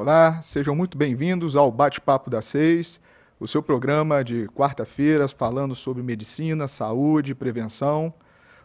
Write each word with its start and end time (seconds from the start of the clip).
Olá, 0.00 0.40
sejam 0.42 0.76
muito 0.76 0.96
bem-vindos 0.96 1.56
ao 1.56 1.72
Bate-Papo 1.72 2.30
da 2.30 2.40
Seis, 2.40 3.00
o 3.40 3.48
seu 3.48 3.60
programa 3.60 4.22
de 4.22 4.46
quarta-feiras 4.54 5.32
falando 5.32 5.74
sobre 5.74 6.04
medicina, 6.04 6.68
saúde, 6.68 7.34
prevenção. 7.34 8.14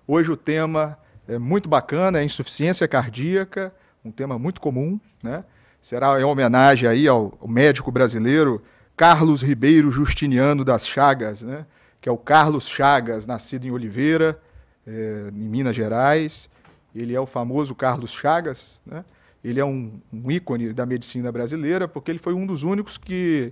Hoje 0.07 0.31
o 0.31 0.37
tema 0.37 0.95
é 1.27 1.39
muito 1.39 1.67
bacana, 1.67 2.19
é 2.19 2.23
insuficiência 2.23 2.87
cardíaca, 2.87 3.73
um 4.05 4.11
tema 4.11 4.37
muito 4.37 4.61
comum, 4.61 4.99
né? 5.23 5.43
Será 5.81 6.21
em 6.21 6.23
homenagem 6.23 6.87
aí 6.87 7.07
ao, 7.07 7.35
médico 7.47 7.91
brasileiro 7.91 8.61
Carlos 8.95 9.41
Ribeiro 9.41 9.89
Justiniano 9.89 10.63
das 10.63 10.87
Chagas, 10.87 11.41
né? 11.41 11.65
Que 11.99 12.07
é 12.07 12.11
o 12.11 12.17
Carlos 12.17 12.67
Chagas, 12.67 13.25
nascido 13.25 13.65
em 13.65 13.71
Oliveira, 13.71 14.39
é, 14.85 15.29
em 15.33 15.49
Minas 15.49 15.75
Gerais. 15.75 16.47
Ele 16.93 17.15
é 17.15 17.19
o 17.19 17.25
famoso 17.25 17.73
Carlos 17.73 18.11
Chagas, 18.11 18.79
né? 18.85 19.03
Ele 19.43 19.59
é 19.59 19.65
um, 19.65 19.99
um, 20.11 20.31
ícone 20.31 20.71
da 20.71 20.85
medicina 20.85 21.31
brasileira 21.31 21.87
porque 21.87 22.09
ele 22.09 22.19
foi 22.19 22.33
um 22.33 22.45
dos 22.45 22.63
únicos 22.63 22.97
que 22.97 23.51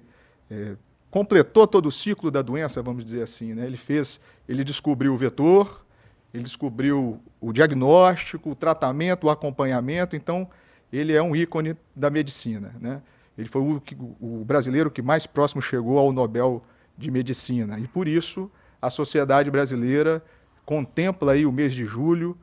é, 0.49 0.75
completou 1.09 1.67
todo 1.67 1.87
o 1.87 1.91
ciclo 1.91 2.31
da 2.31 2.41
doença, 2.41 2.81
vamos 2.81 3.03
dizer 3.03 3.23
assim. 3.23 3.53
Né? 3.53 3.65
Ele 3.65 3.77
fez, 3.77 4.19
ele 4.47 4.63
descobriu 4.63 5.13
o 5.13 5.17
vetor, 5.17 5.85
ele 6.33 6.43
descobriu 6.43 7.21
o 7.41 7.51
diagnóstico, 7.51 8.51
o 8.51 8.55
tratamento, 8.55 9.25
o 9.25 9.29
acompanhamento. 9.29 10.15
Então, 10.15 10.49
ele 10.91 11.13
é 11.13 11.21
um 11.21 11.35
ícone 11.35 11.75
da 11.93 12.09
medicina. 12.09 12.73
Né? 12.79 13.01
Ele 13.37 13.49
foi 13.49 13.61
o, 13.61 13.81
o 14.21 14.45
brasileiro 14.45 14.89
que 14.89 15.01
mais 15.01 15.27
próximo 15.27 15.61
chegou 15.61 15.97
ao 15.99 16.13
Nobel 16.13 16.63
de 16.97 17.11
Medicina. 17.11 17.79
E 17.79 17.87
por 17.87 18.07
isso 18.07 18.49
a 18.81 18.89
sociedade 18.89 19.51
brasileira 19.51 20.23
contempla 20.65 21.33
aí 21.33 21.45
o 21.45 21.51
mês 21.51 21.73
de 21.73 21.85
julho, 21.85 22.37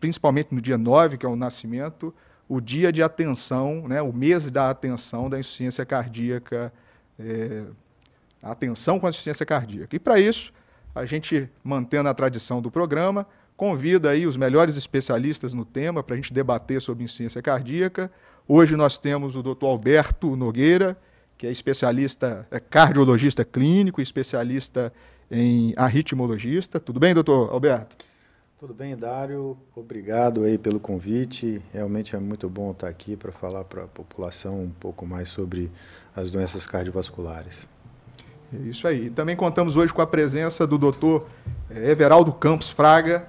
principalmente 0.00 0.54
no 0.54 0.60
dia 0.60 0.78
9, 0.78 1.18
que 1.18 1.26
é 1.26 1.28
o 1.28 1.36
nascimento, 1.36 2.14
o 2.54 2.60
dia 2.60 2.92
de 2.92 3.02
atenção, 3.02 3.88
né, 3.88 4.02
o 4.02 4.12
mês 4.12 4.50
da 4.50 4.68
atenção 4.68 5.30
da 5.30 5.40
insuficiência 5.40 5.86
cardíaca, 5.86 6.70
é, 7.18 7.64
atenção 8.42 9.00
com 9.00 9.06
a 9.06 9.08
insuficiência 9.08 9.46
cardíaca. 9.46 9.96
E 9.96 9.98
para 9.98 10.20
isso, 10.20 10.52
a 10.94 11.06
gente, 11.06 11.48
mantendo 11.64 12.10
a 12.10 12.14
tradição 12.14 12.60
do 12.60 12.70
programa, 12.70 13.26
convida 13.56 14.10
aí 14.10 14.26
os 14.26 14.36
melhores 14.36 14.76
especialistas 14.76 15.54
no 15.54 15.64
tema 15.64 16.02
para 16.02 16.12
a 16.12 16.16
gente 16.16 16.30
debater 16.30 16.82
sobre 16.82 17.02
insuficiência 17.02 17.40
cardíaca. 17.40 18.12
Hoje 18.46 18.76
nós 18.76 18.98
temos 18.98 19.34
o 19.34 19.42
Dr. 19.42 19.64
Alberto 19.64 20.36
Nogueira, 20.36 20.94
que 21.38 21.46
é 21.46 21.50
especialista, 21.50 22.46
é 22.50 22.60
cardiologista 22.60 23.46
clínico, 23.46 24.02
especialista 24.02 24.92
em 25.30 25.72
arritmologista. 25.74 26.78
Tudo 26.78 27.00
bem, 27.00 27.14
doutor 27.14 27.50
Alberto? 27.50 27.96
Tudo 28.62 28.74
bem, 28.74 28.96
Dário. 28.96 29.58
Obrigado 29.74 30.44
aí 30.44 30.56
pelo 30.56 30.78
convite. 30.78 31.60
Realmente 31.72 32.14
é 32.14 32.18
muito 32.20 32.48
bom 32.48 32.70
estar 32.70 32.86
aqui 32.86 33.16
para 33.16 33.32
falar 33.32 33.64
para 33.64 33.82
a 33.82 33.86
população 33.88 34.60
um 34.60 34.70
pouco 34.70 35.04
mais 35.04 35.30
sobre 35.30 35.68
as 36.14 36.30
doenças 36.30 36.64
cardiovasculares. 36.64 37.68
É 38.54 38.58
isso 38.58 38.86
aí. 38.86 39.10
Também 39.10 39.34
contamos 39.34 39.76
hoje 39.76 39.92
com 39.92 40.00
a 40.00 40.06
presença 40.06 40.64
do 40.64 40.78
doutor 40.78 41.26
eh, 41.68 41.90
Everaldo 41.90 42.32
Campos 42.32 42.70
Fraga, 42.70 43.26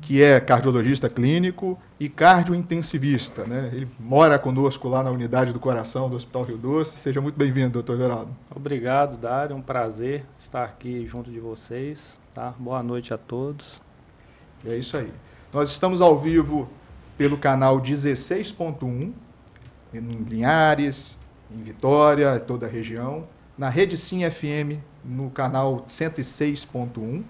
que 0.00 0.22
é 0.22 0.38
cardiologista 0.38 1.08
clínico 1.08 1.76
e 1.98 2.08
cardiointensivista. 2.08 3.42
Né? 3.42 3.70
Ele 3.72 3.88
mora 3.98 4.38
conosco 4.38 4.88
lá 4.88 5.02
na 5.02 5.10
unidade 5.10 5.52
do 5.52 5.58
coração 5.58 6.08
do 6.08 6.14
Hospital 6.14 6.44
Rio 6.44 6.58
Doce. 6.58 6.96
Seja 6.96 7.20
muito 7.20 7.36
bem-vindo, 7.36 7.70
doutor 7.70 7.94
Everaldo. 7.94 8.36
Obrigado, 8.54 9.16
Dário. 9.16 9.52
É 9.52 9.56
um 9.56 9.62
prazer 9.62 10.24
estar 10.38 10.62
aqui 10.62 11.04
junto 11.08 11.28
de 11.28 11.40
vocês. 11.40 12.20
Tá? 12.32 12.54
Boa 12.56 12.84
noite 12.84 13.12
a 13.12 13.18
todos. 13.18 13.89
É 14.64 14.76
isso 14.76 14.96
aí. 14.96 15.10
Nós 15.52 15.70
estamos 15.70 16.00
ao 16.00 16.18
vivo 16.18 16.68
pelo 17.16 17.36
canal 17.36 17.80
16.1, 17.80 19.12
em 19.92 20.00
Linhares, 20.00 21.16
em 21.50 21.62
Vitória, 21.62 22.38
toda 22.38 22.66
a 22.66 22.68
região. 22.68 23.26
Na 23.58 23.68
Rede 23.68 23.96
Sim 23.96 24.28
FM, 24.28 24.80
no 25.04 25.30
canal 25.30 25.84
106.1. 25.88 27.22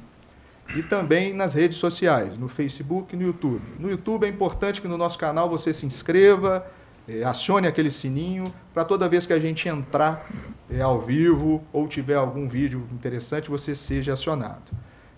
E 0.77 0.83
também 0.85 1.33
nas 1.33 1.53
redes 1.53 1.79
sociais, 1.79 2.39
no 2.39 2.49
Facebook 2.49 3.15
e 3.15 3.19
no 3.19 3.25
YouTube. 3.25 3.63
No 3.79 3.91
YouTube 3.91 4.25
é 4.25 4.29
importante 4.29 4.81
que 4.81 4.87
no 4.87 4.97
nosso 4.97 5.19
canal 5.19 5.51
você 5.51 5.73
se 5.73 5.85
inscreva, 5.85 6.65
é, 7.09 7.25
acione 7.25 7.67
aquele 7.67 7.91
sininho, 7.91 8.55
para 8.73 8.85
toda 8.85 9.09
vez 9.09 9.27
que 9.27 9.33
a 9.33 9.39
gente 9.41 9.69
entrar 9.69 10.25
é, 10.71 10.81
ao 10.81 11.01
vivo 11.01 11.65
ou 11.73 11.89
tiver 11.89 12.15
algum 12.15 12.49
vídeo 12.49 12.87
interessante, 12.93 13.51
você 13.51 13.75
seja 13.75 14.13
acionado. 14.13 14.71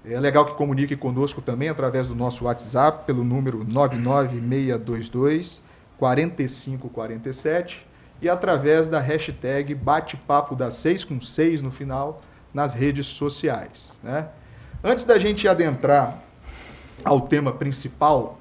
É 0.04 0.18
legal 0.18 0.44
que 0.44 0.54
comunique 0.54 0.96
conosco 0.96 1.40
também 1.40 1.68
através 1.68 2.08
do 2.08 2.14
nosso 2.16 2.46
WhatsApp, 2.46 3.06
pelo 3.06 3.22
número 3.22 3.64
99622 3.64 5.62
4547 5.96 7.86
e 8.20 8.28
através 8.28 8.88
da 8.88 8.98
hashtag 8.98 9.74
Bate-Papo 9.76 10.56
das 10.56 10.74
6 10.74 11.04
com 11.04 11.20
6 11.20 11.62
no 11.62 11.70
final 11.70 12.20
nas 12.52 12.74
redes 12.74 13.06
sociais. 13.06 14.00
Né? 14.02 14.26
Antes 14.82 15.04
da 15.04 15.16
gente 15.20 15.46
adentrar 15.46 16.20
ao 17.04 17.20
tema 17.20 17.52
principal, 17.52 18.40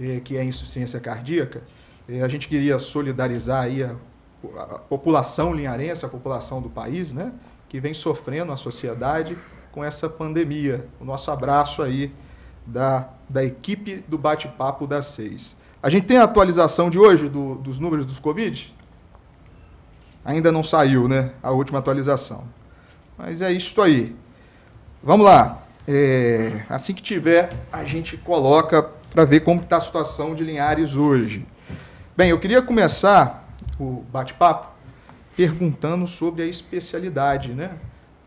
eh, 0.00 0.20
que 0.22 0.36
é 0.36 0.40
a 0.40 0.44
insuficiência 0.44 1.00
cardíaca, 1.00 1.62
eh, 2.08 2.22
a 2.22 2.28
gente 2.28 2.46
queria 2.46 2.78
solidarizar 2.78 3.64
aí 3.64 3.82
a, 3.82 3.96
a 4.56 4.78
população 4.78 5.52
linharense, 5.52 6.04
a 6.04 6.08
população 6.08 6.62
do 6.62 6.70
país, 6.70 7.12
né, 7.12 7.32
que 7.68 7.80
vem 7.80 7.92
sofrendo 7.92 8.52
a 8.52 8.56
sociedade 8.56 9.36
com 9.72 9.84
essa 9.84 10.08
pandemia. 10.08 10.86
O 11.00 11.04
nosso 11.04 11.30
abraço 11.30 11.82
aí 11.82 12.12
da, 12.66 13.08
da 13.28 13.44
equipe 13.44 14.04
do 14.08 14.18
Bate-Papo 14.18 14.86
das 14.86 15.06
Seis. 15.06 15.56
A 15.82 15.88
gente 15.88 16.06
tem 16.06 16.18
a 16.18 16.24
atualização 16.24 16.90
de 16.90 16.98
hoje 16.98 17.28
do, 17.28 17.54
dos 17.56 17.78
números 17.78 18.04
dos 18.04 18.18
Covid? 18.18 18.74
Ainda 20.24 20.52
não 20.52 20.62
saiu, 20.62 21.08
né? 21.08 21.32
A 21.42 21.50
última 21.50 21.78
atualização. 21.78 22.44
Mas 23.16 23.40
é 23.40 23.50
isso 23.52 23.80
aí. 23.80 24.14
Vamos 25.02 25.26
lá. 25.26 25.62
É, 25.88 26.64
assim 26.68 26.92
que 26.92 27.02
tiver, 27.02 27.50
a 27.72 27.84
gente 27.84 28.16
coloca 28.18 28.82
para 29.10 29.24
ver 29.24 29.40
como 29.40 29.60
está 29.60 29.78
a 29.78 29.80
situação 29.80 30.34
de 30.34 30.44
Linhares 30.44 30.94
hoje. 30.94 31.46
Bem, 32.16 32.30
eu 32.30 32.38
queria 32.38 32.60
começar 32.60 33.48
o 33.78 34.04
bate-papo 34.12 34.68
perguntando 35.34 36.06
sobre 36.06 36.42
a 36.42 36.46
especialidade, 36.46 37.54
né? 37.54 37.72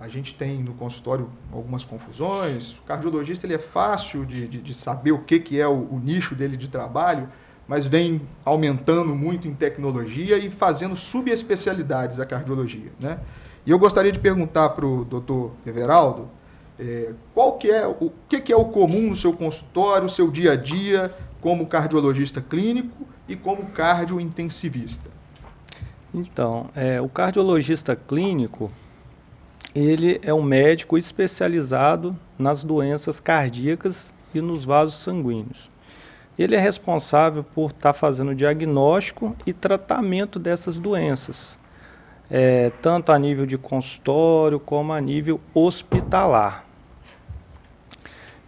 A 0.04 0.10
gente 0.10 0.36
tem 0.36 0.62
no 0.62 0.74
consultório 0.74 1.30
algumas 1.50 1.86
confusões. 1.86 2.74
O 2.74 2.82
cardiologista 2.82 3.48
ele 3.48 3.54
é 3.54 3.58
fácil 3.58 4.26
de, 4.26 4.50
de, 4.50 4.62
de 4.62 4.74
saber 4.74 5.14
o 5.14 5.20
que, 5.20 5.40
que 5.40 5.62
é 5.62 5.66
o, 5.66 5.72
o, 5.72 5.98
nicho 6.04 6.36
dele 6.36 6.58
de 6.58 6.68
trabalho, 6.68 7.30
mas 7.66 7.86
vem 7.86 8.22
aumentando 8.44 9.16
muito 9.16 9.48
em 9.48 9.54
tecnologia 9.54 10.38
e 10.38 10.50
fazendo 10.50 10.98
subespecialidades 10.98 12.20
a 12.20 12.26
cardiologia. 12.26 12.92
Né? 13.00 13.18
E 13.66 13.72
eu 13.72 13.80
gostaria 13.80 14.12
de 14.12 14.20
perguntar 14.20 14.72
para 14.72 14.86
o 14.86 15.06
doutor 15.06 15.54
Everaldo 15.66 16.28
é, 16.78 17.14
qual 17.34 17.54
que 17.54 17.72
é, 17.72 17.88
o 17.88 18.12
que, 18.28 18.42
que 18.42 18.52
é 18.52 18.58
o 18.58 18.66
comum 18.66 19.12
no 19.12 19.16
seu 19.16 19.32
consultório, 19.32 20.10
seu 20.10 20.30
dia 20.30 20.52
a 20.52 20.56
dia, 20.58 21.16
como 21.40 21.66
cardiologista 21.66 22.42
clínico 22.42 23.08
e 23.26 23.38
como 23.38 23.68
cardiointensivista. 23.68 25.10
Então, 26.14 26.70
é, 26.76 27.00
o 27.00 27.08
cardiologista 27.08 27.96
clínico, 27.96 28.70
ele 29.76 30.20
é 30.22 30.34
um 30.34 30.44
médico 30.44 30.98
especializado 30.98 32.16
nas 32.38 32.64
doenças 32.64 33.20
cardíacas 33.20 34.14
e 34.34 34.40
nos 34.40 34.64
vasos 34.66 35.02
sanguíneos. 35.02 35.70
Ele 36.38 36.56
é 36.56 36.60
responsável 36.60 37.44
por 37.44 37.72
estar 37.72 37.80
tá 37.80 37.94
fazendo 37.94 38.36
diagnóstico 38.36 39.36
e 39.46 39.54
tratamento 39.54 40.40
dessas 40.40 40.78
doenças, 40.78 41.58
é, 42.30 42.72
tanto 42.82 43.12
a 43.12 43.20
nível 43.20 43.46
de 43.46 43.58
consultório 43.58 44.60
como 44.60 44.94
a 44.94 45.02
nível 45.02 45.40
hospitalar. 45.54 46.66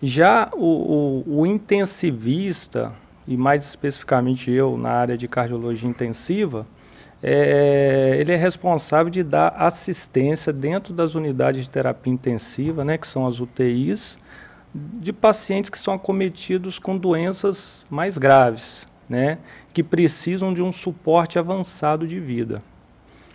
Já 0.01 0.49
o, 0.53 1.23
o, 1.25 1.41
o 1.41 1.45
intensivista, 1.45 2.91
e 3.27 3.35
mais 3.35 3.65
especificamente 3.65 4.51
eu 4.51 4.77
na 4.77 4.91
área 4.91 5.17
de 5.17 5.27
cardiologia 5.27 5.89
intensiva, 5.89 6.65
é, 7.27 8.17
ele 8.19 8.31
é 8.31 8.35
responsável 8.35 9.09
de 9.09 9.23
dar 9.23 9.47
assistência 9.57 10.53
dentro 10.53 10.93
das 10.93 11.15
unidades 11.15 11.65
de 11.65 11.71
terapia 11.71 12.13
intensiva, 12.13 12.85
né, 12.85 12.99
que 12.99 13.07
são 13.07 13.25
as 13.25 13.39
UTIs, 13.39 14.15
de 14.71 15.11
pacientes 15.11 15.71
que 15.71 15.79
são 15.79 15.95
acometidos 15.95 16.77
com 16.77 16.95
doenças 16.95 17.83
mais 17.89 18.15
graves, 18.15 18.87
né, 19.09 19.39
que 19.73 19.81
precisam 19.81 20.53
de 20.53 20.61
um 20.61 20.71
suporte 20.71 21.39
avançado 21.39 22.07
de 22.07 22.19
vida. 22.19 22.59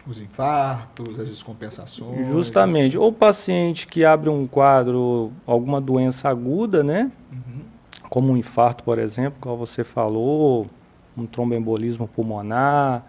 Os 0.06 0.20
infartos, 0.20 1.18
as 1.18 1.28
descompensações. 1.28 2.28
Justamente. 2.28 2.96
Ou 2.96 3.12
paciente 3.12 3.88
que 3.88 4.04
abre 4.04 4.30
um 4.30 4.46
quadro, 4.46 5.32
alguma 5.44 5.80
doença 5.80 6.28
aguda, 6.28 6.82
né? 6.82 7.10
Uhum. 7.30 7.60
Como 8.08 8.32
um 8.32 8.36
infarto, 8.36 8.82
por 8.82 8.98
exemplo, 8.98 9.38
como 9.40 9.58
você 9.58 9.84
falou, 9.84 10.66
um 11.16 11.26
tromboembolismo 11.26 12.08
pulmonar, 12.08 13.04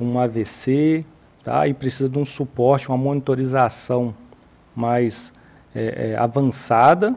um 0.00 0.18
AVC, 0.18 1.04
tá? 1.42 1.66
e 1.66 1.74
precisa 1.74 2.08
de 2.08 2.18
um 2.18 2.24
suporte, 2.24 2.88
uma 2.88 2.98
monitorização 2.98 4.14
mais 4.74 5.32
é, 5.74 6.10
é, 6.12 6.16
avançada, 6.16 7.14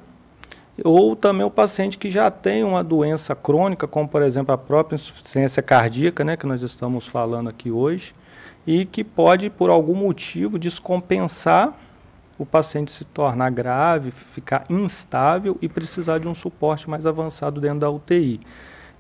ou 0.84 1.16
também 1.16 1.46
o 1.46 1.52
paciente 1.52 1.98
que 1.98 2.10
já 2.10 2.32
tem 2.32 2.64
uma 2.64 2.84
doença 2.84 3.36
crônica, 3.36 3.88
como 3.88 4.08
por 4.08 4.22
exemplo 4.22 4.54
a 4.54 4.58
própria 4.58 4.96
insuficiência 4.96 5.62
cardíaca, 5.62 6.24
né, 6.24 6.38
que 6.38 6.46
nós 6.46 6.62
estamos 6.62 7.06
falando 7.06 7.50
aqui 7.50 7.70
hoje, 7.70 8.16
e 8.66 8.86
que 8.86 9.04
pode, 9.04 9.50
por 9.50 9.70
algum 9.70 9.96
motivo, 9.96 10.58
descompensar 10.58 11.78
o 12.40 12.46
paciente 12.46 12.90
se 12.92 13.04
tornar 13.04 13.52
grave, 13.52 14.12
ficar 14.12 14.66
instável 14.70 15.58
e 15.62 15.68
precisar 15.68 16.20
de 16.20 16.28
um 16.28 16.34
suporte 16.34 16.90
mais 16.90 17.06
avançado 17.06 17.60
dentro 17.60 17.80
da 17.80 17.90
UTI. 17.90 18.40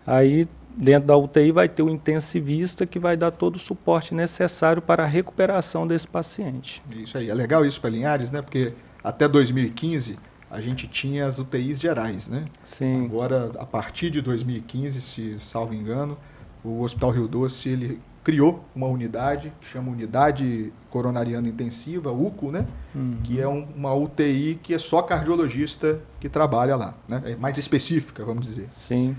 Aí, 0.06 0.46
dentro 0.76 1.08
da 1.08 1.18
UTI, 1.18 1.52
vai 1.52 1.68
ter 1.68 1.84
o 1.84 1.90
intensivista 1.90 2.86
que 2.86 3.00
vai 3.00 3.18
dar 3.18 3.32
todo 3.32 3.56
o 3.56 3.60
suporte 3.60 4.14
necessário 4.14 4.82
para 4.82 5.04
a 5.04 5.08
recuperação 5.08 5.88
desse 5.88 6.08
paciente. 6.08 6.82
Isso 6.96 7.18
aí, 7.18 7.30
é 7.30 7.34
legal 7.34 7.66
isso 7.66 7.80
para 7.82 7.90
Linhares, 7.90 8.32
né? 8.32 8.42
Porque 8.42 8.74
até 9.04 9.28
2015 9.28 10.18
a 10.50 10.60
gente 10.62 10.88
tinha 10.88 11.26
as 11.26 11.38
UTIs 11.40 11.80
gerais, 11.80 12.28
né? 12.28 12.46
Sim. 12.64 13.06
Agora, 13.06 13.52
a 13.60 13.66
partir 13.66 14.10
de 14.10 14.22
2015, 14.22 15.02
se 15.02 15.40
salvo 15.40 15.74
engano, 15.74 16.18
o 16.64 16.82
Hospital 16.82 17.12
Rio 17.12 17.28
Doce 17.28 17.70
ele 17.70 18.02
criou 18.24 18.64
uma 18.76 18.88
unidade 18.88 19.54
que 19.62 19.68
chama 19.68 19.92
Unidade 19.92 20.74
Coronariana 20.90 21.48
Intensiva, 21.48 22.12
UCO, 22.12 22.52
né? 22.52 22.66
Uhum. 22.94 23.18
Que 23.24 23.40
é 23.40 23.48
um, 23.48 23.68
uma 23.76 23.94
UTI 23.94 24.60
que 24.62 24.74
é 24.74 24.78
só 24.78 25.02
cardiologista 25.02 26.02
que 26.20 26.28
trabalha 26.28 26.76
lá, 26.76 26.96
né? 27.08 27.22
É 27.26 27.36
mais 27.36 27.58
específica, 27.58 28.26
vamos 28.26 28.46
dizer. 28.46 28.70
Sim. 28.72 29.16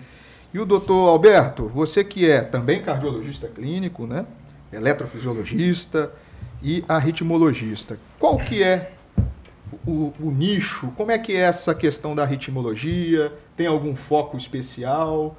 E 0.52 0.58
o 0.58 0.64
doutor 0.64 1.08
Alberto, 1.08 1.68
você 1.68 2.02
que 2.02 2.28
é 2.28 2.42
também 2.42 2.82
cardiologista 2.82 3.46
clínico, 3.46 4.06
né? 4.06 4.26
Eletrofisiologista 4.72 6.12
e 6.62 6.84
arritmologista. 6.88 7.98
Qual 8.18 8.36
que 8.36 8.62
é 8.62 8.92
o, 9.86 10.12
o, 10.20 10.30
nicho? 10.30 10.88
Como 10.96 11.12
é 11.12 11.18
que 11.18 11.34
é 11.36 11.40
essa 11.40 11.74
questão 11.74 12.14
da 12.14 12.24
ritmologia? 12.24 13.32
Tem 13.56 13.66
algum 13.66 13.94
foco 13.94 14.36
especial? 14.36 15.36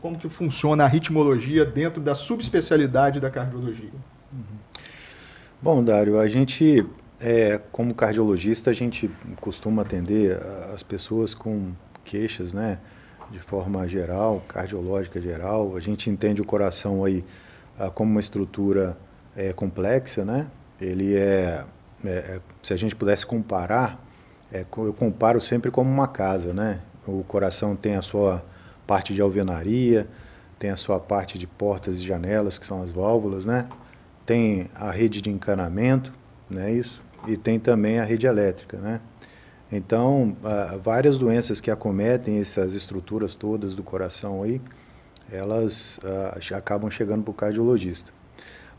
Como 0.00 0.18
que 0.18 0.28
funciona 0.28 0.84
a 0.84 0.88
ritmologia 0.88 1.64
dentro 1.64 2.00
da 2.00 2.14
subespecialidade 2.14 3.20
da 3.20 3.30
cardiologia? 3.30 3.90
Uhum. 4.32 4.58
Bom, 5.60 5.84
Dário, 5.84 6.18
a 6.18 6.28
gente, 6.28 6.86
é, 7.20 7.60
como 7.72 7.94
cardiologista, 7.94 8.70
a 8.70 8.74
gente 8.74 9.10
costuma 9.40 9.82
atender 9.82 10.38
as 10.74 10.82
pessoas 10.82 11.34
com 11.34 11.72
queixas, 12.04 12.52
né? 12.52 12.78
De 13.30 13.40
forma 13.40 13.86
geral, 13.88 14.42
cardiológica 14.48 15.20
geral. 15.20 15.76
A 15.76 15.80
gente 15.80 16.10
entende 16.10 16.40
o 16.40 16.44
coração 16.44 17.04
aí 17.04 17.24
ah, 17.78 17.90
como 17.90 18.10
uma 18.10 18.20
estrutura 18.20 18.96
é, 19.36 19.52
complexa, 19.52 20.24
né? 20.24 20.46
Ele 20.80 21.16
é 21.16 21.64
é, 22.04 22.08
é, 22.08 22.40
se 22.62 22.72
a 22.72 22.76
gente 22.76 22.94
pudesse 22.94 23.24
comparar, 23.24 23.98
é, 24.52 24.64
eu 24.76 24.92
comparo 24.92 25.40
sempre 25.40 25.70
como 25.70 25.90
uma 25.90 26.06
casa, 26.06 26.52
né? 26.52 26.80
O 27.06 27.24
coração 27.24 27.74
tem 27.74 27.96
a 27.96 28.02
sua 28.02 28.44
parte 28.86 29.14
de 29.14 29.20
alvenaria, 29.20 30.06
tem 30.58 30.70
a 30.70 30.76
sua 30.76 31.00
parte 31.00 31.38
de 31.38 31.46
portas 31.46 31.96
e 31.96 32.02
janelas, 32.02 32.58
que 32.58 32.66
são 32.66 32.82
as 32.82 32.92
válvulas, 32.92 33.44
né? 33.46 33.68
Tem 34.26 34.68
a 34.74 34.90
rede 34.90 35.20
de 35.20 35.30
encanamento, 35.30 36.12
né? 36.48 36.70
Isso. 36.72 37.02
E 37.26 37.36
tem 37.36 37.58
também 37.58 37.98
a 37.98 38.04
rede 38.04 38.26
elétrica, 38.26 38.76
né? 38.76 39.00
Então, 39.72 40.36
várias 40.82 41.18
doenças 41.18 41.60
que 41.60 41.70
acometem 41.70 42.40
essas 42.40 42.74
estruturas 42.74 43.34
todas 43.34 43.74
do 43.74 43.82
coração 43.82 44.42
aí, 44.42 44.60
elas 45.30 45.98
acabam 46.54 46.90
chegando 46.90 47.22
para 47.22 47.30
o 47.30 47.34
cardiologista. 47.34 48.12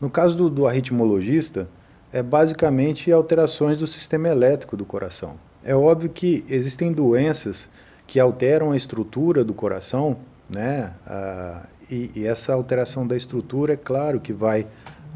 No 0.00 0.08
caso 0.10 0.36
do, 0.36 0.48
do 0.48 0.66
arritmologista, 0.66 1.68
é 2.12 2.22
basicamente 2.22 3.10
alterações 3.10 3.78
do 3.78 3.86
sistema 3.86 4.28
elétrico 4.28 4.76
do 4.76 4.84
coração. 4.84 5.36
É 5.64 5.74
óbvio 5.74 6.08
que 6.08 6.44
existem 6.48 6.92
doenças 6.92 7.68
que 8.06 8.20
alteram 8.20 8.72
a 8.72 8.76
estrutura 8.76 9.42
do 9.42 9.52
coração, 9.52 10.18
né? 10.48 10.94
Ah, 11.06 11.62
e, 11.90 12.10
e, 12.14 12.26
essa 12.26 12.52
alteração 12.52 13.06
da 13.06 13.16
estrutura, 13.16 13.74
é 13.74 13.76
claro 13.76 14.20
que 14.20 14.32
vai 14.32 14.66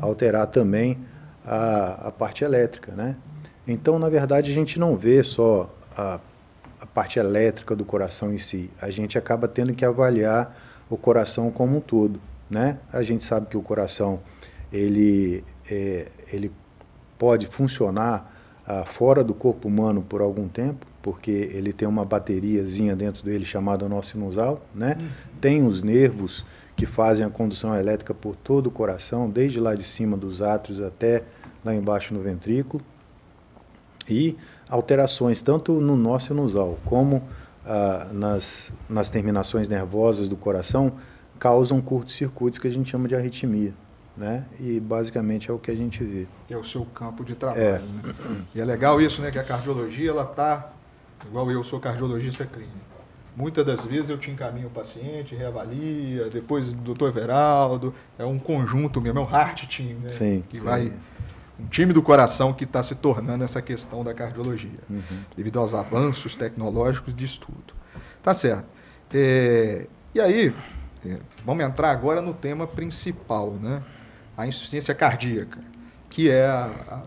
alterar 0.01 0.47
também 0.47 0.99
a, 1.45 2.09
a 2.09 2.11
parte 2.11 2.45
elétrica, 2.45 2.93
né? 2.93 3.17
Então, 3.67 3.99
na 3.99 4.09
verdade, 4.09 4.51
a 4.51 4.55
gente 4.55 4.79
não 4.79 4.97
vê 4.97 5.23
só 5.23 5.73
a, 5.97 6.19
a 6.81 6.87
parte 6.87 7.19
elétrica 7.19 7.77
do 7.77 7.85
coração 7.85 8.33
em 8.33 8.39
si, 8.39 8.71
a 8.81 8.91
gente 8.91 9.19
acaba 9.19 9.47
tendo 9.47 9.73
que 9.75 9.85
avaliar 9.85 10.57
o 10.89 10.97
coração 10.97 11.51
como 11.51 11.77
um 11.77 11.81
todo, 11.81 12.21
né? 12.49 12.79
A 12.93 13.03
gente 13.03 13.23
sabe 13.25 13.47
que 13.47 13.57
o 13.57 13.63
coração 13.63 14.21
ele, 14.73 15.45
é, 15.71 16.09
ele 16.33 16.53
pode 17.19 17.47
funcionar 17.47 18.35
ah, 18.67 18.85
fora 18.85 19.23
do 19.23 19.35
corpo 19.35 19.69
humano 19.69 20.03
por 20.03 20.21
algum 20.21 20.49
tempo, 20.49 20.87
porque 21.03 21.31
ele 21.31 21.73
tem 21.73 21.89
uma 21.89 22.05
bateriazinha 22.05 22.95
dentro 22.95 23.25
dele 23.25 23.45
chamada 23.45 23.89
nó 23.89 24.01
sinusal, 24.03 24.65
né? 24.75 24.97
Uhum. 24.99 25.09
Tem 25.41 25.67
os 25.67 25.83
nervos 25.83 26.45
que 26.77 26.87
fazem 26.87 27.25
a 27.25 27.31
condução 27.31 27.75
elétrica 27.75 28.15
por 28.15 28.37
todo 28.37 28.69
o 28.69 28.71
coração, 28.71 29.29
desde 29.29 29.61
lá 29.61 29.75
de 29.75 29.85
cima 29.85 30.17
dos 30.17 30.41
átrios 30.41 30.81
até 30.81 31.23
lá 31.65 31.75
embaixo 31.75 32.15
no 32.15 32.21
ventrículo. 32.21 32.83
E 34.09 34.37
alterações 34.69 35.43
tanto 35.43 35.81
no 35.81 35.97
nó 35.97 36.19
sinusal 36.19 36.79
como 36.85 37.23
ah, 37.65 38.09
nas, 38.13 38.73
nas 38.89 39.09
terminações 39.09 39.69
nervosas 39.69 40.29
do 40.29 40.37
coração 40.37 40.93
causam 41.39 41.81
curtos-circuitos 41.81 42.59
que 42.59 42.69
a 42.69 42.71
gente 42.71 42.91
chama 42.91 43.09
de 43.09 43.15
arritmia 43.15 43.73
né? 44.21 44.45
E 44.59 44.79
basicamente 44.79 45.51
é 45.51 45.53
o 45.53 45.59
que 45.59 45.71
a 45.71 45.75
gente 45.75 46.05
vê. 46.05 46.27
É 46.49 46.57
o 46.57 46.63
seu 46.63 46.85
campo 46.85 47.25
de 47.25 47.35
trabalho, 47.35 47.63
é. 47.63 47.79
né? 47.79 48.15
E 48.55 48.61
é 48.61 48.65
legal 48.65 49.01
isso, 49.01 49.23
né? 49.23 49.31
Que 49.31 49.39
a 49.39 49.45
cardiologia, 49.45 50.11
ela 50.11 50.25
tá, 50.25 50.73
igual 51.27 51.51
eu 51.51 51.65
sou 51.65 51.81
cardiologista 51.81 52.45
clínico. 52.45 52.91
Muitas 53.35 53.65
das 53.65 53.85
vezes 53.85 54.11
eu 54.11 54.19
te 54.19 54.31
encaminho 54.31 54.67
o 54.67 54.71
paciente, 54.71 55.35
reavalia, 55.35 56.29
depois 56.29 56.69
o 56.69 56.73
doutor 56.73 57.13
Veraldo, 57.13 57.95
é 58.19 58.25
um 58.25 58.39
conjunto 58.39 59.01
mesmo, 59.01 59.21
é 59.21 59.23
um 59.23 59.31
heart 59.31 59.67
team, 59.75 59.99
né? 60.01 60.11
Sim, 60.11 60.45
que 60.49 60.59
sim. 60.59 60.65
vai 60.65 60.93
um 61.61 61.69
time 61.69 61.93
do 61.93 62.03
coração 62.03 62.53
que 62.53 62.65
está 62.65 62.83
se 62.83 62.95
tornando 62.95 63.45
essa 63.45 63.61
questão 63.61 64.03
da 64.03 64.15
cardiologia, 64.15 64.81
uhum. 64.89 65.03
devido 65.37 65.59
aos 65.59 65.75
avanços 65.75 66.35
tecnológicos 66.35 67.15
de 67.15 67.25
estudo. 67.25 67.75
Tá 68.23 68.35
certo. 68.35 68.67
É, 69.13 69.87
e 70.15 70.21
aí, 70.21 70.55
é, 71.05 71.19
vamos 71.45 71.65
entrar 71.65 71.91
agora 71.91 72.23
no 72.23 72.33
tema 72.33 72.67
principal, 72.67 73.53
né? 73.53 73.83
a 74.37 74.47
insuficiência 74.47 74.95
cardíaca, 74.95 75.59
que 76.09 76.31
é 76.31 76.47
a, 76.47 77.05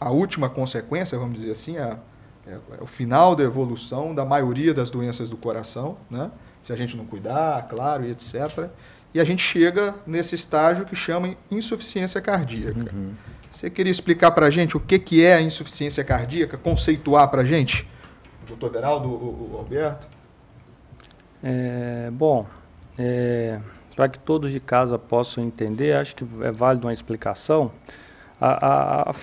a, 0.00 0.06
a 0.08 0.10
última 0.10 0.48
consequência, 0.50 1.18
vamos 1.18 1.38
dizer 1.38 1.52
assim, 1.52 1.78
a, 1.78 1.98
é, 2.46 2.52
é, 2.52 2.58
o 2.80 2.86
final 2.86 3.34
da 3.36 3.44
evolução 3.44 4.14
da 4.14 4.24
maioria 4.24 4.74
das 4.74 4.90
doenças 4.90 5.28
do 5.28 5.36
coração, 5.36 5.96
né? 6.10 6.30
se 6.60 6.72
a 6.72 6.76
gente 6.76 6.96
não 6.96 7.06
cuidar, 7.06 7.66
claro, 7.68 8.04
e 8.04 8.10
etc. 8.10 8.68
E 9.14 9.20
a 9.20 9.24
gente 9.24 9.42
chega 9.42 9.94
nesse 10.06 10.34
estágio 10.34 10.84
que 10.84 10.94
chama 10.94 11.34
insuficiência 11.50 12.20
cardíaca. 12.20 12.94
Uhum. 12.94 13.14
Você 13.50 13.68
queria 13.68 13.90
explicar 13.90 14.30
para 14.30 14.46
a 14.46 14.50
gente 14.50 14.76
o 14.76 14.80
que, 14.80 14.98
que 14.98 15.24
é 15.24 15.34
a 15.34 15.42
insuficiência 15.42 16.04
cardíaca, 16.04 16.56
conceituar 16.56 17.28
para 17.28 17.42
a 17.42 17.44
gente? 17.44 17.86
Doutor 18.46 18.70
Veraldo, 18.70 19.08
o, 19.08 19.52
o 19.52 19.58
Alberto? 19.58 20.06
É, 21.42 22.08
bom, 22.12 22.46
é, 22.96 23.58
para 23.96 24.08
que 24.08 24.18
todos 24.20 24.52
de 24.52 24.60
casa 24.60 24.98
possam 24.98 25.42
entender, 25.42 25.96
acho 25.96 26.14
que 26.14 26.24
é 26.42 26.52
válido 26.52 26.86
uma 26.86 26.92
explicação. 26.92 27.72
A, 28.40 28.66
a, 28.66 29.10
a, 29.10 29.14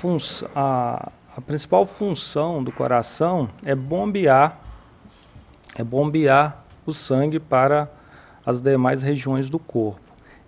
a, 0.56 1.12
a 1.38 1.42
principal 1.42 1.86
função 1.86 2.62
do 2.62 2.72
coração 2.72 3.48
é 3.64 3.74
bombear, 3.74 4.60
é 5.76 5.84
bombear 5.84 6.66
o 6.86 6.94
sangue 6.94 7.40
para 7.40 7.90
as 8.46 8.62
demais 8.62 9.02
regiões 9.02 9.50
do 9.50 9.58
corpo. 9.58 10.02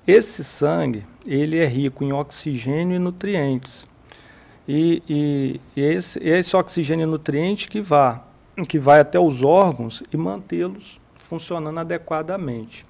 Esse 0.06 0.44
sangue, 0.44 1.06
ele 1.26 1.58
é 1.58 1.66
rico 1.66 2.04
em 2.04 2.14
oxigênio 2.14 2.96
e 2.96 3.00
nutrientes. 3.00 3.88
E, 4.68 5.02
e, 5.10 5.62
e 5.76 5.82
esse, 5.82 6.20
esse 6.24 6.56
oxigênio 6.56 7.04
e 7.04 7.10
nutriente 7.10 7.68
que 7.68 7.82
vai, 7.82 8.22
que 8.68 8.78
vai 8.78 9.00
até 9.00 9.20
os 9.20 9.44
órgãos 9.44 10.04
e 10.14 10.18
mantê-los 10.18 11.00
funcionando 11.18 11.80
adequadamente. 11.80 12.86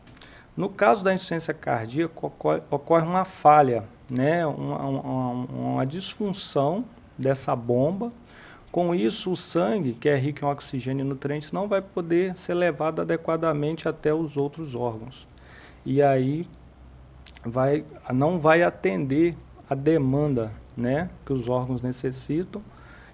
No 0.55 0.69
caso 0.69 1.03
da 1.03 1.13
insuficiência 1.13 1.53
cardíaca, 1.53 2.27
ocorre 2.69 3.05
uma 3.05 3.23
falha, 3.23 3.83
né? 4.09 4.45
uma, 4.45 4.77
uma, 4.77 5.31
uma 5.31 5.85
disfunção 5.85 6.83
dessa 7.17 7.55
bomba. 7.55 8.09
Com 8.71 8.93
isso, 8.93 9.31
o 9.31 9.37
sangue, 9.37 9.93
que 9.93 10.07
é 10.07 10.15
rico 10.17 10.45
em 10.45 10.47
oxigênio 10.47 11.03
e 11.03 11.07
nutrientes, 11.07 11.51
não 11.51 11.67
vai 11.67 11.81
poder 11.81 12.35
ser 12.37 12.55
levado 12.55 13.01
adequadamente 13.01 13.87
até 13.87 14.13
os 14.13 14.37
outros 14.37 14.75
órgãos. 14.75 15.27
E 15.85 16.01
aí 16.01 16.45
vai, 17.43 17.83
não 18.13 18.39
vai 18.39 18.63
atender 18.63 19.35
a 19.69 19.75
demanda 19.75 20.51
né, 20.75 21.09
que 21.25 21.33
os 21.33 21.47
órgãos 21.47 21.81
necessitam. 21.81 22.61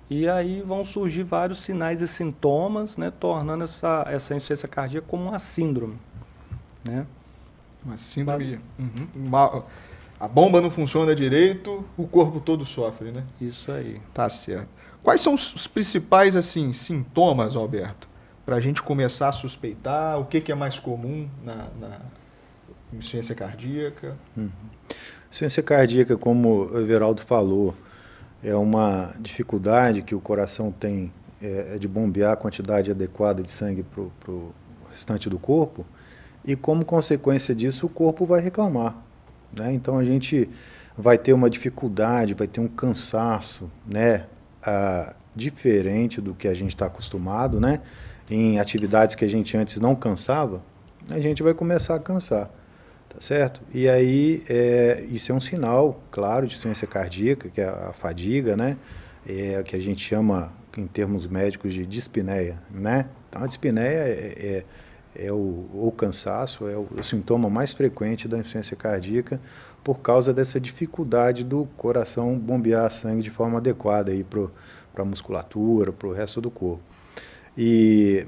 E 0.10 0.30
aí 0.30 0.62
vão 0.62 0.86
surgir 0.86 1.24
vários 1.24 1.60
sinais 1.60 2.02
e 2.02 2.08
sintomas, 2.08 2.96
né, 2.96 3.12
tornando 3.20 3.64
essa, 3.64 4.06
essa 4.08 4.36
insuficiência 4.36 4.68
cardíaca 4.68 5.08
como 5.10 5.30
uma 5.30 5.40
síndrome. 5.40 5.98
Né? 6.84 7.06
Uma 7.84 7.98
síndrome. 7.98 8.60
Uhum, 8.78 9.08
uma, 9.16 9.64
a 10.20 10.28
bomba 10.28 10.62
não 10.62 10.70
funciona 10.70 11.16
direito, 11.16 11.84
o 11.98 12.08
corpo 12.08 12.40
todo 12.40 12.64
sofre, 12.64 13.12
né? 13.12 13.24
Isso 13.42 13.72
aí. 13.72 14.00
Tá 14.14 14.30
certo. 14.30 14.70
Quais 15.04 15.22
são 15.22 15.34
os 15.34 15.68
principais 15.68 16.36
assim 16.36 16.72
sintomas, 16.72 17.56
Alberto, 17.56 18.08
para 18.46 18.56
a 18.56 18.60
gente 18.60 18.82
começar 18.82 19.30
a 19.30 19.32
suspeitar? 19.32 20.20
O 20.20 20.26
que, 20.26 20.40
que 20.40 20.52
é 20.52 20.56
mais 20.56 20.80
comum 20.80 21.28
na, 21.44 21.68
na 21.80 22.00
insuficiência 22.94 23.36
cardíaca? 23.36 24.16
Uhum. 24.36 24.50
Ciência 25.30 25.62
cardíaca, 25.62 26.18
como 26.18 26.66
o 26.72 26.80
Everaldo 26.80 27.22
falou, 27.22 27.74
é 28.44 28.56
uma 28.56 29.14
dificuldade 29.20 30.02
que 30.02 30.16
o 30.16 30.20
coração 30.22 30.72
tem 30.72 31.12
é, 31.42 31.76
é 31.76 31.78
de 31.78 31.88
bombear 31.88 32.34
a 32.34 32.36
quantidade 32.36 32.92
adequada 32.92 33.44
de 33.44 33.52
sangue 33.52 33.84
para 33.84 34.32
o 34.32 34.54
restante 34.92 35.30
do 35.30 35.38
corpo, 35.38 35.86
e 36.46 36.56
como 36.56 36.86
consequência 36.86 37.54
disso 37.54 37.88
o 37.88 37.90
corpo 37.90 38.26
vai 38.26 38.40
reclamar. 38.40 38.96
Né? 39.52 39.74
Então 39.74 39.98
a 39.98 40.04
gente 40.04 40.50
vai 40.98 41.18
ter 41.18 41.34
uma 41.34 41.50
dificuldade, 41.50 42.34
vai 42.34 42.48
ter 42.48 42.62
um 42.62 42.68
cansaço 42.68 43.70
né? 43.86 44.26
Ah, 44.64 45.14
diferente 45.36 46.22
do 46.22 46.34
que 46.34 46.48
a 46.48 46.54
gente 46.54 46.70
está 46.70 46.86
acostumado, 46.86 47.60
né? 47.60 47.82
em 48.30 48.60
atividades 48.60 49.16
que 49.16 49.26
a 49.26 49.28
gente 49.28 49.56
antes 49.56 49.80
não 49.80 49.96
cansava, 49.96 50.62
a 51.10 51.20
gente 51.20 51.44
vai 51.44 51.54
começar 51.54 51.96
a 51.96 52.00
cansar. 52.00 52.50
Tá 53.16 53.22
certo? 53.22 53.62
E 53.74 53.88
aí, 53.88 54.44
é, 54.50 55.06
isso 55.10 55.32
é 55.32 55.36
um 55.36 55.40
sinal, 55.40 56.02
claro, 56.12 56.46
de 56.48 56.58
ciência 56.58 56.86
cardíaca, 56.86 57.50
que 57.50 57.62
é 57.62 57.66
a 57.66 57.94
fadiga, 57.94 58.58
né? 58.58 58.78
É, 59.26 59.64
que 59.64 59.74
a 59.74 59.80
gente 59.80 60.06
chama, 60.06 60.52
em 60.78 60.86
termos 60.86 61.26
médicos, 61.26 61.74
de 61.74 61.86
dispneia, 61.86 62.60
né? 62.70 63.08
Então, 63.30 63.42
a 63.42 63.48
dispneia 63.48 64.04
é, 64.04 64.64
é, 65.16 65.28
é 65.28 65.32
o, 65.32 65.36
o, 65.74 65.94
cansaço, 65.96 66.68
é 66.68 66.76
o, 66.76 66.90
o, 66.92 67.04
sintoma 67.04 67.50
mais 67.50 67.74
frequente 67.74 68.28
da 68.28 68.38
insuficiência 68.38 68.76
cardíaca 68.76 69.40
por 69.82 70.00
causa 70.00 70.34
dessa 70.34 70.60
dificuldade 70.60 71.42
do 71.46 71.70
coração 71.78 72.38
bombear 72.38 72.92
sangue 72.92 73.24
de 73.24 73.30
forma 73.30 73.60
adequada 73.60 74.12
para 74.94 75.04
a 75.04 75.06
musculatura, 75.06 75.94
para 75.94 76.08
o 76.10 76.12
resto 76.12 76.42
do 76.42 76.52
corpo. 76.52 76.84
E 77.58 78.28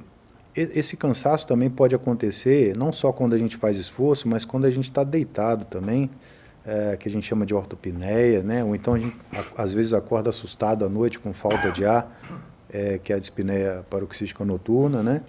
esse 0.58 0.98
cansaço 0.98 1.46
também 1.46 1.70
pode 1.70 1.94
acontecer 1.94 2.76
não 2.76 2.92
só 2.92 3.12
quando 3.12 3.34
a 3.34 3.38
gente 3.38 3.58
faz 3.58 3.78
esforço, 3.78 4.28
mas 4.28 4.44
quando 4.44 4.66
a 4.66 4.72
gente 4.72 4.90
está 4.90 5.04
deitado 5.04 5.66
também, 5.66 6.10
é, 6.66 6.98
que 6.98 7.08
a 7.08 7.12
gente 7.12 7.26
chama 7.26 7.46
de 7.46 7.54
ortopneia, 7.54 8.44
né? 8.44 8.64
Ou 8.64 8.76
então 8.76 8.96
a 8.96 9.00
gente 9.00 9.16
às 9.58 9.74
vezes 9.74 9.94
acorda 9.94 10.30
assustado 10.30 10.84
à 10.84 10.90
noite 10.90 11.20
com 11.20 11.34
falta 11.34 11.72
de 11.72 11.86
ar, 11.86 12.12
é, 12.70 12.98
que 12.98 13.14
é 13.14 13.16
a 13.16 13.20
dispneia 13.20 13.86
paroxística 13.90 14.44
noturna, 14.44 15.02
né? 15.02 15.22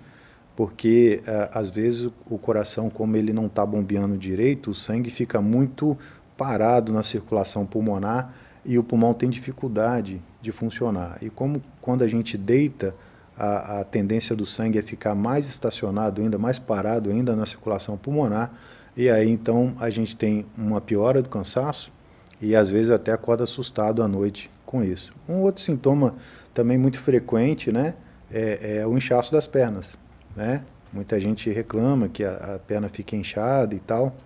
Porque 0.57 1.23
é, 1.27 1.51
às 1.53 1.71
vezes 1.71 2.11
o 2.29 2.39
coração, 2.39 2.91
como 2.91 3.17
ele 3.17 3.33
não 3.33 3.47
está 3.47 3.65
bombeando 3.65 4.19
direito, 4.19 4.71
o 4.71 4.75
sangue 4.75 5.11
fica 5.11 5.41
muito 5.41 5.97
parado 6.37 6.93
na 6.93 7.03
circulação 7.03 7.65
pulmonar 7.65 8.35
e 8.65 8.79
o 8.79 8.83
pulmão 8.83 9.15
tem 9.15 9.31
dificuldade 9.31 10.21
de 10.41 10.51
funcionar. 10.51 11.19
E 11.23 11.31
como 11.31 11.63
quando 11.81 12.03
a 12.03 12.09
gente 12.09 12.37
deita 12.37 12.95
a, 13.39 13.81
a 13.81 13.85
tendência 13.85 14.35
do 14.35 14.45
sangue 14.45 14.79
é 14.79 14.83
ficar 14.83 15.15
mais 15.15 15.47
estacionado 15.47 16.21
ainda, 16.21 16.37
mais 16.37 16.59
parado 16.59 17.11
ainda 17.11 17.37
na 17.37 17.47
circulação 17.47 17.97
pulmonar, 17.97 18.53
e 18.97 19.09
aí 19.09 19.31
então 19.31 19.77
a 19.79 19.89
gente 19.91 20.17
tem 20.17 20.45
uma 20.57 20.81
piora 20.81 21.23
do 21.23 21.29
cansaço 21.29 21.93
e 22.41 22.57
às 22.57 22.69
vezes 22.69 22.91
até 22.91 23.13
acorda 23.13 23.45
assustado 23.45 24.03
à 24.03 24.09
noite 24.09 24.51
com 24.67 24.83
isso. 24.83 25.15
Um 25.29 25.41
outro 25.43 25.63
sintoma 25.63 26.17
também 26.53 26.77
muito 26.77 26.99
frequente, 26.99 27.71
né, 27.71 27.95
é, 28.31 28.79
é 28.79 28.87
o 28.87 28.99
inchaço 28.99 29.31
das 29.31 29.47
pernas, 29.47 29.97
né? 30.35 30.65
Muita 30.93 31.21
gente 31.21 31.51
reclama 31.51 32.09
que 32.09 32.25
a, 32.25 32.55
a 32.55 32.59
perna 32.59 32.89
fica 32.89 33.15
inchada 33.15 33.75
e 33.75 33.79
tal, 33.79 34.17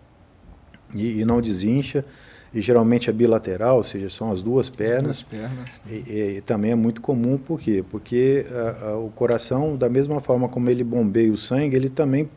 e, 0.94 1.20
e 1.20 1.24
não 1.24 1.40
desincha 1.40 2.04
e 2.54 2.60
geralmente 2.60 3.08
é 3.08 3.12
bilateral, 3.12 3.78
ou 3.78 3.82
seja, 3.82 4.10
são 4.10 4.30
as 4.30 4.42
duas 4.42 4.68
pernas. 4.68 5.18
As 5.18 5.22
duas 5.24 5.42
pernas. 5.42 5.70
E, 5.88 6.36
e, 6.36 6.40
também 6.42 6.72
é 6.72 6.74
muito 6.74 7.00
comum, 7.00 7.38
por 7.38 7.60
quê? 7.60 7.84
Porque 7.90 8.44
a, 8.50 8.88
a, 8.88 8.98
o 8.98 9.10
coração, 9.10 9.76
da 9.76 9.88
mesma 9.88 10.20
forma 10.20 10.48
como 10.48 10.68
ele 10.68 10.84
bombeia 10.84 11.32
o 11.32 11.36
sangue, 11.36 11.76
ele 11.76 11.88
também 11.88 12.28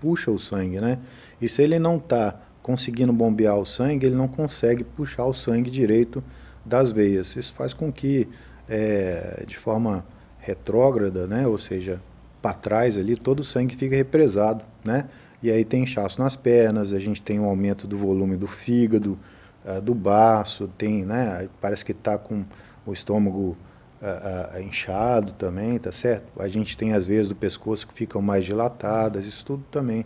puxa 0.00 0.30
o 0.30 0.38
sangue, 0.38 0.80
né? 0.80 0.98
E 1.40 1.48
se 1.48 1.62
ele 1.62 1.78
não 1.78 1.96
está 1.96 2.40
conseguindo 2.62 3.12
bombear 3.12 3.58
o 3.58 3.64
sangue, 3.64 4.06
ele 4.06 4.16
não 4.16 4.28
consegue 4.28 4.84
puxar 4.84 5.24
o 5.24 5.34
sangue 5.34 5.70
direito 5.70 6.22
das 6.64 6.92
veias. 6.92 7.34
Isso 7.36 7.52
faz 7.52 7.74
com 7.74 7.92
que, 7.92 8.28
é, 8.68 9.44
de 9.46 9.56
forma 9.56 10.06
retrógrada, 10.38 11.26
né? 11.26 11.46
Ou 11.46 11.58
seja, 11.58 12.00
para 12.40 12.54
trás 12.54 12.96
ali, 12.96 13.16
todo 13.16 13.40
o 13.40 13.44
sangue 13.44 13.74
fica 13.74 13.96
represado, 13.96 14.62
né? 14.84 15.08
E 15.42 15.50
aí 15.50 15.64
tem 15.64 15.82
inchaço 15.82 16.22
nas 16.22 16.36
pernas, 16.36 16.92
a 16.92 16.98
gente 16.98 17.20
tem 17.20 17.40
um 17.40 17.44
aumento 17.44 17.86
do 17.86 17.98
volume 17.98 18.36
do 18.36 18.46
fígado, 18.46 19.18
uh, 19.64 19.80
do 19.80 19.94
baço, 19.94 20.68
tem, 20.78 21.04
né? 21.04 21.48
Parece 21.60 21.84
que 21.84 21.92
está 21.92 22.18
com 22.18 22.44
o 22.86 22.92
estômago 22.92 23.56
uh, 24.02 24.58
uh, 24.58 24.62
inchado 24.62 25.32
também, 25.32 25.78
tá 25.78 25.92
certo? 25.92 26.24
A 26.40 26.48
gente 26.48 26.76
tem 26.76 26.92
às 26.92 27.06
vezes 27.06 27.28
do 27.28 27.34
pescoço 27.34 27.86
que 27.86 27.94
ficam 27.94 28.20
mais 28.20 28.44
dilatadas, 28.44 29.26
isso 29.26 29.44
tudo 29.44 29.64
também 29.70 30.04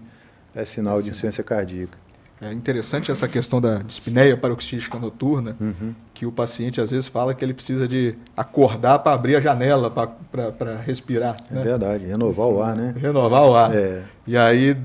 é 0.54 0.64
sinal 0.64 0.98
é 0.98 1.02
de 1.02 1.08
insuficiência 1.08 1.44
cardíaca. 1.44 1.98
É 2.40 2.52
interessante 2.52 3.10
essa 3.10 3.26
questão 3.26 3.60
da 3.60 3.78
dispneia 3.78 4.36
paroxística 4.36 4.96
noturna, 4.96 5.56
uhum. 5.60 5.92
que 6.14 6.24
o 6.24 6.30
paciente 6.30 6.80
às 6.80 6.92
vezes 6.92 7.08
fala 7.08 7.34
que 7.34 7.44
ele 7.44 7.52
precisa 7.52 7.88
de 7.88 8.14
acordar 8.36 9.00
para 9.00 9.12
abrir 9.12 9.34
a 9.34 9.40
janela 9.40 9.90
para 9.90 10.76
respirar. 10.86 11.34
É 11.50 11.54
né? 11.54 11.62
verdade, 11.62 12.06
renovar 12.06 12.46
Isso, 12.46 12.56
o 12.56 12.62
ar, 12.62 12.76
né? 12.76 12.94
Renovar 12.96 13.44
o 13.44 13.56
ar. 13.56 13.74
É. 13.74 14.04
E 14.24 14.36
aí, 14.36 14.76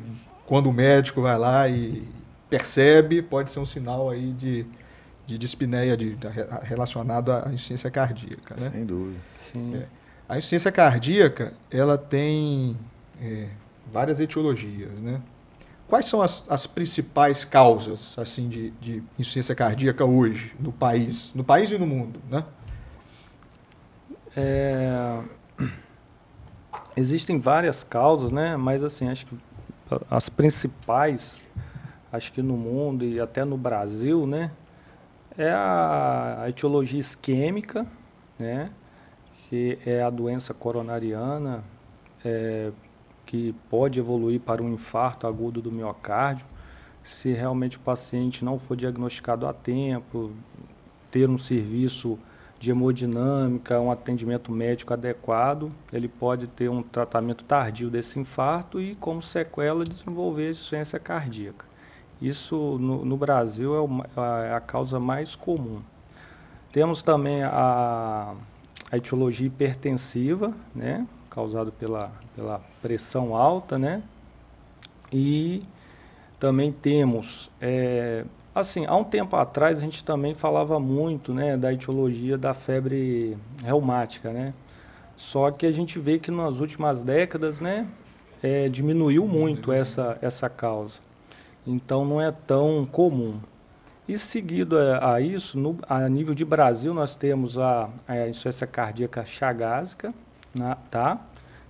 quando 0.47 0.67
o 0.67 0.73
médico 0.73 1.21
vai 1.21 1.37
lá 1.37 1.69
e, 1.69 2.01
percebe, 2.53 3.19
pode 3.23 3.49
ser 3.49 3.59
um 3.59 3.65
sinal 3.65 4.11
aí 4.11 4.31
de, 4.31 4.63
de 5.25 5.39
dispneia 5.39 5.97
de, 5.97 6.15
de, 6.15 6.27
relacionado 6.61 7.31
à 7.31 7.45
insuficiência 7.47 7.89
cardíaca. 7.89 8.53
Né? 8.55 8.69
Sem 8.69 8.85
dúvida. 8.85 9.19
É. 9.55 9.85
A 10.29 10.37
insuficiência 10.37 10.71
cardíaca, 10.71 11.53
ela 11.71 11.97
tem 11.97 12.77
é, 13.19 13.47
várias 13.91 14.19
etiologias, 14.19 14.99
né? 15.01 15.19
Quais 15.87 16.05
são 16.05 16.21
as, 16.21 16.45
as 16.47 16.67
principais 16.67 17.43
causas 17.43 18.13
assim 18.17 18.47
de, 18.47 18.69
de, 18.79 19.03
insuficiência 19.17 19.55
cardíaca 19.55 20.05
hoje 20.05 20.53
no 20.59 20.71
país, 20.71 21.33
no 21.33 21.43
país 21.43 21.71
e 21.71 21.77
no 21.79 21.87
mundo, 21.87 22.19
né? 22.29 22.45
É, 24.37 25.21
existem 26.95 27.39
várias 27.39 27.83
causas, 27.83 28.31
né? 28.31 28.55
Mas 28.57 28.83
assim, 28.83 29.09
acho 29.09 29.25
que 29.25 29.37
as 30.09 30.29
principais 30.29 31.41
acho 32.13 32.31
que 32.31 32.43
no 32.43 32.55
mundo 32.55 33.03
e 33.03 33.19
até 33.19 33.43
no 33.43 33.57
Brasil, 33.57 34.27
né, 34.27 34.51
é 35.35 35.49
a, 35.49 36.45
etiologia 36.47 36.99
isquêmica, 36.99 37.87
né, 38.37 38.69
que 39.49 39.79
é 39.83 40.03
a 40.03 40.11
doença 40.11 40.53
coronariana, 40.53 41.63
é, 42.23 42.71
que 43.25 43.53
pode 43.67 43.99
evoluir 43.99 44.39
para 44.39 44.61
um 44.61 44.71
infarto 44.71 45.25
agudo 45.25 45.59
do 45.59 45.71
miocárdio, 45.71 46.45
se 47.03 47.33
realmente 47.33 47.77
o 47.77 47.79
paciente 47.79 48.45
não 48.45 48.59
for 48.59 48.77
diagnosticado 48.77 49.47
a 49.47 49.53
tempo, 49.53 50.31
ter 51.09 51.27
um 51.27 51.39
serviço 51.39 52.19
de 52.59 52.69
hemodinâmica, 52.69 53.79
um 53.79 53.91
atendimento 53.91 54.51
médico 54.51 54.93
adequado, 54.93 55.71
ele 55.91 56.07
pode 56.07 56.45
ter 56.47 56.69
um 56.69 56.83
tratamento 56.83 57.43
tardio 57.43 57.89
desse 57.89 58.19
infarto 58.19 58.79
e, 58.79 58.95
como 58.95 59.21
sequela, 59.21 59.83
desenvolver 59.83 60.51
insuficiência 60.51 60.99
cardíaca. 60.99 61.72
Isso 62.21 62.77
no, 62.79 63.03
no 63.03 63.17
Brasil 63.17 63.75
é, 63.75 63.79
o, 63.79 64.03
a, 64.15 64.43
é 64.45 64.53
a, 64.53 64.59
causa 64.59 64.99
mais 64.99 65.35
comum. 65.35 65.81
Temos 66.71 67.03
também 67.03 67.43
a, 67.43 68.33
a 68.91 68.97
etiologia 68.97 69.47
hipertensiva, 69.47 70.53
né, 70.73 71.05
causada 71.29 71.71
pela, 71.71 72.11
pela 72.35 72.61
pressão 72.81 73.35
alta, 73.35 73.77
né, 73.77 74.01
e 75.11 75.63
também 76.39 76.71
temos, 76.71 77.51
é, 77.61 78.25
assim, 78.55 78.85
há 78.85 78.95
um 78.95 79.03
tempo 79.03 79.35
atrás 79.35 79.77
a 79.77 79.81
gente 79.81 80.03
também 80.03 80.33
falava 80.33 80.79
muito, 80.79 81.33
né, 81.33 81.55
da 81.55 81.71
etiologia 81.71 82.37
da 82.37 82.53
febre 82.53 83.37
reumática, 83.63 84.31
né, 84.31 84.53
só 85.15 85.51
que 85.51 85.65
a 85.65 85.71
gente 85.71 85.99
vê 85.99 86.17
que 86.17 86.31
nas 86.31 86.59
últimas 86.59 87.03
décadas, 87.03 87.59
né, 87.61 87.87
é, 88.41 88.67
diminuiu 88.67 89.25
muito 89.25 89.71
essa, 89.71 90.17
essa 90.21 90.49
causa. 90.49 90.99
Então 91.65 92.05
não 92.05 92.19
é 92.19 92.31
tão 92.31 92.85
comum. 92.85 93.39
E 94.07 94.17
seguido 94.17 94.77
a, 94.77 95.13
a 95.13 95.21
isso, 95.21 95.57
no, 95.57 95.77
a 95.87 96.07
nível 96.09 96.35
de 96.35 96.43
Brasil, 96.43 96.93
nós 96.93 97.15
temos 97.15 97.57
a, 97.57 97.89
a 98.07 98.27
insuficiência 98.27 98.67
cardíaca 98.67 99.25
chagásica, 99.25 100.13
na, 100.53 100.75
tá? 100.75 101.19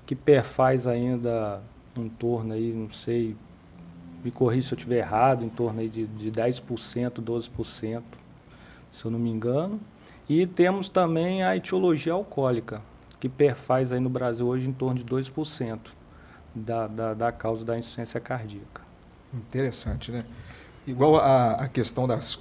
que 0.06 0.16
perfaz 0.16 0.88
ainda 0.88 1.62
em 1.96 2.10
torno 2.10 2.54
aí, 2.54 2.74
não 2.74 2.92
sei, 2.92 3.36
me 4.24 4.32
corrija 4.32 4.68
se 4.68 4.74
eu 4.74 4.78
estiver 4.78 4.98
errado, 4.98 5.46
em 5.46 5.50
torno 5.50 5.80
aí 5.80 5.90
de, 5.90 6.08
de 6.08 6.32
10%, 6.32 7.22
12%, 7.22 8.04
se 8.92 9.06
eu 9.06 9.12
não 9.12 9.20
me 9.20 9.30
engano. 9.30 9.80
E 10.28 10.48
temos 10.48 10.90
também 10.90 11.44
a 11.44 11.56
etiologia 11.56 12.14
alcoólica, 12.14 12.82
que 13.20 13.30
perfaz 13.30 13.92
aí 13.92 14.00
no 14.00 14.10
Brasil 14.10 14.48
hoje 14.48 14.68
em 14.68 14.74
torno 14.74 14.96
de 14.96 15.04
2% 15.04 15.80
da, 16.56 16.88
da, 16.88 17.14
da 17.14 17.32
causa 17.32 17.64
da 17.64 17.78
insuficiência 17.78 18.20
cardíaca. 18.20 18.83
Interessante, 19.34 20.12
né? 20.12 20.26
Igual 20.86 21.18
a, 21.18 21.52
a 21.52 21.68
questão 21.68 22.08
das, 22.08 22.40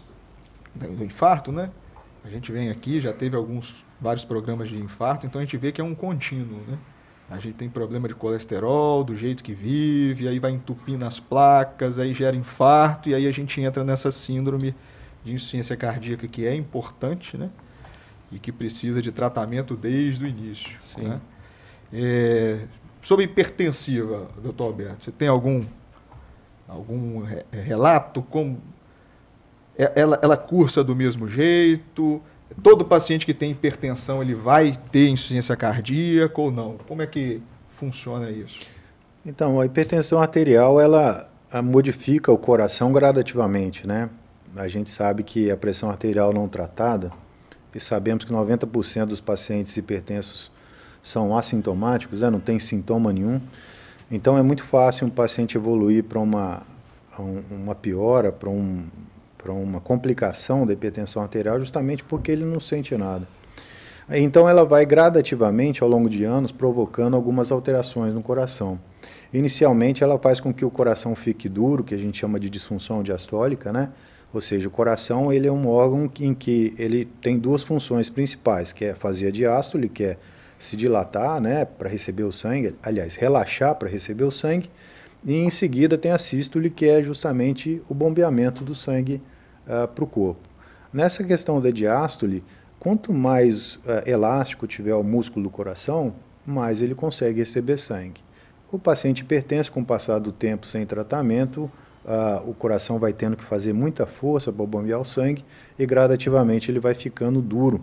do 0.75 1.04
infarto, 1.04 1.52
né? 1.52 1.70
A 2.25 2.28
gente 2.28 2.52
vem 2.52 2.70
aqui, 2.70 3.00
já 3.00 3.12
teve 3.12 3.37
alguns, 3.37 3.84
vários 4.00 4.25
programas 4.25 4.68
de 4.68 4.76
infarto, 4.76 5.26
então 5.26 5.40
a 5.40 5.44
gente 5.44 5.56
vê 5.56 5.72
que 5.72 5.80
é 5.80 5.84
um 5.84 5.94
contínuo, 5.94 6.61
né? 6.68 6.78
A 7.30 7.38
gente 7.38 7.54
tem 7.54 7.68
problema 7.68 8.06
de 8.06 8.14
colesterol, 8.14 9.02
do 9.02 9.16
jeito 9.16 9.42
que 9.42 9.54
vive, 9.54 10.28
aí 10.28 10.38
vai 10.38 10.50
entupindo 10.50 11.06
as 11.06 11.18
placas, 11.18 11.99
aí 11.99 12.12
gera 12.12 12.37
infarto, 12.37 13.08
e 13.08 13.14
aí 13.14 13.26
a 13.26 13.32
gente 13.32 13.58
entra 13.61 13.82
nessa 13.82 14.12
síndrome 14.12 14.75
de 15.25 15.32
insuficiência 15.32 15.76
cardíaca 15.76 16.28
que 16.28 16.46
é 16.46 16.54
importante, 16.54 17.37
né? 17.37 17.49
E 18.30 18.38
que 18.38 18.52
precisa 18.52 19.00
de 19.00 19.11
tratamento 19.11 19.76
desde 19.76 20.25
o 20.25 20.28
início. 20.28 20.78
Sim. 20.84 21.02
Né? 21.02 21.20
É, 21.92 22.66
sobre 23.00 23.25
hipertensiva, 23.25 24.28
doutor 24.42 24.64
Alberto, 24.64 25.04
você 25.04 25.11
tem 25.11 25.28
algum, 25.28 25.62
algum 26.73 27.25
relato? 27.50 28.23
Como 28.23 28.61
é, 29.79 29.93
ela, 29.95 30.19
ela 30.23 30.37
cursa 30.37 30.83
do 30.83 30.95
mesmo 30.95 31.29
jeito? 31.29 32.21
Todo 32.62 32.85
paciente 32.85 33.25
que 33.25 33.33
tem 33.33 33.50
hipertensão, 33.52 34.23
ele 34.23 34.35
vai 34.35 34.76
ter 34.91 35.09
insuficiência 35.09 35.57
cardíaca 35.57 36.41
ou 36.41 36.50
não? 36.50 36.76
Como 36.87 37.00
é 37.00 37.07
que 37.07 37.41
funciona 37.79 38.31
isso? 38.31 38.61
Então, 39.25 39.61
a 39.61 39.67
hipertensão 39.67 40.21
arterial, 40.21 40.81
ela 40.81 41.31
modifica 41.62 42.31
o 42.33 42.38
coração 42.38 42.93
gradativamente, 42.93 43.87
né? 43.87 44.11
A 44.57 44.69
gente 44.69 44.91
sabe 44.91 45.23
que 45.23 45.50
a 45.50 45.57
pressão 45.57 45.91
arterial 45.91 46.33
não 46.33 46.47
tratada, 46.47 47.11
e 47.75 47.81
sabemos 47.81 48.25
que 48.25 48.33
90% 48.33 49.07
dos 49.07 49.21
pacientes 49.21 49.76
hipertensos 49.76 50.50
são 51.02 51.37
assintomáticos, 51.37 52.21
né? 52.21 52.31
não 52.31 52.41
tem 52.41 52.61
sintoma 52.61 53.12
nenhum. 53.12 53.41
Então 54.12 54.37
é 54.37 54.42
muito 54.42 54.62
fácil 54.62 55.07
um 55.07 55.11
paciente 55.11 55.57
evoluir 55.57 56.04
para 56.04 56.19
uma, 56.19 56.62
uma 57.50 57.75
piora, 57.75 58.31
para 58.31 58.50
um, 58.50 58.85
uma 59.47 59.81
complicação 59.81 60.66
da 60.66 60.75
hipertensão 60.75 61.23
arterial, 61.23 61.59
justamente 61.59 62.04
porque 62.04 62.31
ele 62.31 62.45
não 62.45 62.61
sente 62.61 62.95
nada. 62.95 63.26
Então 64.11 64.47
ela 64.47 64.66
vai 64.66 64.85
gradativamente, 64.85 65.83
ao 65.83 65.88
longo 65.88 66.11
de 66.11 66.25
anos, 66.25 66.52
provocando 66.52 67.16
algumas 67.16 67.50
alterações 67.50 68.12
no 68.12 68.23
coração. 68.23 68.78
Inicialmente 69.33 70.04
ela 70.04 70.19
faz 70.19 70.40
com 70.40 70.52
que 70.52 70.64
o 70.64 70.71
coração 70.71 71.14
fique 71.14 71.49
duro, 71.49 71.83
que 71.83 71.95
a 71.95 71.99
gente 71.99 72.19
chama 72.19 72.38
de 72.38 72.50
disfunção 72.50 73.02
diastólica, 73.02 73.73
né? 73.73 73.88
Ou 74.35 74.42
seja, 74.42 74.69
o 74.69 74.71
coração 74.71 75.33
ele 75.33 75.47
é 75.47 75.52
um 75.52 75.66
órgão 75.66 76.11
em 76.21 76.35
que 76.35 76.75
ele 76.76 77.07
tem 77.23 77.38
duas 77.38 77.62
funções 77.62 78.11
principais, 78.11 78.75
que 78.75 78.85
é 78.85 78.95
fazer 78.95 79.28
a 79.28 79.31
diástole, 79.31 79.88
que 79.88 80.04
é 80.04 80.19
se 80.62 80.76
dilatar, 80.76 81.40
né, 81.40 81.64
para 81.64 81.88
receber 81.88 82.23
o 82.23 82.31
sangue, 82.31 82.76
aliás, 82.81 83.16
relaxar 83.16 83.75
para 83.75 83.88
receber 83.88 84.23
o 84.23 84.31
sangue, 84.31 84.71
e 85.25 85.35
em 85.35 85.50
seguida 85.50 85.99
tem 85.99 86.12
a 86.12 86.19
sístole, 86.19 86.71
que 86.71 86.88
é 86.88 87.02
justamente 87.02 87.83
o 87.88 87.95
bombeamento 87.95 88.62
do 88.62 88.73
sangue 88.73 89.21
uh, 89.66 89.83
ah, 89.83 89.88
para 89.88 90.04
o 90.04 90.07
corpo. 90.07 90.49
Nessa 90.92 91.25
questão 91.25 91.61
da 91.61 91.71
diástole, 91.71 92.45
quanto 92.78 93.12
mais 93.12 93.75
uh, 93.75 94.09
elástico 94.09 94.69
tiver 94.69 94.95
o 94.95 95.02
músculo 95.02 95.45
do 95.45 95.50
coração, 95.50 96.14
mais 96.47 96.81
ele 96.81 96.95
consegue 96.95 97.40
receber 97.40 97.76
sangue. 97.76 98.23
O 98.71 98.78
paciente 98.78 99.23
hipertenso, 99.23 99.73
com 99.73 99.81
o 99.81 99.85
passar 99.85 100.21
do 100.21 100.31
tempo 100.31 100.64
sem 100.64 100.87
tratamento, 100.87 101.71
uh, 102.04 102.49
o 102.49 102.54
coração 102.54 103.00
vai 103.00 103.12
tendo 103.12 103.37
que 103.37 103.45
fazer 103.45 103.73
muita 103.73 104.07
força 104.07 104.52
para 104.52 104.64
bombear 104.64 105.00
o 105.00 105.04
sangue 105.04 105.45
e 105.76 105.85
gradativamente 105.85 106.71
ele 106.71 106.78
vai 106.78 106.95
ficando 106.95 107.42
duro, 107.42 107.81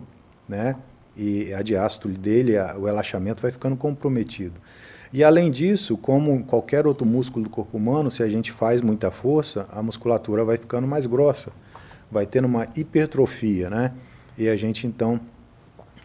né? 0.48 0.76
E 1.22 1.52
a 1.52 1.60
diástole 1.60 2.16
dele, 2.16 2.56
a, 2.56 2.74
o 2.78 2.86
relaxamento 2.86 3.42
vai 3.42 3.50
ficando 3.50 3.76
comprometido. 3.76 4.54
E 5.12 5.22
além 5.22 5.50
disso, 5.50 5.98
como 5.98 6.42
qualquer 6.44 6.86
outro 6.86 7.04
músculo 7.04 7.44
do 7.44 7.50
corpo 7.50 7.76
humano, 7.76 8.10
se 8.10 8.22
a 8.22 8.28
gente 8.28 8.50
faz 8.50 8.80
muita 8.80 9.10
força, 9.10 9.66
a 9.70 9.82
musculatura 9.82 10.44
vai 10.44 10.56
ficando 10.56 10.86
mais 10.86 11.04
grossa, 11.04 11.52
vai 12.10 12.24
tendo 12.24 12.46
uma 12.46 12.66
hipertrofia, 12.74 13.68
né? 13.68 13.92
E 14.38 14.48
a 14.48 14.56
gente 14.56 14.86
então 14.86 15.20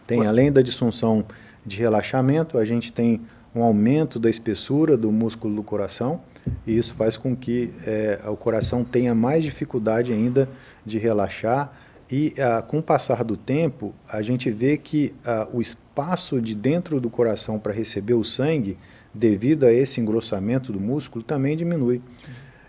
tem, 0.06 0.26
além 0.26 0.52
da 0.52 0.60
disfunção 0.60 1.24
de 1.64 1.78
relaxamento, 1.78 2.58
a 2.58 2.64
gente 2.66 2.92
tem 2.92 3.22
um 3.54 3.62
aumento 3.62 4.18
da 4.18 4.28
espessura 4.28 4.98
do 4.98 5.10
músculo 5.10 5.54
do 5.56 5.62
coração, 5.62 6.20
e 6.66 6.76
isso 6.76 6.94
faz 6.94 7.16
com 7.16 7.34
que 7.34 7.72
é, 7.86 8.20
o 8.26 8.36
coração 8.36 8.84
tenha 8.84 9.14
mais 9.14 9.42
dificuldade 9.42 10.12
ainda 10.12 10.46
de 10.84 10.98
relaxar. 10.98 11.72
E 12.10 12.34
ah, 12.38 12.62
com 12.62 12.78
o 12.78 12.82
passar 12.82 13.24
do 13.24 13.36
tempo, 13.36 13.94
a 14.08 14.22
gente 14.22 14.50
vê 14.50 14.76
que 14.76 15.14
ah, 15.24 15.48
o 15.52 15.60
espaço 15.60 16.40
de 16.40 16.54
dentro 16.54 17.00
do 17.00 17.10
coração 17.10 17.58
para 17.58 17.72
receber 17.72 18.14
o 18.14 18.22
sangue 18.22 18.78
devido 19.12 19.64
a 19.64 19.72
esse 19.72 20.00
engrossamento 20.00 20.72
do 20.72 20.78
músculo, 20.78 21.24
também 21.24 21.56
diminui. 21.56 22.00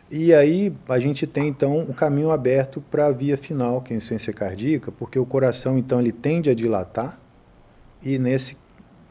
E 0.09 0.33
aí 0.33 0.73
a 0.87 0.99
gente 0.99 1.27
tem 1.27 1.49
então 1.49 1.77
um 1.79 1.91
caminho 1.91 2.31
aberto 2.31 2.81
para 2.89 3.07
a 3.07 3.11
via 3.11 3.37
final, 3.37 3.81
que 3.81 3.91
é 3.91 3.95
a 3.95 3.97
insuficiência 3.97 4.31
cardíaca, 4.31 4.91
porque 4.91 5.19
o 5.19 5.25
coração 5.25 5.77
então 5.77 5.99
ele 5.99 6.13
tende 6.13 6.49
a 6.49 6.55
dilatar 6.55 7.19
e 8.01 8.17
nesse, 8.17 8.57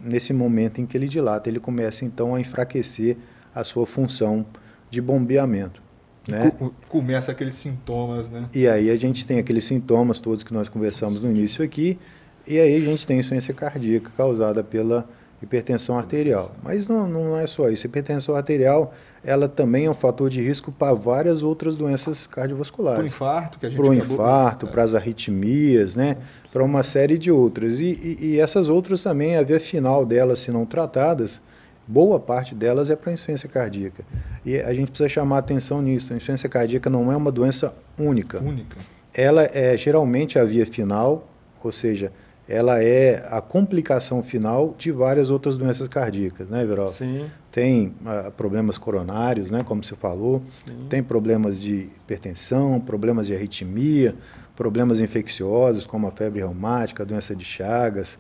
nesse 0.01 0.33
momento 0.33 0.81
em 0.81 0.87
que 0.87 0.97
ele 0.97 1.07
dilata, 1.07 1.51
ele 1.51 1.61
começa 1.61 2.05
então 2.05 2.35
a 2.35 2.41
enfraquecer 2.41 3.19
a 3.55 3.63
sua 3.63 3.87
função 3.87 4.47
de 4.91 5.01
bombeamento. 5.01 5.83
Né? 6.29 6.53
Começa 6.89 7.33
aqueles 7.33 7.55
sintomas, 7.55 8.29
né? 8.29 8.43
E 8.55 8.67
aí 8.67 8.91
a 8.91 8.97
gente 8.97 9.25
tem 9.25 9.39
aqueles 9.39 9.65
sintomas 9.65 10.19
todos 10.19 10.43
que 10.43 10.53
nós 10.53 10.69
conversamos 10.69 11.23
no 11.23 11.31
início 11.31 11.65
aqui, 11.65 11.99
e 12.47 12.59
aí 12.59 12.77
a 12.77 12.81
gente 12.81 13.07
tem 13.07 13.19
insuficiência 13.19 13.55
cardíaca 13.55 14.11
causada 14.17 14.63
pela 14.63 15.09
hipertensão 15.43 15.99
arterial. 15.99 16.55
Mas 16.63 16.89
não, 16.89 17.07
não 17.07 17.37
é 17.37 17.47
só 17.47 17.69
isso. 17.69 17.87
A 17.87 17.89
hipertensão 17.89 18.35
arterial, 18.35 18.93
ela 19.23 19.49
também 19.49 19.87
é 19.87 19.91
um 19.91 19.95
fator 19.95 20.31
de 20.31 20.41
risco 20.41 20.73
para 20.73 20.95
várias 20.95 21.43
outras 21.43 21.77
doenças 21.77 22.27
cardiovasculares. 22.27 22.99
Para 22.99 23.05
o 23.05 23.07
infarto, 23.07 23.59
que 23.59 23.67
a 23.67 23.69
gente 23.69 23.79
Para 23.79 23.91
o 23.91 23.95
infarto, 23.95 24.67
para 24.67 24.83
as 24.83 24.95
arritmias, 24.95 25.95
né? 25.95 26.17
para 26.53 26.65
uma 26.65 26.83
série 26.83 27.19
de 27.19 27.31
outras. 27.31 27.81
E, 27.81 27.85
e, 27.85 28.19
e, 28.27 28.41
essas 28.41 28.69
outras 28.69 29.03
também, 29.03 29.37
a 29.37 29.43
via 29.43 29.61
final 29.61 30.07
delas, 30.07 30.39
se 30.39 30.51
não 30.51 30.65
tratadas, 30.65 31.41
boa 31.87 32.19
parte 32.19 32.55
delas 32.55 32.91
é 32.91 32.97
para 32.97 33.13
insuficiência 33.13 33.49
cardíaca. 33.49 34.05
E 34.45 34.57
a 34.59 34.73
gente 34.75 34.91
precisa 34.91 35.09
chamar 35.09 35.39
atenção 35.39 35.81
nisso. 35.81 36.13
A 36.13 36.17
insuficiência 36.17 36.49
cardíaca 36.49 36.91
não 36.91 37.13
é 37.13 37.17
uma 37.17 37.31
doença 37.31 37.75
única. 37.99 38.39
Única. 38.41 38.77
Ela 39.15 39.45
é 39.45 39.77
geralmente 39.77 40.39
a 40.39 40.45
via 40.45 40.67
final, 40.67 41.29
ou 41.63 41.73
seja, 41.73 42.13
ela 42.49 42.83
é 42.83 43.27
a 43.31 43.41
complicação 43.41 44.23
final 44.23 44.75
de 44.79 44.93
várias 44.93 45.31
outras 45.31 45.57
doenças 45.57 45.89
cardíacas, 45.89 46.49
né, 46.49 46.65
Verol? 46.65 46.93
Sim. 46.93 47.27
Tem 47.51 47.95
uh, 48.03 48.31
problemas 48.33 48.79
coronários, 48.79 49.51
né, 49.51 49.65
como 49.65 49.83
você 49.83 49.97
falou, 49.97 50.43
Sim. 50.65 50.87
tem 50.89 51.03
problemas 51.03 51.61
de 51.61 51.89
hipertensão, 51.97 52.79
problemas 52.79 53.27
de 53.27 53.35
arritmia, 53.35 54.15
problemas 54.55 55.01
infecciosos, 55.01 55.87
como 55.87 56.07
a 56.07 56.13
febre 56.13 56.41
reumática, 56.41 57.03
a 57.03 57.07
doença 57.07 57.35
de 57.35 57.45
Chagas 57.45 58.17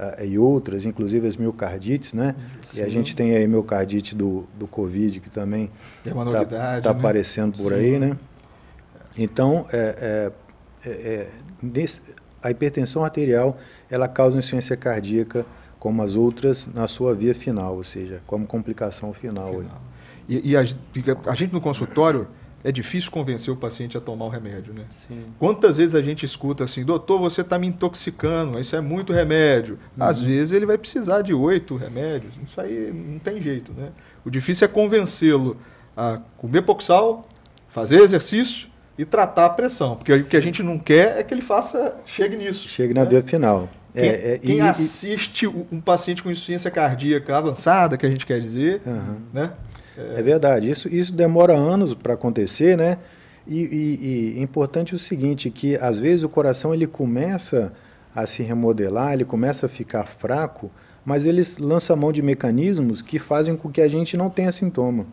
uh, 0.00 0.24
e 0.24 0.38
outras, 0.38 0.86
inclusive 0.86 1.28
as 1.28 1.36
miocardites, 1.36 2.14
né? 2.14 2.34
Sim. 2.72 2.80
E 2.80 2.82
a 2.82 2.88
gente 2.88 3.14
tem 3.14 3.36
aí 3.36 3.46
miocardite 3.46 4.14
do, 4.14 4.46
do 4.58 4.66
Covid, 4.66 5.20
que 5.20 5.28
também 5.28 5.70
está 6.04 6.44
tá, 6.44 6.80
tá 6.80 6.92
né? 6.92 6.98
aparecendo 6.98 7.56
por 7.56 7.72
Sim. 7.72 7.78
aí, 7.78 7.98
né? 7.98 8.16
Então, 9.18 9.66
é, 9.72 10.32
é, 10.84 10.88
é, 10.88 10.90
é 10.90 11.28
nesse, 11.62 12.00
a 12.42 12.50
hipertensão 12.50 13.04
arterial 13.04 13.58
ela 13.90 14.08
causa 14.08 14.38
insuficiência 14.38 14.76
cardíaca 14.76 15.44
como 15.78 16.02
as 16.02 16.14
outras 16.14 16.68
na 16.72 16.86
sua 16.86 17.14
via 17.14 17.34
final, 17.34 17.76
ou 17.76 17.84
seja, 17.84 18.20
como 18.26 18.46
complicação 18.46 19.12
final. 19.12 19.50
final. 19.50 19.82
E, 20.28 20.50
e 20.50 20.56
a, 20.56 20.60
a, 20.60 21.34
gente 21.34 21.52
no 21.52 21.60
consultório 21.60 22.28
é 22.62 22.70
difícil 22.70 23.10
convencer 23.10 23.52
o 23.52 23.56
paciente 23.56 23.96
a 23.96 24.00
tomar 24.00 24.26
o 24.26 24.28
remédio, 24.28 24.74
né? 24.74 24.84
Sim. 25.08 25.24
Quantas 25.38 25.78
vezes 25.78 25.94
a 25.94 26.02
gente 26.02 26.26
escuta 26.26 26.64
assim, 26.64 26.82
doutor, 26.82 27.18
você 27.18 27.40
está 27.40 27.58
me 27.58 27.66
intoxicando, 27.66 28.60
isso 28.60 28.76
é 28.76 28.80
muito 28.80 29.12
remédio. 29.12 29.78
Uhum. 29.96 30.04
Às 30.04 30.20
vezes 30.20 30.52
ele 30.52 30.66
vai 30.66 30.76
precisar 30.76 31.22
de 31.22 31.32
oito 31.32 31.76
remédios, 31.76 32.34
isso 32.46 32.60
aí 32.60 32.92
não 32.92 33.18
tem 33.18 33.40
jeito, 33.40 33.72
né? 33.72 33.90
O 34.24 34.30
difícil 34.30 34.66
é 34.66 34.68
convencê-lo 34.68 35.56
a 35.96 36.20
comer 36.36 36.62
pouco 36.62 36.82
sal, 36.82 37.26
fazer 37.68 38.00
exercício 38.00 38.68
e 38.98 39.04
tratar 39.04 39.46
a 39.46 39.50
pressão. 39.50 39.96
Porque 39.96 40.12
o 40.12 40.24
que 40.24 40.36
a 40.36 40.40
gente 40.40 40.62
não 40.62 40.78
quer 40.78 41.18
é 41.18 41.22
que 41.22 41.32
ele 41.32 41.42
faça, 41.42 41.94
chegue 42.04 42.36
nisso. 42.36 42.68
Chegue 42.68 42.92
na 42.92 43.04
né? 43.04 43.10
via 43.10 43.22
final. 43.22 43.68
Quem, 43.94 44.08
é, 44.08 44.34
é, 44.34 44.38
quem 44.38 44.56
e, 44.58 44.60
assiste 44.60 45.46
um 45.46 45.80
paciente 45.80 46.22
com 46.22 46.30
insuficiência 46.30 46.70
cardíaca 46.70 47.36
avançada, 47.36 47.96
que 47.96 48.06
a 48.06 48.08
gente 48.08 48.24
quer 48.24 48.38
dizer, 48.38 48.82
uhum. 48.86 49.16
né? 49.32 49.52
É... 50.14 50.20
é... 50.20 50.22
verdade. 50.22 50.70
Isso, 50.70 50.88
isso 50.88 51.12
demora 51.12 51.54
anos 51.54 51.94
para 51.94 52.14
acontecer, 52.14 52.76
né? 52.76 52.98
E, 53.46 53.62
e, 53.62 54.38
e 54.38 54.42
importante 54.42 54.94
o 54.94 54.98
seguinte, 54.98 55.50
que 55.50 55.76
às 55.76 55.98
vezes 55.98 56.22
o 56.22 56.28
coração 56.28 56.74
ele 56.74 56.86
começa 56.86 57.72
a 58.14 58.26
se 58.26 58.42
remodelar, 58.42 59.14
ele 59.14 59.24
começa 59.24 59.66
a 59.66 59.68
ficar 59.68 60.06
fraco, 60.06 60.70
mas 61.04 61.24
eles 61.24 61.58
lançam 61.58 61.96
mão 61.96 62.12
de 62.12 62.22
mecanismos 62.22 63.02
que 63.02 63.18
fazem 63.18 63.56
com 63.56 63.70
que 63.70 63.80
a 63.80 63.88
gente 63.88 64.16
não 64.16 64.28
tenha 64.28 64.52
sintoma. 64.52 65.06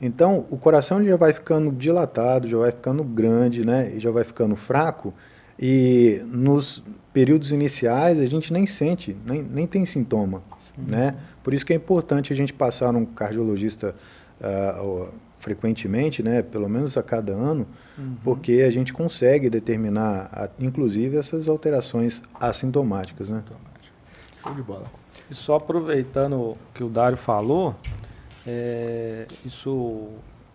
Então, 0.00 0.46
o 0.50 0.56
coração 0.56 1.04
já 1.04 1.16
vai 1.16 1.32
ficando 1.32 1.70
dilatado, 1.70 2.48
já 2.48 2.56
vai 2.56 2.70
ficando 2.70 3.04
grande, 3.04 3.66
né? 3.66 3.92
E 3.94 4.00
já 4.00 4.10
vai 4.10 4.24
ficando 4.24 4.56
fraco. 4.56 5.12
E 5.58 6.22
nos 6.24 6.82
períodos 7.12 7.52
iniciais 7.52 8.18
a 8.18 8.24
gente 8.24 8.50
nem 8.50 8.66
sente, 8.66 9.14
nem, 9.26 9.42
nem 9.42 9.66
tem 9.66 9.84
sintoma, 9.84 10.42
né? 10.78 11.16
Por 11.44 11.52
isso 11.52 11.66
que 11.66 11.72
é 11.74 11.76
importante 11.76 12.32
a 12.32 12.36
gente 12.36 12.52
passar 12.52 12.94
um 12.94 13.04
cardiologista 13.04 13.94
uh, 14.40 15.08
frequentemente, 15.38 16.22
né? 16.22 16.42
Pelo 16.42 16.68
menos 16.68 16.96
a 16.96 17.02
cada 17.02 17.32
ano, 17.32 17.66
uhum. 17.98 18.16
porque 18.22 18.64
a 18.66 18.70
gente 18.70 18.92
consegue 18.92 19.48
determinar, 19.48 20.28
a, 20.32 20.48
inclusive, 20.58 21.16
essas 21.16 21.48
alterações 21.48 22.22
assintomáticas, 22.38 23.28
né? 23.28 23.42
Show 24.42 24.54
de 24.54 24.62
bola. 24.62 24.84
E 25.30 25.34
só 25.34 25.56
aproveitando 25.56 26.34
o 26.34 26.58
que 26.74 26.82
o 26.82 26.88
Dário 26.88 27.16
falou, 27.16 27.74
é, 28.46 29.26
isso 29.44 30.08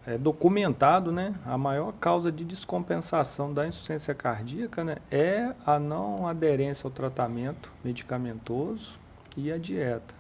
é 0.06 0.18
documentado, 0.18 1.12
né, 1.12 1.34
a 1.46 1.58
maior 1.58 1.92
causa 1.94 2.32
de 2.32 2.44
descompensação 2.44 3.54
da 3.54 3.68
insuficiência 3.68 4.14
cardíaca, 4.14 4.84
né, 4.84 4.98
é 5.10 5.52
a 5.66 5.80
não 5.80 6.28
aderência 6.28 6.86
ao 6.86 6.92
tratamento 6.92 7.72
medicamentoso 7.84 8.92
e 9.36 9.52
a 9.52 9.58
dieta. 9.58 10.14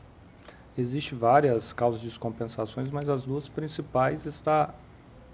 Existem 0.77 1.17
várias 1.17 1.71
causas 1.71 2.01
de 2.01 2.07
descompensações, 2.07 2.89
mas 2.89 3.07
as 3.07 3.23
duas 3.23 3.47
principais 3.47 4.25
estão 4.25 4.69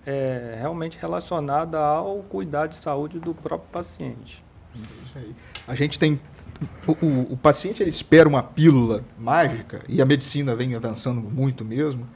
é, 0.06 0.56
realmente 0.60 0.98
relacionadas 1.00 1.80
ao 1.80 2.18
cuidado 2.24 2.70
de 2.70 2.76
saúde 2.76 3.20
do 3.20 3.34
próprio 3.34 3.70
paciente. 3.72 4.44
A 5.68 5.76
gente 5.76 6.00
tem 6.00 6.20
o, 6.88 6.92
o, 6.92 7.34
o, 7.34 7.38
paciente 7.38 7.82
ele 7.82 7.90
espera 7.90 8.30
uma 8.30 8.44
pílula 8.44 9.04
mágica 9.18 9.84
e 9.88 10.02
a 10.02 10.06
medicina 10.06 10.56
vem 10.56 10.76
avançando 10.76 11.20
muito 11.20 11.66
mesmo, 11.66 12.08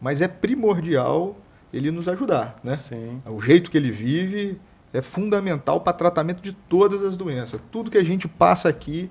mas 0.00 0.22
é 0.22 0.28
primordial 0.28 1.36
ele 1.72 1.90
nos 1.90 2.08
ajudar, 2.08 2.58
né? 2.64 2.76
Sim. 2.76 3.20
O 3.26 3.40
jeito 3.40 3.70
que 3.70 3.76
ele 3.76 3.90
vive 3.90 4.58
é 4.92 5.00
fundamental 5.00 5.80
para 5.80 5.92
tratamento 5.92 6.42
de 6.42 6.52
todas 6.52 7.04
as 7.04 7.16
doenças. 7.16 7.60
Tudo 7.70 7.90
que 7.90 7.98
a 7.98 8.02
gente 8.02 8.26
passa 8.26 8.68
aqui, 8.68 9.10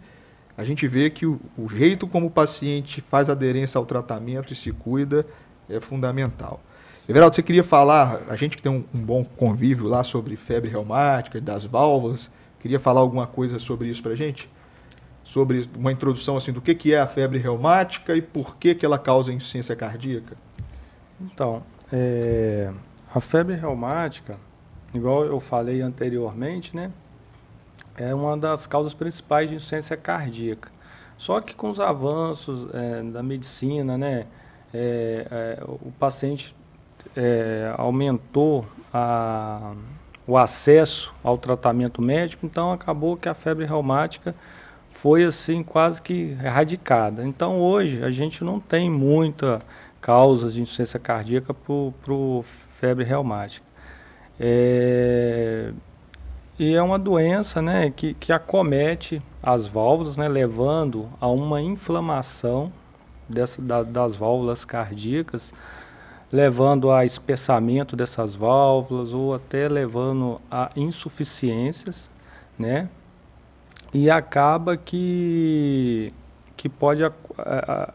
a 0.59 0.63
gente 0.65 0.85
vê 0.89 1.09
que 1.09 1.25
o, 1.25 1.39
o 1.57 1.69
jeito 1.69 2.05
como 2.05 2.27
o 2.27 2.29
paciente 2.29 2.99
faz 2.99 3.29
aderência 3.29 3.77
ao 3.77 3.85
tratamento 3.85 4.51
e 4.51 4.55
se 4.57 4.73
cuida 4.73 5.25
é 5.69 5.79
fundamental. 5.79 6.59
Everaldo, 7.07 7.33
você 7.33 7.41
queria 7.41 7.63
falar, 7.63 8.23
a 8.27 8.35
gente 8.35 8.57
que 8.57 8.61
tem 8.61 8.69
um, 8.69 8.83
um 8.93 8.99
bom 8.99 9.23
convívio 9.23 9.87
lá 9.87 10.03
sobre 10.03 10.35
febre 10.35 10.69
reumática, 10.69 11.39
das 11.39 11.63
válvulas, 11.63 12.29
queria 12.59 12.77
falar 12.77 12.99
alguma 12.99 13.25
coisa 13.25 13.57
sobre 13.57 13.87
isso 13.87 14.03
para 14.03 14.11
a 14.11 14.15
gente? 14.15 14.49
Sobre 15.23 15.65
uma 15.77 15.93
introdução 15.93 16.35
assim 16.35 16.51
do 16.51 16.59
que, 16.59 16.75
que 16.75 16.93
é 16.93 16.99
a 16.99 17.07
febre 17.07 17.39
reumática 17.39 18.13
e 18.13 18.21
por 18.21 18.57
que, 18.57 18.75
que 18.75 18.85
ela 18.85 18.99
causa 18.99 19.31
insuficiência 19.31 19.77
cardíaca? 19.77 20.35
Então, 21.21 21.63
é, 21.89 22.69
a 23.15 23.21
febre 23.21 23.55
reumática, 23.55 24.35
igual 24.93 25.23
eu 25.23 25.39
falei 25.39 25.79
anteriormente, 25.79 26.75
né, 26.75 26.91
é 27.99 28.15
uma 28.15 28.37
das 28.37 28.65
causas 28.65 28.93
principais 28.93 29.49
de 29.49 29.55
insuficiência 29.55 29.97
cardíaca. 29.97 30.71
Só 31.17 31.41
que 31.41 31.53
com 31.53 31.69
os 31.69 31.79
avanços 31.79 32.67
é, 32.73 33.03
da 33.03 33.21
medicina, 33.21 33.97
né, 33.97 34.25
é, 34.73 35.27
é 35.29 35.63
o 35.67 35.91
paciente 35.99 36.55
é, 37.15 37.73
aumentou 37.77 38.65
a, 38.93 39.73
o 40.25 40.37
acesso 40.37 41.13
ao 41.23 41.37
tratamento 41.37 42.01
médico, 42.01 42.45
então 42.45 42.71
acabou 42.71 43.17
que 43.17 43.27
a 43.27 43.33
febre 43.33 43.65
reumática 43.65 44.33
foi 44.91 45.23
assim 45.23 45.61
quase 45.61 46.01
que 46.01 46.37
erradicada. 46.43 47.25
Então 47.25 47.59
hoje 47.59 48.03
a 48.03 48.11
gente 48.11 48.43
não 48.43 48.59
tem 48.59 48.89
muita 48.89 49.61
causas 49.99 50.53
de 50.53 50.61
insuficiência 50.61 50.99
cardíaca 50.99 51.53
para 51.53 52.13
febre 52.79 53.03
reumática. 53.03 53.65
É, 54.39 55.73
e 56.59 56.75
é 56.75 56.81
uma 56.81 56.99
doença 56.99 57.61
né, 57.61 57.89
que, 57.89 58.13
que 58.13 58.33
acomete 58.33 59.21
as 59.41 59.65
válvulas, 59.65 60.17
né, 60.17 60.27
levando 60.27 61.07
a 61.21 61.27
uma 61.27 61.61
inflamação 61.61 62.69
dessa, 63.29 63.61
da, 63.61 63.81
das 63.81 64.17
válvulas 64.17 64.65
cardíacas, 64.65 65.53
levando 66.29 66.91
a 66.91 67.05
espessamento 67.05 67.95
dessas 67.95 68.35
válvulas 68.35 69.13
ou 69.13 69.33
até 69.33 69.69
levando 69.69 70.41
a 70.51 70.69
insuficiências, 70.75 72.09
né? 72.57 72.89
E 73.93 74.09
acaba 74.09 74.77
que, 74.77 76.11
que 76.55 76.69
pode 76.69 77.03
a, 77.03 77.11
a, 77.37 77.93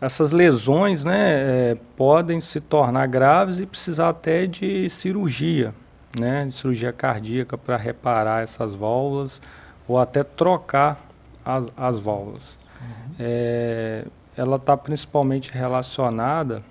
essas 0.00 0.32
lesões 0.32 1.04
né, 1.04 1.70
é, 1.70 1.76
podem 1.96 2.40
se 2.40 2.60
tornar 2.60 3.06
graves 3.06 3.60
e 3.60 3.64
precisar 3.64 4.10
até 4.10 4.44
de 4.46 4.90
cirurgia, 4.90 5.72
né, 6.18 6.46
de 6.46 6.52
cirurgia 6.52 6.92
cardíaca 6.92 7.56
para 7.56 7.76
reparar 7.76 8.42
essas 8.42 8.74
válvulas 8.74 9.40
ou 9.86 9.98
até 9.98 10.22
trocar 10.22 11.00
as, 11.44 11.64
as 11.76 11.98
válvulas. 11.98 12.58
Uhum. 12.80 13.14
É, 13.18 14.04
ela 14.36 14.56
está 14.56 14.76
principalmente 14.76 15.52
relacionada 15.52 16.62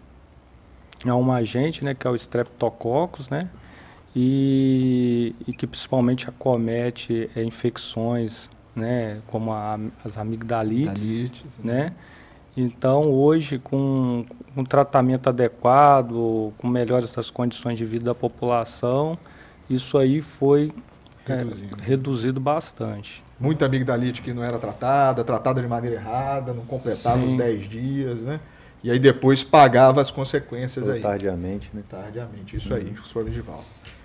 a 1.05 1.15
um 1.15 1.31
agente, 1.31 1.83
né, 1.83 1.93
que 1.93 2.07
é 2.07 2.09
o 2.09 2.15
Streptococcus, 2.15 3.29
né, 3.29 3.49
e, 4.15 5.35
e 5.47 5.53
que 5.53 5.67
principalmente 5.67 6.29
acomete 6.29 7.29
é, 7.35 7.43
infecções, 7.43 8.49
né, 8.75 9.21
como 9.27 9.51
a, 9.51 9.79
as 10.03 10.17
amigdalites, 10.17 11.59
né, 11.59 11.73
né 11.73 11.93
então, 12.55 13.11
hoje, 13.11 13.57
com 13.57 14.25
um 14.55 14.63
tratamento 14.63 15.27
adequado, 15.27 16.53
com 16.57 16.67
melhores 16.67 17.11
das 17.11 17.31
condições 17.31 17.77
de 17.77 17.85
vida 17.85 18.05
da 18.05 18.15
população, 18.15 19.17
isso 19.69 19.97
aí 19.97 20.21
foi 20.21 20.73
é, 21.27 21.45
reduzido 21.81 22.39
bastante. 22.39 23.23
Muita 23.39 23.65
amigdalite 23.65 24.21
que 24.21 24.33
não 24.33 24.43
era 24.43 24.59
tratada, 24.59 25.23
tratada 25.23 25.61
de 25.61 25.67
maneira 25.67 25.95
errada, 25.95 26.53
não 26.53 26.65
completava 26.65 27.19
Sim. 27.19 27.31
os 27.31 27.35
10 27.35 27.69
dias, 27.69 28.21
né? 28.21 28.39
E 28.83 28.91
aí 28.91 28.99
depois 28.99 29.43
pagava 29.43 30.01
as 30.01 30.11
consequências 30.11 30.87
Ou 30.87 30.93
aí. 30.93 31.01
Tardiamente, 31.01 31.69
né? 31.73 31.81
Tardiamente, 31.87 32.57
isso 32.57 32.69
uhum. 32.69 32.79
aí, 32.79 32.85
professor 32.85 33.23
Vigival. 33.23 33.63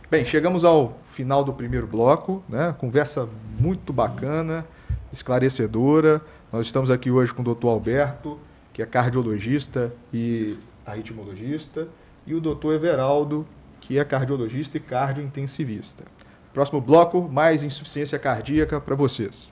Bem, 0.09 0.25
chegamos 0.25 0.65
ao 0.65 0.97
final 1.11 1.43
do 1.43 1.53
primeiro 1.53 1.87
bloco, 1.87 2.43
né? 2.49 2.75
Conversa 2.79 3.29
muito 3.59 3.93
bacana, 3.93 4.65
esclarecedora. 5.13 6.23
Nós 6.53 6.67
estamos 6.67 6.91
aqui 6.91 7.11
hoje 7.11 7.35
com 7.35 7.43
o 7.43 7.45
doutor 7.45 7.71
Alberto, 7.71 8.39
que 8.73 8.81
é 8.81 8.87
cardiologista 8.87 9.93
e 10.15 10.57
arritmologista, 10.87 11.89
e 12.27 12.35
o 12.35 12.41
doutor 12.41 12.75
Everaldo, 12.75 13.45
que 13.89 13.99
é 13.99 14.05
cardiologista 14.05 14.77
e 14.77 14.81
cardiointensivista. 14.81 16.05
Próximo 16.53 16.79
bloco, 16.79 17.27
mais 17.27 17.63
insuficiência 17.63 18.19
cardíaca 18.19 18.79
para 18.79 18.95
vocês. 18.95 19.51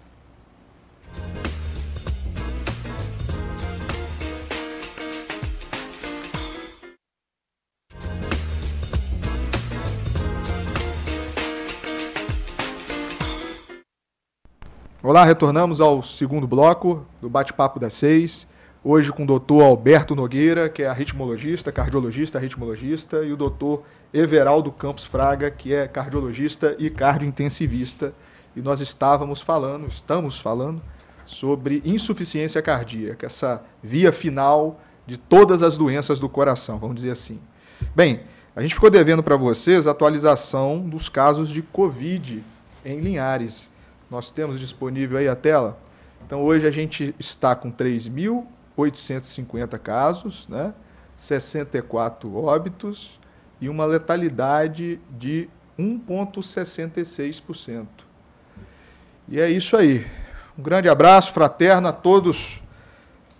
Olá, 15.03 15.25
retornamos 15.25 15.81
ao 15.81 16.03
segundo 16.03 16.46
bloco 16.46 17.07
do 17.22 17.31
Bate-Papo 17.31 17.81
das 17.81 17.94
Seis. 17.94 18.46
Hoje 18.85 19.11
com 19.11 19.22
o 19.22 19.27
doutor 19.27 19.62
Alberto 19.62 20.14
Nogueira, 20.14 20.68
que 20.68 20.83
é 20.83 20.87
arritmologista, 20.87 21.72
cardiologista, 21.72 22.37
arritmologista, 22.37 23.25
e 23.25 23.33
o 23.33 23.37
doutor 23.37 23.83
Everaldo 24.12 24.73
Campos 24.73 25.05
Fraga, 25.05 25.51
que 25.51 25.75
é 25.75 25.87
cardiologista 25.87 26.75
e 26.79 26.90
cardiointensivista. 26.90 28.14
E 28.55 28.62
nós 28.62 28.81
estávamos 28.81 29.40
falando, 29.40 29.87
estamos 29.87 30.40
falando, 30.40 30.83
sobre 31.25 31.83
insuficiência 31.85 32.62
cardíaca, 32.62 33.27
essa 33.27 33.62
via 33.83 34.12
final 34.12 34.81
de 35.07 35.19
todas 35.19 35.62
as 35.62 35.77
doenças 35.77 36.19
do 36.19 36.29
coração, 36.29 36.79
vamos 36.79 36.97
dizer 36.97 37.11
assim. 37.11 37.38
Bem, 37.95 38.23
a 38.55 38.62
gente 38.62 38.75
ficou 38.75 38.90
devendo 38.90 39.23
para 39.23 39.37
vocês 39.37 39.87
a 39.87 39.90
atualização 39.90 40.88
dos 40.88 41.09
casos 41.09 41.51
de 41.51 41.61
Covid 41.61 42.42
em 42.85 43.01
Linhares. 43.01 43.71
Nós 44.11 44.31
temos 44.31 44.59
disponível 44.59 45.19
aí 45.19 45.29
a 45.29 45.37
tela. 45.37 45.79
Então 46.25 46.42
hoje 46.42 46.66
a 46.66 46.71
gente 46.71 47.14
está 47.19 47.55
com 47.55 47.71
3.850 47.71 49.79
casos, 49.79 50.49
né? 50.49 50.73
64 51.16 52.35
óbitos 52.35 53.19
e 53.61 53.69
uma 53.69 53.85
letalidade 53.85 54.99
de 55.19 55.49
1,66%. 55.79 57.87
E 59.29 59.40
é 59.40 59.51
isso 59.51 59.77
aí. 59.77 60.07
Um 60.59 60.62
grande 60.62 60.88
abraço 60.88 61.33
fraterno 61.33 61.88
a 61.88 61.92
todos 61.92 62.62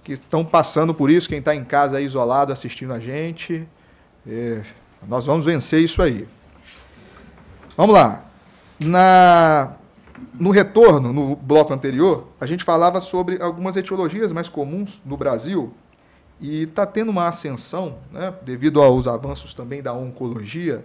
que 0.03 0.13
estão 0.13 0.45
passando 0.45 0.93
por 0.95 1.11
isso, 1.11 1.29
quem 1.29 1.39
está 1.39 1.55
em 1.55 1.65
casa 1.65 2.01
isolado 2.01 2.53
assistindo 2.53 2.93
a 2.93 3.01
gente. 3.01 3.67
É, 4.27 4.63
nós 5.07 5.27
vamos 5.27 5.45
vencer 5.45 5.81
isso 5.81 6.03
aí. 6.03 6.27
Vamos 7.77 7.95
lá. 7.95 8.25
Na 8.79 9.73
no 10.33 10.51
retorno, 10.51 11.13
no 11.13 11.37
bloco 11.37 11.75
anterior, 11.75 12.29
a 12.41 12.47
gente 12.47 12.65
falava 12.65 13.01
sobre 13.01 13.41
algumas 13.43 13.77
etiologias 13.77 14.33
mais 14.33 14.49
comuns 14.49 15.03
no 15.05 15.17
Brasil 15.17 15.75
e 16.41 16.63
está 16.63 16.85
tendo 16.85 17.11
uma 17.11 17.29
ascensão, 17.29 17.99
né, 18.13 18.33
devido 18.43 18.83
aos 18.83 19.07
avanços 19.07 19.55
também 19.55 19.83
da 19.83 19.93
oncologia, 19.93 20.85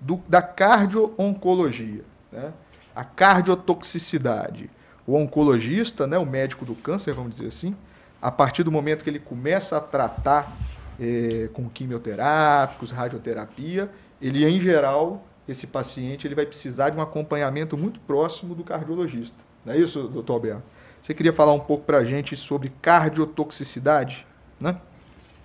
do, 0.00 0.20
da 0.28 0.40
cardio-oncologia, 0.40 2.04
né, 2.30 2.52
a 2.94 3.04
cardiotoxicidade. 3.04 4.70
O 5.06 5.16
oncologista, 5.16 6.06
né, 6.06 6.16
o 6.18 6.26
médico 6.26 6.64
do 6.64 6.74
câncer, 6.74 7.14
vamos 7.14 7.32
dizer 7.32 7.48
assim, 7.48 7.74
a 8.20 8.30
partir 8.30 8.62
do 8.62 8.70
momento 8.70 9.02
que 9.02 9.10
ele 9.10 9.18
começa 9.18 9.76
a 9.76 9.80
tratar 9.80 10.56
é, 11.00 11.48
com 11.52 11.68
quimioterápicos, 11.68 12.92
radioterapia, 12.92 13.90
ele, 14.20 14.46
em 14.46 14.60
geral, 14.60 15.26
esse 15.48 15.66
paciente 15.66 16.26
ele 16.28 16.36
vai 16.36 16.46
precisar 16.46 16.90
de 16.90 16.98
um 16.98 17.00
acompanhamento 17.00 17.76
muito 17.76 17.98
próximo 18.00 18.54
do 18.54 18.62
cardiologista. 18.62 19.36
Não 19.64 19.72
é 19.72 19.78
isso, 19.78 20.06
doutor 20.06 20.34
Alberto? 20.34 20.62
Você 21.00 21.12
queria 21.12 21.32
falar 21.32 21.52
um 21.52 21.60
pouco 21.60 21.84
para 21.84 21.98
a 21.98 22.04
gente 22.04 22.36
sobre 22.36 22.72
cardiotoxicidade, 22.80 24.24
né? 24.60 24.76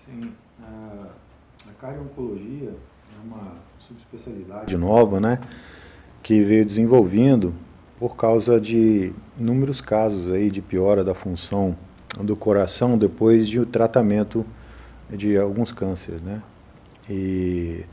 Sim. 0.07 0.31
A, 0.63 1.07
a 1.69 1.73
cardio-oncologia 1.81 2.69
é 2.69 3.25
uma 3.25 3.55
subespecialidade 3.79 4.75
nova, 4.77 5.19
né? 5.19 5.39
Que 6.23 6.41
veio 6.41 6.65
desenvolvendo 6.65 7.53
por 7.99 8.15
causa 8.15 8.59
de 8.59 9.13
inúmeros 9.37 9.81
casos 9.81 10.31
aí 10.31 10.49
de 10.49 10.61
piora 10.61 11.03
da 11.03 11.13
função 11.13 11.75
do 12.19 12.35
coração 12.35 12.97
depois 12.97 13.47
de 13.47 13.59
o 13.59 13.65
tratamento 13.65 14.45
de 15.09 15.37
alguns 15.37 15.71
cânceres, 15.71 16.21
né? 16.21 16.41
E 17.09 17.85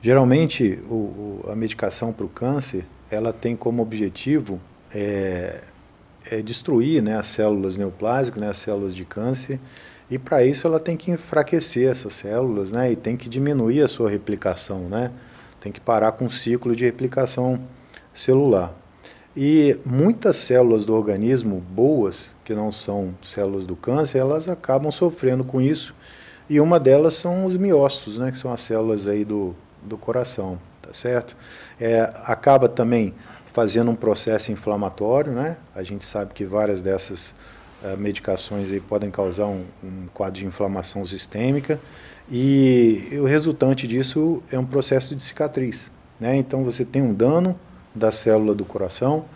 geralmente 0.00 0.78
o, 0.90 1.44
a 1.48 1.54
medicação 1.54 2.12
para 2.12 2.26
o 2.26 2.28
câncer 2.28 2.84
ela 3.10 3.32
tem 3.32 3.54
como 3.54 3.82
objetivo 3.82 4.60
é, 4.94 5.62
é 6.30 6.42
destruir 6.42 7.02
né, 7.02 7.18
as 7.18 7.28
células 7.28 7.76
neoplásicas, 7.76 8.40
né, 8.40 8.48
as 8.48 8.58
células 8.58 8.94
de 8.94 9.04
câncer, 9.04 9.60
e 10.10 10.18
para 10.18 10.44
isso 10.44 10.66
ela 10.66 10.78
tem 10.78 10.96
que 10.96 11.10
enfraquecer 11.10 11.90
essas 11.90 12.14
células, 12.14 12.70
né, 12.70 12.92
e 12.92 12.96
tem 12.96 13.16
que 13.16 13.28
diminuir 13.28 13.82
a 13.82 13.88
sua 13.88 14.10
replicação, 14.10 14.80
né, 14.80 15.10
tem 15.60 15.72
que 15.72 15.80
parar 15.80 16.12
com 16.12 16.26
o 16.26 16.30
ciclo 16.30 16.74
de 16.74 16.84
replicação 16.84 17.60
celular. 18.12 18.74
E 19.36 19.78
muitas 19.84 20.36
células 20.36 20.84
do 20.84 20.94
organismo 20.94 21.60
boas, 21.60 22.30
que 22.44 22.54
não 22.54 22.70
são 22.70 23.14
células 23.22 23.66
do 23.66 23.74
câncer, 23.74 24.18
elas 24.18 24.48
acabam 24.48 24.92
sofrendo 24.92 25.42
com 25.42 25.60
isso, 25.60 25.94
e 26.48 26.60
uma 26.60 26.78
delas 26.78 27.14
são 27.14 27.46
os 27.46 27.56
miócitos, 27.56 28.18
né, 28.18 28.30
que 28.30 28.38
são 28.38 28.52
as 28.52 28.60
células 28.60 29.06
aí 29.06 29.24
do, 29.24 29.56
do 29.82 29.96
coração, 29.96 30.58
tá 30.82 30.92
certo? 30.92 31.34
É, 31.80 32.00
acaba 32.24 32.68
também 32.68 33.14
fazendo 33.54 33.90
um 33.90 33.94
processo 33.94 34.50
inflamatório, 34.50 35.32
né? 35.32 35.56
A 35.74 35.82
gente 35.84 36.04
sabe 36.04 36.34
que 36.34 36.44
várias 36.44 36.82
dessas 36.82 37.32
medicações 37.98 38.72
aí 38.72 38.80
podem 38.80 39.10
causar 39.10 39.46
um, 39.46 39.64
um, 39.82 40.06
quadro 40.12 40.40
de 40.40 40.46
inflamação 40.46 41.04
sistêmica 41.04 41.78
e, 42.30 43.10
o 43.20 43.24
resultante 43.24 43.86
disso 43.86 44.42
é 44.50 44.58
um 44.58 44.64
processo 44.64 45.14
de 45.14 45.22
cicatriz, 45.22 45.82
né? 46.18 46.36
Então 46.36 46.64
você 46.64 46.84
tem 46.84 47.02
um 47.02 47.12
dano 47.12 47.58
da 47.94 48.10
célula 48.10 48.54
do 48.54 48.64
coração 48.64 49.26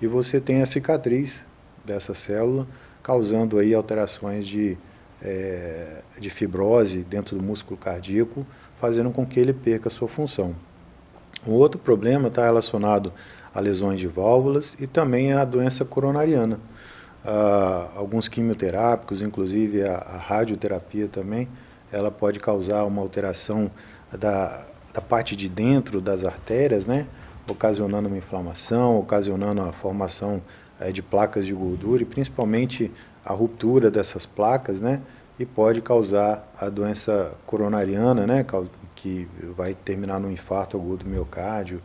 e 0.00 0.06
você 0.06 0.40
tem 0.40 0.62
a 0.62 0.66
cicatriz 0.66 1.42
dessa 1.84 2.14
célula 2.14 2.66
causando 3.02 3.58
aí 3.58 3.74
alterações 3.74 4.46
de, 4.46 4.76
é, 5.22 6.02
de 6.18 6.30
fibrose 6.30 6.98
dentro 6.98 7.36
do 7.36 7.42
músculo 7.42 7.76
cardíaco, 7.76 8.46
fazendo 8.80 9.10
com 9.10 9.26
que 9.26 9.38
ele 9.40 9.52
perca 9.52 9.88
sua 9.90 10.08
função. 10.08 10.54
Um 11.46 11.52
outro 11.52 11.78
problema 11.78 12.28
está 12.28 12.44
relacionado 12.44 13.12
a 13.54 13.60
lesões 13.60 13.98
de 13.98 14.06
válvulas 14.06 14.76
e 14.78 14.86
também 14.86 15.32
a 15.32 15.44
doença 15.44 15.84
coronariana. 15.84 16.60
Uh, 17.28 17.90
alguns 17.94 18.26
quimioterápicos, 18.26 19.20
inclusive 19.20 19.82
a, 19.82 19.96
a, 19.96 20.16
radioterapia 20.16 21.08
também, 21.08 21.46
ela 21.92 22.10
pode 22.10 22.40
causar 22.40 22.84
uma 22.84 23.02
alteração 23.02 23.70
da, 24.10 24.64
da 24.94 25.02
parte 25.02 25.36
de 25.36 25.46
dentro 25.46 26.00
das 26.00 26.24
artérias, 26.24 26.86
né? 26.86 27.06
ocasionando 27.50 28.08
uma 28.08 28.16
inflamação, 28.16 28.98
ocasionando 28.98 29.60
a 29.60 29.72
formação 29.72 30.42
é, 30.80 30.90
de 30.90 31.02
placas 31.02 31.44
de 31.44 31.52
gordura 31.52 32.02
e 32.02 32.06
principalmente 32.06 32.90
a 33.24 33.32
ruptura 33.34 33.90
dessas 33.90 34.24
placas, 34.24 34.80
né? 34.80 35.02
E 35.38 35.44
pode 35.44 35.82
causar 35.82 36.50
a 36.58 36.68
doença 36.68 37.32
coronariana, 37.46 38.26
né? 38.26 38.44
Que 38.94 39.28
vai 39.54 39.74
terminar 39.74 40.18
no 40.18 40.30
infarto 40.32 40.76
agudo 40.76 41.04
do 41.04 41.10
miocárdio, 41.10 41.80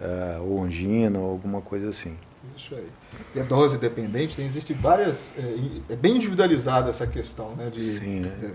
uh, 0.00 0.42
ou 0.42 0.62
angina, 0.62 1.18
ou 1.18 1.30
alguma 1.30 1.60
coisa 1.60 1.88
assim. 1.88 2.14
Isso 2.56 2.74
aí. 2.74 2.88
E 3.34 3.40
a 3.40 3.44
dose 3.44 3.78
dependente, 3.78 4.36
tem, 4.36 4.46
existe 4.46 4.72
várias. 4.72 5.32
É, 5.36 5.92
é, 5.92 5.96
bem 5.96 6.16
individualizada 6.16 6.88
essa 6.88 7.06
questão 7.06 7.54
né, 7.54 7.70
de, 7.70 7.82
Sim, 7.82 8.22
é. 8.24 8.46
de, 8.46 8.54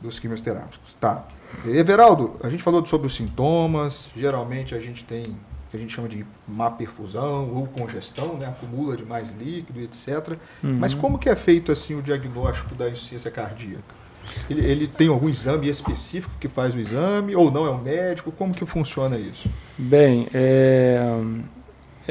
dos 0.00 0.18
quimioterápicos. 0.18 0.94
Tá. 0.94 1.26
Everaldo, 1.66 2.36
a 2.42 2.48
gente 2.48 2.62
falou 2.62 2.84
sobre 2.86 3.06
os 3.06 3.14
sintomas, 3.14 4.08
geralmente 4.16 4.74
a 4.74 4.80
gente 4.80 5.04
tem 5.04 5.24
que 5.70 5.76
a 5.76 5.80
gente 5.80 5.94
chama 5.94 6.08
de 6.08 6.26
má 6.48 6.68
perfusão 6.68 7.54
ou 7.54 7.64
congestão, 7.66 8.36
né, 8.36 8.46
acumula 8.46 8.96
de 8.96 9.04
mais 9.04 9.30
líquido, 9.30 9.80
etc. 9.80 10.36
Uhum. 10.64 10.76
Mas 10.80 10.94
como 10.94 11.16
que 11.16 11.28
é 11.28 11.36
feito 11.36 11.70
assim 11.70 11.94
o 11.94 12.02
diagnóstico 12.02 12.74
da 12.74 12.90
insuficiência 12.90 13.30
cardíaca? 13.30 14.00
Ele, 14.48 14.64
ele, 14.64 14.86
tem 14.88 15.08
algum 15.08 15.28
exame 15.28 15.68
específico 15.68 16.32
que 16.40 16.48
faz 16.48 16.74
o 16.74 16.78
exame 16.78 17.34
ou 17.34 17.50
não 17.50 17.66
é 17.66 17.70
um 17.70 17.80
médico? 17.80 18.30
Como 18.32 18.52
que 18.52 18.66
funciona 18.66 19.16
isso? 19.16 19.48
Bem, 19.78 20.28
é, 20.34 21.00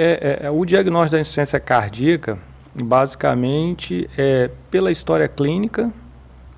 é, 0.01 0.39
é, 0.45 0.49
o 0.49 0.63
diagnóstico 0.63 1.11
da 1.11 1.19
insuficiência 1.19 1.59
cardíaca, 1.59 2.37
basicamente, 2.73 4.09
é 4.17 4.49
pela 4.71 4.91
história 4.91 5.27
clínica, 5.27 5.91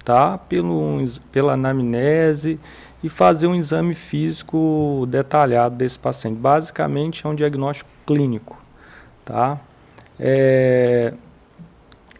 tá? 0.06 0.38
Pelo, 0.38 1.04
pela 1.32 1.54
anamnese 1.54 2.60
e 3.04 3.10
fazer 3.10 3.48
um 3.48 3.56
exame 3.56 3.96
físico 3.96 5.06
detalhado 5.08 5.76
desse 5.76 5.98
paciente. 5.98 6.38
Basicamente, 6.38 7.26
é 7.26 7.30
um 7.30 7.34
diagnóstico 7.34 7.90
clínico, 8.06 8.62
tá? 9.26 9.60
É, 10.20 11.14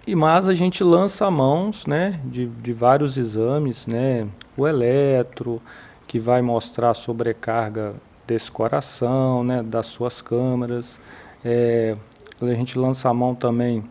e 0.08 0.16
mas 0.16 0.48
a 0.48 0.56
gente 0.56 0.84
lança 0.84 1.30
mãos, 1.30 1.86
né, 1.86 2.20
de, 2.26 2.48
de 2.48 2.74
vários 2.74 3.16
exames, 3.16 3.86
né, 3.86 4.28
o 4.58 4.68
eletro, 4.68 5.62
que 6.08 6.20
vai 6.20 6.42
mostrar 6.42 6.96
sobrecarga 6.96 7.94
desse 8.32 8.50
coração, 8.50 9.44
né, 9.44 9.62
das 9.62 9.88
suas 9.88 10.22
câmaras. 10.22 11.00
É, 11.44 11.96
a 12.42 12.54
gente 12.54 12.78
lança 12.80 13.10
a 13.10 13.14
mão 13.14 13.36
também 13.36 13.84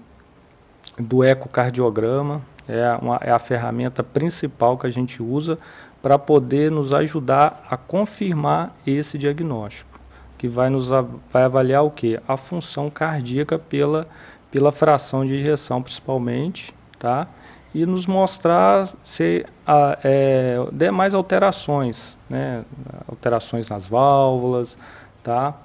do 0.98 1.22
ecocardiograma, 1.22 2.42
é, 2.66 2.98
uma, 3.00 3.16
é 3.22 3.30
a 3.30 3.38
ferramenta 3.38 4.02
principal 4.02 4.78
que 4.78 4.86
a 4.86 4.90
gente 4.90 5.22
usa 5.22 5.58
para 6.00 6.18
poder 6.18 6.70
nos 6.70 6.94
ajudar 6.94 7.66
a 7.68 7.76
confirmar 7.76 8.74
esse 8.86 9.18
diagnóstico, 9.18 10.00
que 10.38 10.48
vai 10.48 10.70
nos 10.70 10.88
vai 10.88 11.42
avaliar 11.42 11.84
o 11.84 11.90
que? 11.90 12.18
A 12.26 12.36
função 12.36 12.88
cardíaca 12.90 13.58
pela 13.58 14.06
pela 14.50 14.72
fração 14.72 15.24
de 15.24 15.36
injeção 15.36 15.80
principalmente, 15.82 16.74
tá? 16.98 17.26
E 17.72 17.86
nos 17.86 18.06
mostrar 18.06 18.92
se 19.04 19.46
a, 19.66 19.98
é, 20.02 20.56
demais 20.72 21.14
alterações, 21.14 22.18
né? 22.28 22.64
Alterações 23.06 23.68
nas 23.68 23.86
válvulas, 23.86 24.76
tá? 25.22 25.56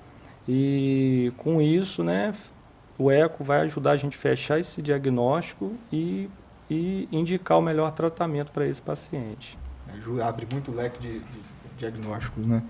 E 0.48 1.34
com 1.38 1.62
isso, 1.62 2.04
né? 2.04 2.34
O 2.98 3.10
eco 3.12 3.44
vai 3.44 3.62
ajudar 3.62 3.92
a 3.92 3.98
gente 3.98 4.16
a 4.16 4.20
fechar 4.20 4.60
esse 4.60 4.82
diagnóstico 4.82 5.74
e, 5.92 6.30
e 6.70 7.10
indicar 7.12 7.58
o 7.58 7.62
melhor 7.62 7.92
tratamento 7.92 8.52
para 8.52 8.68
esse 8.68 8.82
paciente. 8.82 9.58
Abre 10.24 10.48
muito 10.52 10.72
leque 10.72 11.00
de, 11.00 11.20
de 11.20 11.40
diagnósticos, 11.78 12.46
né? 12.46 12.64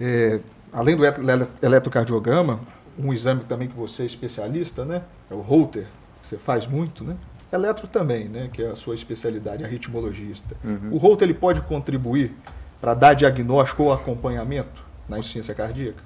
É, 0.00 0.40
além 0.72 0.96
do 0.96 1.02
eletrocardiograma, 1.62 2.60
um 2.98 3.12
exame 3.12 3.44
também 3.44 3.68
que 3.68 3.76
você 3.76 4.02
é 4.02 4.06
especialista, 4.06 4.84
né? 4.84 5.02
É 5.30 5.34
o 5.34 5.40
Holter, 5.40 5.86
que 6.22 6.28
você 6.28 6.36
faz 6.36 6.66
muito, 6.66 7.02
né? 7.02 7.16
Eletro 7.56 7.88
também, 7.88 8.28
né? 8.28 8.48
Que 8.52 8.62
é 8.62 8.70
a 8.70 8.76
sua 8.76 8.94
especialidade, 8.94 9.64
a 9.64 9.66
ritmologista. 9.66 10.56
Uhum. 10.64 10.90
O 10.92 10.96
Holter 10.98 11.26
ele 11.26 11.34
pode 11.34 11.60
contribuir 11.62 12.32
para 12.80 12.94
dar 12.94 13.14
diagnóstico 13.14 13.84
ou 13.84 13.92
acompanhamento 13.92 14.84
na 15.08 15.18
insuficiência 15.18 15.54
cardíaca? 15.54 16.02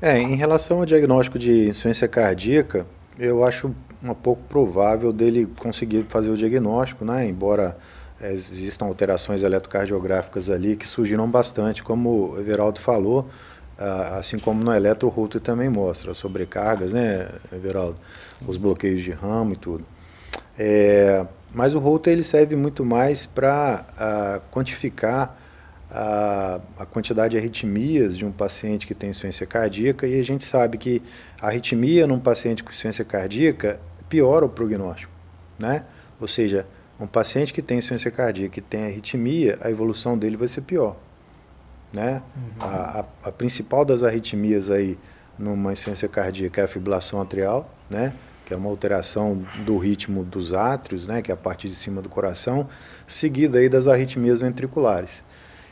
É, 0.00 0.18
em 0.18 0.34
relação 0.34 0.78
ao 0.78 0.86
diagnóstico 0.86 1.38
de 1.38 1.64
insuficiência 1.68 2.08
cardíaca, 2.08 2.86
eu 3.18 3.44
acho 3.44 3.74
um 4.02 4.14
pouco 4.14 4.42
provável 4.48 5.12
dele 5.12 5.46
conseguir 5.58 6.04
fazer 6.08 6.30
o 6.30 6.36
diagnóstico, 6.36 7.04
né? 7.04 7.28
Embora 7.28 7.76
é, 8.20 8.32
existam 8.32 8.86
alterações 8.86 9.42
eletrocardiográficas 9.42 10.48
ali 10.48 10.76
que 10.76 10.86
surgiram 10.86 11.28
bastante, 11.28 11.82
como 11.82 12.30
o 12.30 12.40
Everaldo 12.40 12.80
falou, 12.80 13.28
assim 14.18 14.38
como 14.38 14.62
no 14.62 14.74
eletro 14.74 15.08
router 15.08 15.40
também 15.40 15.68
mostra, 15.68 16.10
as 16.10 16.18
sobrecargas, 16.18 16.92
né, 16.92 17.28
Everaldo? 17.50 17.96
Os 18.46 18.56
bloqueios 18.56 19.02
de 19.02 19.10
ramo 19.10 19.54
e 19.54 19.56
tudo. 19.56 19.84
É, 20.62 21.24
mas 21.54 21.74
o 21.74 21.78
router 21.78 22.12
ele 22.12 22.22
serve 22.22 22.54
muito 22.54 22.84
mais 22.84 23.24
para 23.24 23.86
ah, 23.96 24.40
quantificar 24.52 25.34
a, 25.90 26.60
a, 26.78 26.84
quantidade 26.84 27.30
de 27.30 27.38
arritmias 27.38 28.14
de 28.14 28.26
um 28.26 28.30
paciente 28.30 28.86
que 28.86 28.94
tem 28.94 29.08
insuficiência 29.08 29.46
cardíaca 29.46 30.06
e 30.06 30.20
a 30.20 30.22
gente 30.22 30.44
sabe 30.44 30.76
que 30.76 31.02
a 31.40 31.46
arritmia 31.46 32.06
num 32.06 32.20
paciente 32.20 32.62
com 32.62 32.68
insuficiência 32.68 33.06
cardíaca 33.06 33.80
piora 34.06 34.44
o 34.44 34.50
prognóstico, 34.50 35.10
né? 35.58 35.86
Ou 36.20 36.28
seja, 36.28 36.66
um 37.00 37.06
paciente 37.06 37.54
que 37.54 37.62
tem 37.62 37.78
insuficiência 37.78 38.10
cardíaca 38.10 38.58
e 38.58 38.62
tem 38.62 38.84
arritmia, 38.84 39.58
a 39.62 39.70
evolução 39.70 40.18
dele 40.18 40.36
vai 40.36 40.46
ser 40.46 40.60
pior. 40.60 40.94
Né? 41.90 42.22
Uhum. 42.36 42.52
A, 42.60 43.00
a, 43.00 43.28
a, 43.28 43.32
principal 43.32 43.82
das 43.86 44.02
arritmias 44.02 44.68
aí 44.68 44.98
numa 45.38 45.72
insuficiência 45.72 46.06
cardíaca 46.06 46.60
é 46.60 46.64
a 46.64 46.68
fibrilação 46.68 47.18
atrial, 47.18 47.74
né? 47.88 48.12
Que 48.50 48.54
é 48.54 48.56
uma 48.56 48.68
alteração 48.68 49.46
do 49.64 49.78
ritmo 49.78 50.24
dos 50.24 50.52
átrios, 50.52 51.06
né? 51.06 51.22
que 51.22 51.30
é 51.30 51.34
a 51.34 51.36
parte 51.36 51.68
de 51.68 51.74
cima 51.76 52.02
do 52.02 52.08
coração, 52.08 52.66
seguida 53.06 53.60
aí 53.60 53.68
das 53.68 53.86
arritmias 53.86 54.40
ventriculares. 54.40 55.22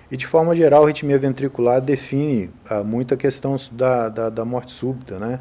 E 0.08 0.16
de 0.16 0.24
forma 0.24 0.54
geral, 0.54 0.82
a 0.82 0.84
arritmia 0.84 1.18
ventricular 1.18 1.80
define 1.80 2.52
ah, 2.70 2.84
muito 2.84 3.12
a 3.12 3.16
questão 3.16 3.56
da, 3.72 4.08
da, 4.08 4.30
da, 4.30 4.44
morte 4.44 4.70
súbita. 4.70 5.18
Né? 5.18 5.40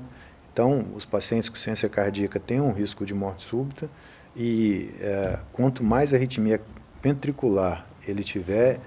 Então, 0.52 0.84
os 0.96 1.06
pacientes 1.06 1.48
com 1.48 1.54
insuficiência 1.54 1.88
cardíaca 1.88 2.40
têm 2.40 2.60
um 2.60 2.74
risco 2.74 3.06
de 3.06 3.14
morte 3.14 3.44
súbita 3.44 3.88
e 4.36 4.90
eh, 5.00 5.38
quanto 5.54 5.84
mais 5.84 6.16
arritmia 6.16 6.60
ventricular 7.04 7.86
ele 8.08 8.24
tiver, 8.24 8.80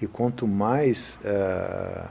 e 0.00 0.06
quanto 0.06 0.46
mais 0.46 1.18
é, 1.24 2.10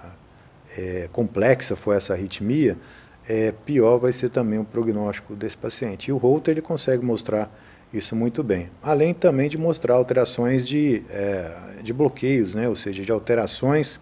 é, 0.78 1.10
complexa 1.14 1.78
for 1.78 1.96
essa 1.96 2.14
arritmia, 2.14 2.78
é, 3.28 3.52
pior 3.52 3.98
vai 3.98 4.14
ser 4.14 4.30
também 4.30 4.58
o 4.60 4.64
prognóstico 4.64 5.36
desse 5.36 5.58
paciente. 5.58 6.10
E 6.10 6.12
o 6.12 6.18
Holter 6.18 6.54
ele 6.54 6.62
consegue 6.62 7.04
mostrar 7.04 7.52
isso 7.94 8.16
muito 8.16 8.44
bem. 8.44 8.70
Além 8.82 9.14
também 9.14 9.50
de 9.50 9.58
mostrar 9.58 9.96
alterações 9.96 10.66
de, 10.66 11.04
é, 11.10 11.52
de 11.84 11.94
bloqueios, 11.94 12.56
né? 12.56 12.68
ou 12.70 12.76
seja, 12.76 13.04
de 13.04 13.12
alterações 13.12 14.00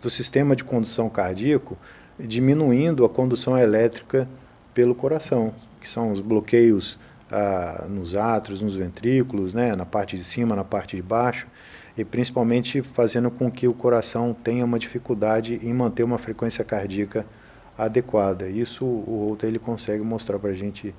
do 0.00 0.08
sistema 0.08 0.56
de 0.56 0.64
condução 0.64 1.08
cardíaco, 1.08 1.76
diminuindo 2.18 3.04
a 3.04 3.08
condução 3.08 3.56
elétrica 3.56 4.28
pelo 4.74 4.94
coração, 4.94 5.54
que 5.80 5.88
são 5.88 6.10
os 6.10 6.20
bloqueios 6.20 6.98
ah, 7.30 7.86
nos 7.88 8.14
átrios, 8.14 8.60
nos 8.60 8.74
ventrículos, 8.74 9.54
né? 9.54 9.76
na 9.76 9.86
parte 9.86 10.16
de 10.16 10.24
cima, 10.24 10.56
na 10.56 10.64
parte 10.64 10.96
de 10.96 11.02
baixo, 11.02 11.46
e 11.96 12.04
principalmente 12.04 12.82
fazendo 12.82 13.30
com 13.30 13.50
que 13.50 13.68
o 13.68 13.74
coração 13.74 14.34
tenha 14.34 14.64
uma 14.64 14.78
dificuldade 14.78 15.60
em 15.62 15.72
manter 15.74 16.02
uma 16.02 16.18
frequência 16.18 16.64
cardíaca 16.64 17.26
adequada. 17.84 18.48
Isso 18.48 18.84
o 18.84 19.26
Holter 19.28 19.48
ele 19.48 19.58
consegue 19.58 20.02
mostrar 20.02 20.38
para 20.38 20.50
a 20.50 20.54
gente 20.54 20.94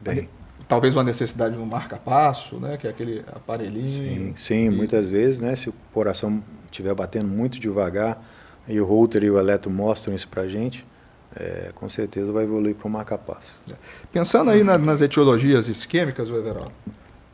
bem. 0.00 0.28
Talvez 0.68 0.94
uma 0.94 1.02
necessidade 1.02 1.56
de 1.56 1.60
um 1.60 1.66
marca-passo, 1.66 2.56
né, 2.60 2.76
que 2.76 2.86
é 2.86 2.90
aquele 2.90 3.24
aparelhinho. 3.32 3.86
Sim, 3.86 4.34
sim 4.36 4.66
e... 4.66 4.70
muitas 4.70 5.08
vezes, 5.08 5.40
né, 5.40 5.56
se 5.56 5.68
o 5.68 5.74
coração 5.92 6.42
estiver 6.66 6.94
batendo 6.94 7.28
muito 7.28 7.58
devagar, 7.58 8.22
e 8.68 8.80
o 8.80 8.84
Holter 8.84 9.24
e 9.24 9.30
o 9.30 9.38
eletro 9.38 9.68
mostram 9.68 10.14
isso 10.14 10.28
para 10.28 10.42
a 10.42 10.48
gente, 10.48 10.86
é, 11.34 11.70
com 11.74 11.88
certeza 11.88 12.30
vai 12.30 12.44
evoluir 12.44 12.76
para 12.76 12.86
o 12.86 12.90
marca-passo. 12.90 13.52
É. 13.70 13.74
Pensando 14.12 14.50
aí 14.50 14.62
na, 14.62 14.78
nas 14.78 15.00
etiologias 15.00 15.68
isquêmicas, 15.68 16.30
Everaldo, 16.30 16.72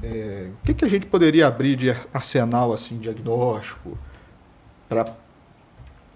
é, 0.03 0.49
o 0.63 0.65
que, 0.65 0.75
que 0.75 0.85
a 0.85 0.89
gente 0.89 1.07
poderia 1.07 1.47
abrir 1.47 1.77
de 1.77 1.91
arsenal 2.13 2.73
assim, 2.73 2.99
diagnóstico 2.99 3.99
para 4.89 5.05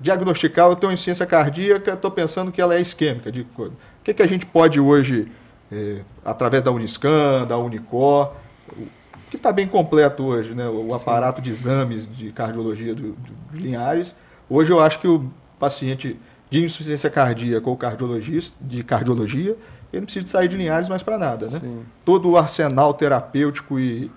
diagnosticar, 0.01 0.69
eu 0.69 0.77
tenho 0.77 0.93
insuficiência 0.93 1.27
cardíaca, 1.27 1.93
estou 1.93 2.11
pensando 2.11 2.51
que 2.51 2.61
ela 2.61 2.75
é 2.75 2.81
isquêmica. 2.81 3.31
De, 3.31 3.47
o 3.57 3.73
que, 4.03 4.15
que 4.15 4.23
a 4.23 4.27
gente 4.27 4.47
pode 4.47 4.81
hoje, 4.81 5.31
é, 5.71 6.01
através 6.25 6.63
da 6.63 6.71
Uniscan, 6.71 7.47
da 7.47 7.59
Unicor, 7.59 8.33
que 9.31 9.37
está 9.37 9.53
bem 9.53 9.67
completo 9.67 10.25
hoje, 10.25 10.55
né? 10.55 10.69
o 10.69 10.93
aparato 10.95 11.41
de 11.41 11.51
exames 11.51 12.09
de 12.09 12.33
cardiologia 12.33 12.95
do, 12.95 13.13
do, 13.13 13.57
Linhares. 13.57 14.17
Hoje 14.49 14.73
eu 14.73 14.81
acho 14.81 14.99
que 14.99 15.07
o 15.07 15.31
paciente 15.59 16.19
de 16.51 16.65
insuficiência 16.65 17.09
cardíaca 17.09 17.69
ou 17.69 17.77
cardiologista, 17.77 18.57
de 18.61 18.83
cardiologia, 18.83 19.57
ele 19.93 20.01
não 20.01 20.05
precisa 20.05 20.25
de 20.25 20.31
sair 20.31 20.49
de 20.49 20.57
Linhares 20.57 20.89
mais 20.89 21.03
para 21.03 21.17
nada. 21.17 21.47
Né? 21.47 21.61
Todo 22.05 22.31
o 22.31 22.37
arsenal 22.37 22.93
terapêutico 22.95 23.79
e, 23.79 24.11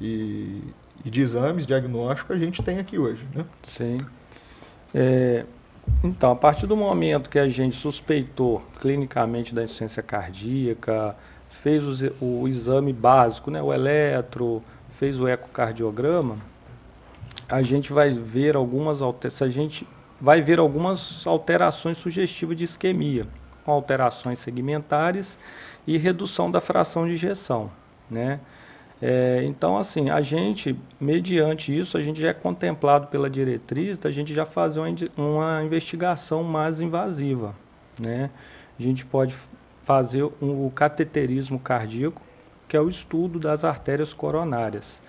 e, 0.00 0.62
e 1.04 1.10
de 1.10 1.22
exames, 1.22 1.66
diagnóstico, 1.66 2.32
a 2.34 2.38
gente 2.38 2.62
tem 2.62 2.78
aqui 2.78 2.98
hoje. 2.98 3.24
Né? 3.34 3.44
Sim. 3.68 3.98
É, 4.94 5.44
então, 6.02 6.30
a 6.30 6.36
partir 6.36 6.66
do 6.66 6.76
momento 6.76 7.28
que 7.28 7.38
a 7.38 7.48
gente 7.48 7.76
suspeitou 7.76 8.62
clinicamente 8.80 9.54
da 9.54 9.64
insuficiência 9.64 10.02
cardíaca, 10.02 11.16
fez 11.50 11.82
o, 12.20 12.46
exame 12.46 12.92
básico, 12.92 13.50
né, 13.50 13.62
o 13.62 13.72
eletro, 13.72 14.62
fez 14.98 15.20
o 15.20 15.26
ecocardiograma, 15.26 16.36
a 17.48 17.62
gente 17.62 17.92
vai 17.92 18.12
ver 18.12 18.56
algumas 18.56 19.00
a 19.02 19.48
gente 19.48 19.86
vai 20.20 20.40
ver 20.40 20.58
algumas 20.58 21.26
alterações 21.26 21.98
sugestivas 21.98 22.56
de 22.56 22.64
isquemia, 22.64 23.26
com 23.64 23.72
alterações 23.72 24.38
segmentares 24.38 25.38
e 25.86 25.96
redução 25.96 26.50
da 26.50 26.60
fração 26.60 27.06
de 27.06 27.12
injeção, 27.12 27.70
né? 28.10 28.40
É, 29.00 29.44
então, 29.44 29.78
assim, 29.78 30.10
a 30.10 30.20
gente, 30.20 30.76
mediante 31.00 31.76
isso, 31.76 31.96
a 31.96 32.02
gente 32.02 32.20
já 32.20 32.30
é 32.30 32.34
contemplado 32.34 33.06
pela 33.06 33.30
diretriz 33.30 33.98
a 34.04 34.10
gente 34.10 34.34
já 34.34 34.44
fazer 34.44 34.80
uma, 34.80 34.88
uma 35.16 35.62
investigação 35.62 36.42
mais 36.42 36.80
invasiva, 36.80 37.54
né? 37.98 38.30
A 38.78 38.82
gente 38.82 39.04
pode 39.04 39.34
fazer 39.84 40.24
um, 40.42 40.66
o 40.66 40.72
cateterismo 40.74 41.58
cardíaco, 41.58 42.20
que 42.66 42.76
é 42.76 42.80
o 42.80 42.88
estudo 42.88 43.38
das 43.38 43.64
artérias 43.64 44.12
coronárias, 44.12 45.00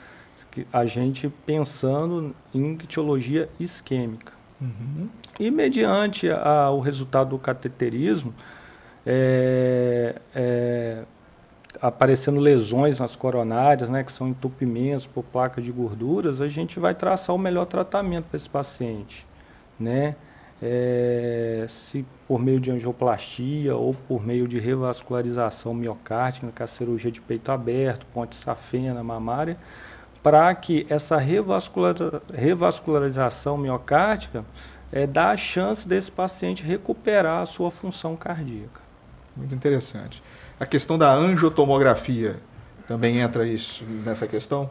a 0.72 0.86
gente 0.86 1.30
pensando 1.46 2.36
em 2.54 2.74
etiologia 2.74 3.50
isquêmica. 3.60 4.34
Uhum. 4.62 5.10
E 5.40 5.50
mediante 5.50 6.30
a, 6.30 6.70
o 6.70 6.80
resultado 6.80 7.32
do 7.32 7.40
cateterismo, 7.40 8.34
é, 9.06 10.16
é, 10.36 11.04
aparecendo 11.82 12.40
lesões 12.40 13.00
nas 13.00 13.16
coronárias, 13.16 13.90
né, 13.90 14.04
que 14.04 14.12
são 14.12 14.28
entupimentos 14.28 15.06
por 15.06 15.24
placa 15.24 15.62
de 15.62 15.72
gorduras, 15.72 16.42
a 16.42 16.48
gente 16.48 16.80
vai 16.80 16.96
traçar 16.96 17.36
o 17.36 17.40
melhor 17.40 17.66
tratamento 17.66 18.26
para 18.26 18.38
esse 18.38 18.50
paciente, 18.50 19.26
né? 19.80 20.16
É, 20.62 21.66
se 21.70 22.06
por 22.28 22.38
meio 22.38 22.60
de 22.60 22.70
angioplastia 22.70 23.78
ou 23.78 23.94
por 23.94 24.26
meio 24.26 24.46
de 24.46 24.60
revascularização 24.60 25.74
miocárdica, 25.74 26.52
com 26.54 26.64
a 26.64 26.68
cirurgia 26.68 27.10
de 27.10 27.22
peito 27.22 27.50
aberto, 27.50 28.06
ponte 28.08 28.36
safena, 28.36 29.02
mamária, 29.02 29.58
para 30.22 30.54
que 30.54 30.86
essa 30.90 31.18
revascular, 31.18 31.96
revascularização 32.34 33.58
miocárdica 33.58 34.44
é, 34.92 35.08
dá 35.08 35.32
a 35.32 35.38
chance 35.38 35.88
desse 35.88 36.12
paciente 36.12 36.62
recuperar 36.62 37.42
a 37.42 37.46
sua 37.46 37.72
função 37.72 38.18
cardíaca. 38.18 38.82
Muito 39.36 39.56
interessante. 39.56 40.22
A 40.60 40.66
questão 40.66 40.98
da 40.98 41.14
angiotomografia 41.14 42.38
também 42.86 43.20
entra 43.20 43.48
isso 43.48 43.84
nessa 44.06 44.28
questão? 44.28 44.70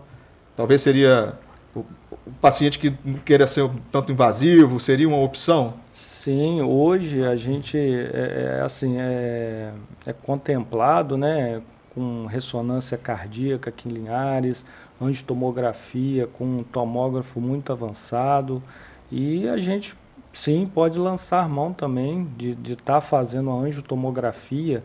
Talvez 0.55 0.83
seria 0.83 1.35
o, 1.75 1.85
paciente 2.41 2.79
que 2.79 2.95
não 3.05 3.19
queira 3.21 3.47
ser 3.47 3.71
tanto 3.91 4.13
invasivo, 4.13 4.79
seria 4.79 5.09
uma 5.09 5.19
opção? 5.19 5.75
Sim, 5.95 6.61
hoje 6.61 7.25
a 7.25 7.37
gente 7.37 7.79
é, 7.79 8.59
é 8.59 8.63
assim 8.63 8.97
é, 8.99 9.73
é, 10.05 10.13
contemplado, 10.13 11.17
né, 11.17 11.63
com 11.95 12.27
ressonância 12.27 12.99
cardíaca 12.99 13.71
aqui 13.71 13.89
em 13.89 13.93
Linhares, 13.93 14.67
angiotomografia 15.01 16.27
com 16.27 16.45
um 16.45 16.63
tomógrafo 16.65 17.41
muito 17.41 17.73
avançado 17.73 18.63
e 19.11 19.49
a 19.49 19.57
gente 19.57 19.97
sim 20.35 20.71
pode 20.73 20.99
lançar 20.99 21.49
mão 21.49 21.73
também 21.73 22.29
de 22.37 22.73
estar 22.73 22.95
tá 22.95 23.01
fazendo 23.01 23.51
a 23.51 23.55
angiotomografia 23.55 24.83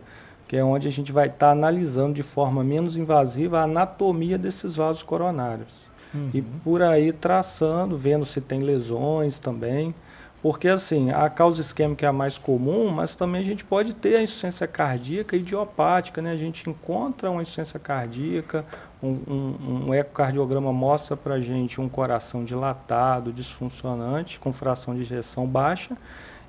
que 0.54 0.58
é 0.58 0.64
onde 0.64 0.88
a 0.88 0.92
gente 0.92 1.12
vai 1.12 1.26
estar 1.26 1.48
tá 1.48 1.52
analisando 1.52 2.14
de 2.14 2.22
forma 2.22 2.64
menos 2.64 2.96
invasiva 2.96 3.60
a 3.60 3.64
anatomia 3.64 4.38
desses 4.38 4.76
vasos 4.76 5.02
coronários. 5.02 5.74
Uhum. 6.14 6.30
E 6.32 6.44
por 6.44 6.84
aí 6.84 7.12
traçando, 7.12 7.98
vendo 7.98 8.24
se 8.24 8.40
tem 8.40 8.60
lesões 8.60 9.40
também. 9.40 9.96
Porque 10.44 10.68
assim, 10.68 11.10
a 11.10 11.28
causa 11.28 11.60
isquêmica 11.60 12.06
é 12.06 12.10
a 12.10 12.14
mais 12.14 12.38
comum, 12.38 12.88
mas 12.92 13.16
também 13.16 13.42
a 13.42 13.44
gente 13.44 13.64
pode 13.64 13.96
ter 13.96 14.18
a 14.18 14.22
insuficiência 14.22 14.68
cardíaca 14.68 15.36
idiopática, 15.36 16.22
né? 16.22 16.32
A 16.32 16.38
gente 16.38 16.70
encontra 16.70 17.32
uma 17.32 17.42
insuficiência 17.42 17.80
cardíaca, 17.80 18.64
um, 19.02 19.18
um, 19.28 19.86
um 19.88 19.94
ecocardiograma 19.96 20.72
mostra 20.72 21.18
para 21.18 21.34
a 21.34 21.42
gente 21.42 21.82
um 21.82 21.90
coração 21.90 22.44
dilatado, 22.44 23.34
disfuncionante, 23.34 24.40
com 24.40 24.54
fração 24.54 24.94
de 24.94 25.02
ejeção 25.02 25.48
baixa, 25.48 25.98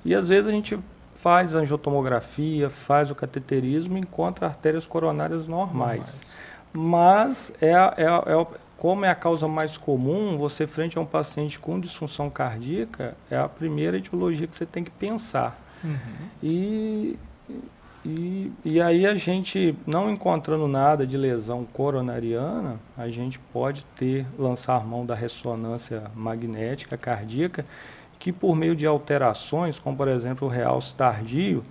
e 0.03 0.13
às 0.13 0.27
vezes 0.27 0.47
a 0.47 0.51
gente 0.51 0.77
faz 1.25 1.55
a 1.55 1.57
angiotomografia, 1.57 2.69
faz 2.69 3.09
o 3.09 3.15
cateterismo 3.15 3.97
e 3.97 3.99
encontra 3.99 4.45
artérias 4.45 4.85
coronárias 4.85 5.47
normais. 5.47 6.21
normais. 6.71 7.51
Mas 7.51 7.53
é, 7.59 7.71
é, 7.71 8.03
é, 8.03 8.47
como 8.77 9.05
é 9.05 9.09
a 9.09 9.15
causa 9.15 9.47
mais 9.47 9.75
comum, 9.75 10.37
você 10.37 10.67
frente 10.67 10.99
a 10.99 11.01
um 11.01 11.05
paciente 11.05 11.57
com 11.57 11.79
disfunção 11.79 12.29
cardíaca, 12.29 13.17
é 13.31 13.35
a 13.35 13.49
primeira 13.49 13.97
etiologia 13.97 14.45
que 14.45 14.55
você 14.55 14.67
tem 14.67 14.83
que 14.83 14.91
pensar. 14.91 15.59
Uhum. 15.83 15.97
E, 16.43 17.19
e, 18.05 18.51
e 18.63 18.79
aí 18.79 19.07
a 19.07 19.15
gente, 19.15 19.75
não 19.87 20.11
encontrando 20.11 20.67
nada 20.67 21.07
de 21.07 21.17
lesão 21.17 21.65
coronariana, 21.73 22.79
a 22.95 23.09
gente 23.09 23.39
pode 23.39 23.83
ter, 23.95 24.27
lançar 24.37 24.85
mão 24.85 25.03
da 25.03 25.15
ressonância 25.15 26.03
magnética 26.13 26.95
cardíaca 26.95 27.65
que 28.19 28.31
por 28.31 28.55
meio 28.55 28.75
de 28.75 28.85
alterações, 28.85 29.79
como 29.79 29.95
por 29.95 30.07
exemplo 30.07 30.47
o 30.47 30.51
realce 30.51 30.93
tardio, 30.95 31.63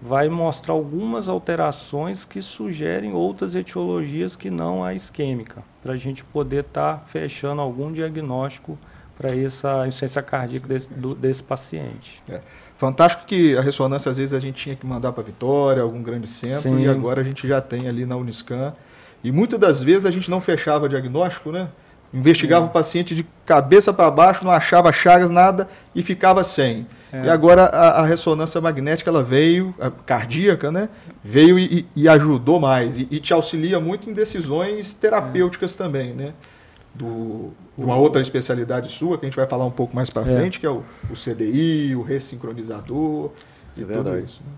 vai 0.00 0.28
mostrar 0.28 0.74
algumas 0.74 1.28
alterações 1.28 2.24
que 2.24 2.42
sugerem 2.42 3.12
outras 3.12 3.54
etiologias 3.54 4.36
que 4.36 4.50
não 4.50 4.84
a 4.84 4.94
isquêmica, 4.94 5.62
para 5.82 5.94
a 5.94 5.96
gente 5.96 6.22
poder 6.24 6.64
estar 6.64 6.98
tá 6.98 7.04
fechando 7.06 7.60
algum 7.60 7.90
diagnóstico 7.90 8.78
para 9.16 9.34
essa 9.34 9.86
insuficiência 9.86 10.22
cardíaca 10.22 10.68
desse, 10.68 10.88
do, 10.88 11.14
desse 11.14 11.42
paciente. 11.42 12.22
É. 12.28 12.40
Fantástico 12.76 13.24
que 13.24 13.56
a 13.56 13.62
ressonância 13.62 14.10
às 14.10 14.18
vezes 14.18 14.34
a 14.34 14.38
gente 14.38 14.62
tinha 14.62 14.76
que 14.76 14.86
mandar 14.86 15.12
para 15.12 15.22
Vitória, 15.22 15.82
algum 15.82 16.02
grande 16.02 16.26
centro, 16.26 16.68
Sim. 16.68 16.80
e 16.80 16.88
agora 16.88 17.22
a 17.22 17.24
gente 17.24 17.48
já 17.48 17.60
tem 17.60 17.88
ali 17.88 18.04
na 18.04 18.16
Uniscan. 18.16 18.74
E 19.24 19.32
muitas 19.32 19.58
das 19.58 19.82
vezes 19.82 20.04
a 20.04 20.10
gente 20.10 20.30
não 20.30 20.40
fechava 20.40 20.88
diagnóstico, 20.88 21.50
né? 21.50 21.68
Investigava 22.12 22.66
é. 22.66 22.68
o 22.68 22.72
paciente 22.72 23.14
de 23.14 23.26
cabeça 23.44 23.92
para 23.92 24.10
baixo, 24.10 24.44
não 24.44 24.50
achava 24.50 24.92
chagas, 24.92 25.30
nada 25.30 25.68
e 25.94 26.02
ficava 26.02 26.42
sem. 26.44 26.86
É. 27.12 27.26
E 27.26 27.30
agora 27.30 27.64
a, 27.64 28.00
a, 28.00 28.04
ressonância 28.04 28.60
magnética 28.60 29.10
ela 29.10 29.22
veio, 29.22 29.74
cardíaca, 30.04 30.70
né? 30.70 30.88
Veio 31.22 31.58
e, 31.58 31.86
e 31.94 32.08
ajudou 32.08 32.58
mais 32.58 32.96
e, 32.96 33.06
e, 33.10 33.20
te 33.20 33.32
auxilia 33.32 33.78
muito 33.78 34.10
em 34.10 34.12
decisões 34.12 34.94
terapêuticas 34.94 35.74
é. 35.74 35.78
também, 35.78 36.12
né? 36.12 36.32
do, 36.96 37.50
de 37.76 37.84
uma 37.84 37.96
outra 37.96 38.20
especialidade 38.22 38.90
sua, 38.90 39.18
que 39.18 39.26
a 39.26 39.28
gente 39.28 39.36
vai 39.36 39.46
falar 39.46 39.66
um 39.66 39.70
pouco 39.70 39.94
mais 39.94 40.08
para 40.08 40.22
é. 40.22 40.36
frente, 40.36 40.58
que 40.58 40.66
é 40.66 40.70
o, 40.70 40.82
o, 41.10 41.14
CDI, 41.14 41.94
o 41.94 42.02
ressincronizador 42.02 43.30
e 43.76 43.82
é 43.82 43.86
tudo 43.86 44.18
isso. 44.18 44.40
Né? 44.44 44.52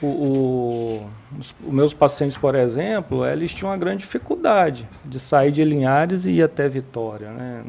O, 0.00 0.06
o, 0.06 1.10
os, 1.38 1.54
os, 1.66 1.72
meus 1.72 1.92
pacientes, 1.92 2.36
por 2.36 2.54
exemplo, 2.54 3.26
eles 3.26 3.52
tinham 3.52 3.70
uma 3.70 3.76
grande 3.76 4.04
dificuldade 4.04 4.88
de 5.04 5.18
sair 5.18 5.50
de 5.50 5.64
Linhares 5.64 6.24
e 6.24 6.32
ir 6.32 6.42
até 6.42 6.68
Vitória. 6.68 7.30
Né? 7.30 7.64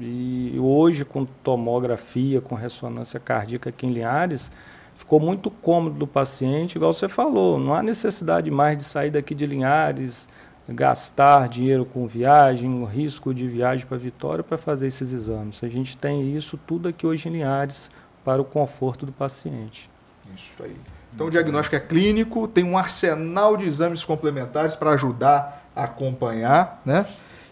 E 0.00 0.56
hoje, 0.58 1.04
com 1.04 1.24
tomografia, 1.24 2.40
com 2.40 2.56
ressonância 2.56 3.20
cardíaca 3.20 3.70
aqui 3.70 3.86
em 3.86 3.92
Linhares, 3.92 4.50
ficou 4.96 5.20
muito 5.20 5.50
cômodo 5.50 5.96
do 5.96 6.06
paciente, 6.06 6.74
igual 6.74 6.92
você 6.92 7.08
falou, 7.08 7.60
não 7.60 7.72
há 7.72 7.82
necessidade 7.82 8.50
mais 8.50 8.76
de 8.76 8.82
sair 8.82 9.12
daqui 9.12 9.32
de 9.32 9.46
Linhares, 9.46 10.28
gastar 10.68 11.48
dinheiro 11.48 11.84
com 11.84 12.06
viagem, 12.06 12.84
risco 12.84 13.32
de 13.32 13.46
viagem 13.46 13.86
para 13.86 13.96
Vitória 13.96 14.42
para 14.42 14.58
fazer 14.58 14.88
esses 14.88 15.12
exames. 15.12 15.62
A 15.62 15.68
gente 15.68 15.96
tem 15.96 16.36
isso 16.36 16.58
tudo 16.66 16.88
aqui 16.88 17.06
hoje 17.06 17.28
em 17.28 17.32
Linhares 17.32 17.88
para 18.24 18.42
o 18.42 18.44
conforto 18.44 19.06
do 19.06 19.12
paciente. 19.12 19.88
Isso 20.34 20.62
aí. 20.62 20.76
Então 21.18 21.26
o 21.26 21.30
diagnóstico 21.32 21.74
é 21.74 21.80
clínico, 21.80 22.46
tem 22.46 22.62
um 22.62 22.78
arsenal 22.78 23.56
de 23.56 23.64
exames 23.64 24.04
complementares 24.04 24.76
para 24.76 24.90
ajudar 24.90 25.68
a 25.74 25.82
acompanhar, 25.82 26.80
né? 26.86 27.04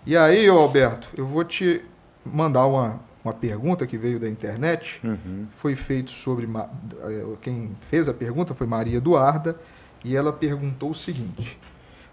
E 0.06 0.16
aí, 0.16 0.46
Alberto, 0.46 1.08
eu 1.16 1.26
vou 1.26 1.42
te 1.42 1.82
mandar 2.24 2.64
uma, 2.66 3.00
uma 3.24 3.34
pergunta 3.34 3.84
que 3.84 3.98
veio 3.98 4.20
da 4.20 4.28
internet. 4.28 5.00
Uhum. 5.02 5.48
Foi 5.56 5.74
feito 5.74 6.12
sobre 6.12 6.48
eh, 6.48 7.24
quem 7.42 7.76
fez 7.90 8.08
a 8.08 8.14
pergunta 8.14 8.54
foi 8.54 8.68
Maria 8.68 8.98
Eduarda 8.98 9.56
e 10.04 10.14
ela 10.14 10.32
perguntou 10.32 10.90
o 10.90 10.94
seguinte: 10.94 11.58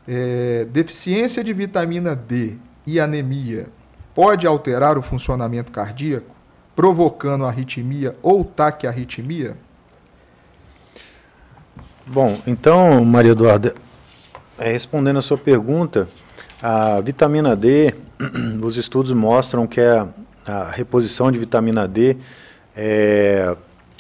é, 0.08 0.66
deficiência 0.72 1.44
de 1.44 1.54
vitamina 1.54 2.16
D 2.16 2.56
e 2.84 3.00
anemia 3.00 3.68
pode 4.16 4.48
alterar 4.48 4.98
o 4.98 5.04
funcionamento 5.04 5.72
cardíaco, 5.72 6.36
provocando 6.76 7.46
arritmia 7.46 8.16
ou 8.24 8.44
taquiarritmia? 8.44 9.56
Bom, 12.06 12.38
então, 12.46 13.04
Maria 13.06 13.32
Eduarda, 13.32 13.74
é, 14.60 14.72
respondendo 14.72 15.20
a 15.20 15.22
sua 15.22 15.38
pergunta, 15.38 16.08
a 16.62 17.00
vitamina 17.00 17.56
D, 17.56 17.94
os 18.62 18.76
estudos 18.76 19.12
mostram 19.12 19.66
que 19.66 19.80
a, 19.80 20.08
a 20.46 20.70
reposição 20.70 21.32
de 21.32 21.40
vitamina 21.40 21.88
D, 21.88 22.18
é, 22.76 23.56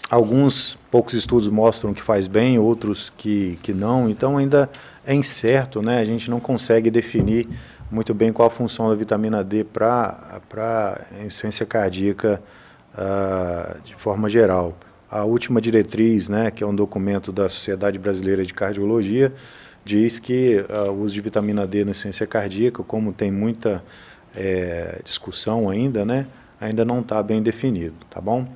alguns 0.09 0.77
poucos 0.91 1.13
estudos 1.13 1.47
mostram 1.47 1.93
que 1.93 2.01
faz 2.01 2.27
bem, 2.27 2.59
outros 2.59 3.11
que, 3.17 3.57
que 3.63 3.73
não, 3.73 4.09
então 4.09 4.37
ainda 4.37 4.69
é 5.05 5.13
incerto, 5.13 5.81
né? 5.81 5.99
A 5.99 6.05
gente 6.05 6.29
não 6.29 6.41
consegue 6.41 6.91
definir 6.91 7.47
muito 7.89 8.13
bem 8.13 8.33
qual 8.33 8.49
a 8.49 8.51
função 8.51 8.89
da 8.89 8.95
vitamina 8.95 9.43
D 9.45 9.63
para 9.63 10.99
insuficiência 11.25 11.65
cardíaca 11.65 12.41
uh, 12.95 13.81
de 13.81 13.95
forma 13.95 14.29
geral. 14.29 14.77
A 15.15 15.25
última 15.25 15.61
diretriz, 15.61 16.27
né, 16.27 16.49
que 16.49 16.63
é 16.63 16.65
um 16.67 16.73
documento 16.73 17.31
da 17.31 17.47
Sociedade 17.47 17.99
Brasileira 17.99 18.43
de 18.43 18.51
Cardiologia, 18.51 19.31
diz 19.85 20.17
que 20.17 20.65
uh, 20.67 20.89
o 20.89 21.03
uso 21.03 21.13
de 21.13 21.21
vitamina 21.21 21.67
D 21.67 21.85
na 21.85 21.91
insuficiência 21.91 22.25
cardíaca, 22.25 22.81
como 22.81 23.13
tem 23.13 23.31
muita 23.31 23.83
é, 24.35 24.99
discussão 25.03 25.69
ainda, 25.69 26.03
né, 26.03 26.25
ainda 26.59 26.83
não 26.83 27.01
está 27.01 27.21
bem 27.21 27.43
definido, 27.43 27.93
tá 28.09 28.19
bom? 28.19 28.47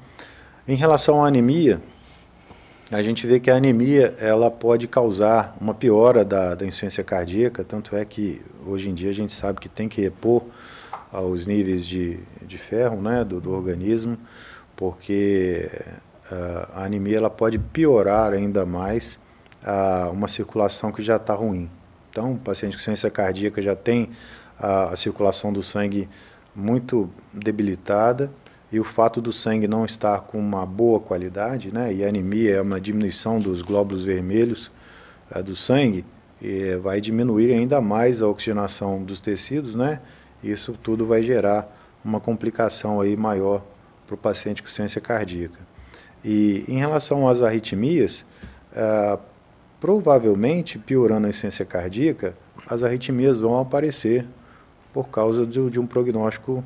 Em 0.68 0.74
relação 0.74 1.24
à 1.24 1.28
anemia, 1.28 1.80
a 2.90 3.04
gente 3.04 3.28
vê 3.28 3.40
que 3.40 3.52
a 3.52 3.56
anemia 3.58 4.16
ela 4.20 4.50
pode 4.50 4.88
causar 4.88 5.56
uma 5.62 5.76
piora 5.76 6.26
da, 6.26 6.56
da 6.56 6.66
insuficiência 6.66 7.04
cardíaca, 7.04 7.64
tanto 7.64 7.96
é 7.96 8.04
que 8.04 8.42
hoje 8.66 8.90
em 8.90 8.96
dia 8.96 9.12
a 9.12 9.14
gente 9.14 9.32
sabe 9.32 9.60
que 9.60 9.70
tem 9.70 9.88
que 9.88 10.02
repor 10.02 10.42
os 11.14 11.46
níveis 11.46 11.86
de, 11.86 12.18
de 12.42 12.58
ferro 12.58 13.00
né, 13.00 13.24
do, 13.24 13.40
do 13.40 13.52
organismo, 13.52 14.18
porque 14.76 15.70
a 16.74 16.86
anemia 16.86 17.18
ela 17.18 17.30
pode 17.30 17.58
piorar 17.58 18.34
ainda 18.34 18.66
mais 18.66 19.20
uh, 19.64 20.12
uma 20.12 20.28
circulação 20.28 20.92
que 20.92 21.02
já 21.02 21.16
está 21.18 21.34
ruim. 21.34 21.70
Então, 22.10 22.34
o 22.34 22.38
paciente 22.38 22.72
com 22.72 22.78
insuficiência 22.78 23.10
cardíaca 23.10 23.62
já 23.62 23.76
tem 23.76 24.10
a, 24.60 24.90
a 24.90 24.98
circulação 24.98 25.54
do 25.54 25.62
sangue 25.62 26.10
muito 26.56 27.10
debilitada, 27.32 28.32
e 28.72 28.80
o 28.80 28.84
fato 28.84 29.22
do 29.22 29.32
sangue 29.32 29.68
não 29.68 29.86
estar 29.86 30.22
com 30.22 30.38
uma 30.40 30.66
boa 30.66 31.00
qualidade, 31.00 31.72
né, 31.72 31.94
e 31.94 32.04
a 32.04 32.10
anemia 32.10 32.56
é 32.56 32.62
uma 32.62 32.82
diminuição 32.82 33.40
dos 33.40 33.62
glóbulos 33.62 34.04
vermelhos 34.04 34.72
é, 35.32 35.42
do 35.42 35.56
sangue, 35.56 36.04
e 36.42 36.76
vai 36.76 37.00
diminuir 37.00 37.54
ainda 37.54 37.80
mais 37.80 38.22
a 38.22 38.28
oxigenação 38.28 39.04
dos 39.04 39.22
tecidos, 39.22 39.74
né, 39.74 40.02
isso 40.44 40.74
tudo 40.74 41.06
vai 41.06 41.24
gerar 41.24 41.72
uma 42.04 42.20
complicação 42.20 43.00
aí 43.00 43.16
maior 43.16 43.64
para 44.06 44.16
o 44.16 44.18
paciente 44.18 44.62
com 44.62 44.70
ciência 44.70 45.00
cardíaca. 45.00 45.67
E 46.24 46.64
em 46.68 46.78
relação 46.78 47.28
às 47.28 47.42
arritmias, 47.42 48.26
é, 48.74 49.18
provavelmente, 49.80 50.78
piorando 50.78 51.28
a 51.28 51.30
insuficiência 51.30 51.66
cardíaca, 51.66 52.36
as 52.68 52.84
arritmias 52.84 53.40
vão 53.40 53.60
aparecer 53.60 54.26
por 54.94 55.10
causa 55.10 55.46
de, 55.46 55.70
de 55.70 55.80
um 55.80 55.86
prognóstico 55.86 56.64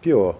pior 0.00 0.38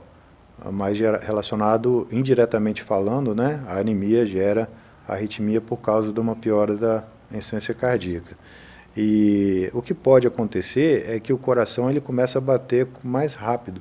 mais 0.72 0.98
relacionado, 0.98 2.08
indiretamente 2.10 2.82
falando, 2.82 3.34
né, 3.34 3.62
a 3.66 3.78
anemia 3.78 4.24
gera 4.24 4.68
arritmia 5.06 5.60
por 5.60 5.76
causa 5.76 6.12
de 6.12 6.18
uma 6.18 6.34
piora 6.34 6.76
da 6.76 7.04
insuficiência 7.30 7.74
cardíaca. 7.74 8.36
E 8.96 9.70
o 9.74 9.82
que 9.82 9.92
pode 9.92 10.26
acontecer 10.26 11.04
é 11.08 11.20
que 11.20 11.32
o 11.32 11.38
coração 11.38 11.90
ele 11.90 12.00
começa 12.00 12.38
a 12.38 12.40
bater 12.40 12.88
mais 13.04 13.34
rápido, 13.34 13.80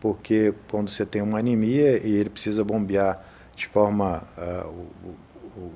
porque 0.00 0.54
quando 0.70 0.88
você 0.88 1.04
tem 1.04 1.20
uma 1.20 1.38
anemia 1.38 2.04
e 2.04 2.16
ele 2.16 2.30
precisa 2.30 2.64
bombear 2.64 3.22
de 3.56 3.66
forma 3.66 4.22
uh, 4.36 4.68
o, 4.68 5.16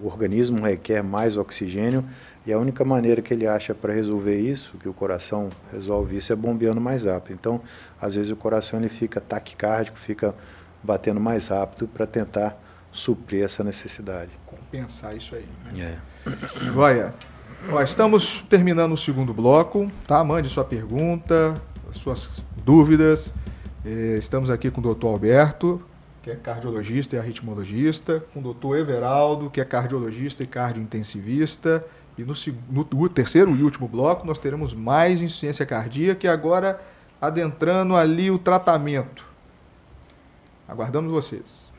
o 0.02 0.06
organismo 0.06 0.64
requer 0.64 1.02
mais 1.02 1.36
oxigênio 1.36 2.04
e 2.46 2.52
a 2.52 2.58
única 2.58 2.84
maneira 2.84 3.22
que 3.22 3.32
ele 3.32 3.46
acha 3.46 3.74
para 3.74 3.92
resolver 3.92 4.38
isso, 4.38 4.76
que 4.78 4.88
o 4.88 4.92
coração 4.92 5.48
resolve 5.72 6.16
isso, 6.16 6.32
é 6.32 6.36
bombeando 6.36 6.80
mais 6.80 7.04
rápido. 7.04 7.34
Então, 7.34 7.60
às 8.00 8.14
vezes 8.14 8.30
o 8.30 8.36
coração 8.36 8.78
ele 8.78 8.88
fica 8.88 9.20
taquicárdico, 9.20 9.98
fica 9.98 10.34
batendo 10.82 11.18
mais 11.18 11.48
rápido 11.48 11.88
para 11.88 12.06
tentar 12.06 12.58
suprir 12.92 13.44
essa 13.44 13.64
necessidade. 13.64 14.30
Compensar 14.46 15.16
isso 15.16 15.34
aí. 15.34 15.46
Né? 15.72 15.98
É. 16.26 16.30
Joia. 16.72 17.14
Ó, 17.70 17.82
estamos 17.82 18.44
terminando 18.48 18.92
o 18.92 18.96
segundo 18.96 19.32
bloco, 19.32 19.90
tá? 20.06 20.22
Mande 20.22 20.50
sua 20.50 20.64
pergunta, 20.64 21.60
suas 21.90 22.42
dúvidas. 22.62 23.32
Eh, 23.84 24.16
estamos 24.18 24.50
aqui 24.50 24.70
com 24.70 24.80
o 24.80 24.82
doutor 24.82 25.08
Alberto, 25.08 25.82
que 26.24 26.30
é 26.30 26.36
cardiologista 26.36 27.16
e 27.16 27.18
arritmologista, 27.18 28.24
com 28.32 28.40
o 28.40 28.42
doutor 28.42 28.78
Everaldo, 28.78 29.50
que 29.50 29.60
é 29.60 29.64
cardiologista 29.64 30.42
e 30.42 30.46
cardiointensivista. 30.46 31.84
E 32.16 32.24
no, 32.24 32.32
no, 32.70 33.08
terceiro 33.10 33.54
e 33.54 33.62
último 33.62 33.86
bloco 33.86 34.26
nós 34.26 34.38
teremos 34.38 34.72
mais 34.72 35.20
insuficiência 35.20 35.66
cardíaca 35.66 36.26
e 36.26 36.30
agora 36.30 36.80
adentrando 37.20 37.94
ali 37.94 38.30
o 38.30 38.38
tratamento. 38.38 39.22
Aguardamos 40.66 41.12
vocês. 41.12 41.70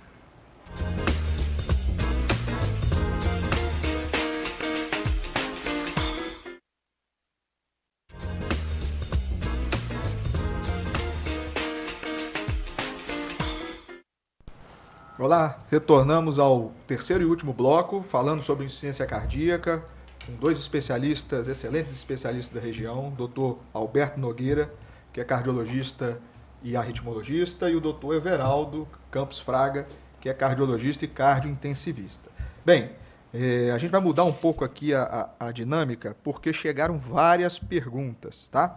Olá, 15.25 15.65
retornamos 15.71 16.37
ao 16.37 16.71
terceiro 16.85 17.23
e 17.23 17.25
último 17.25 17.51
bloco, 17.51 18.05
falando 18.11 18.43
sobre 18.43 18.63
insuficiência 18.63 19.07
cardíaca, 19.07 19.83
com 20.23 20.33
dois 20.33 20.59
especialistas, 20.59 21.47
excelentes 21.47 21.91
especialistas 21.91 22.53
da 22.53 22.61
região, 22.63 23.09
doutor 23.09 23.57
Alberto 23.73 24.19
Nogueira, 24.19 24.71
que 25.11 25.19
é 25.19 25.23
cardiologista 25.23 26.21
e 26.61 26.77
arritmologista, 26.77 27.67
e 27.67 27.75
o 27.75 27.81
doutor 27.81 28.13
Everaldo 28.13 28.87
Campos 29.09 29.39
Fraga, 29.39 29.87
que 30.21 30.29
é 30.29 30.33
cardiologista 30.35 31.05
e 31.05 31.07
cardiointensivista. 31.07 32.29
Bem, 32.63 32.91
eh, 33.33 33.71
a 33.73 33.79
gente 33.79 33.89
vai 33.89 34.01
mudar 34.01 34.25
um 34.25 34.33
pouco 34.33 34.63
aqui 34.63 34.93
a, 34.93 35.31
a, 35.39 35.47
a 35.47 35.51
dinâmica, 35.51 36.15
porque 36.23 36.53
chegaram 36.53 36.99
várias 36.99 37.57
perguntas, 37.57 38.47
tá? 38.49 38.75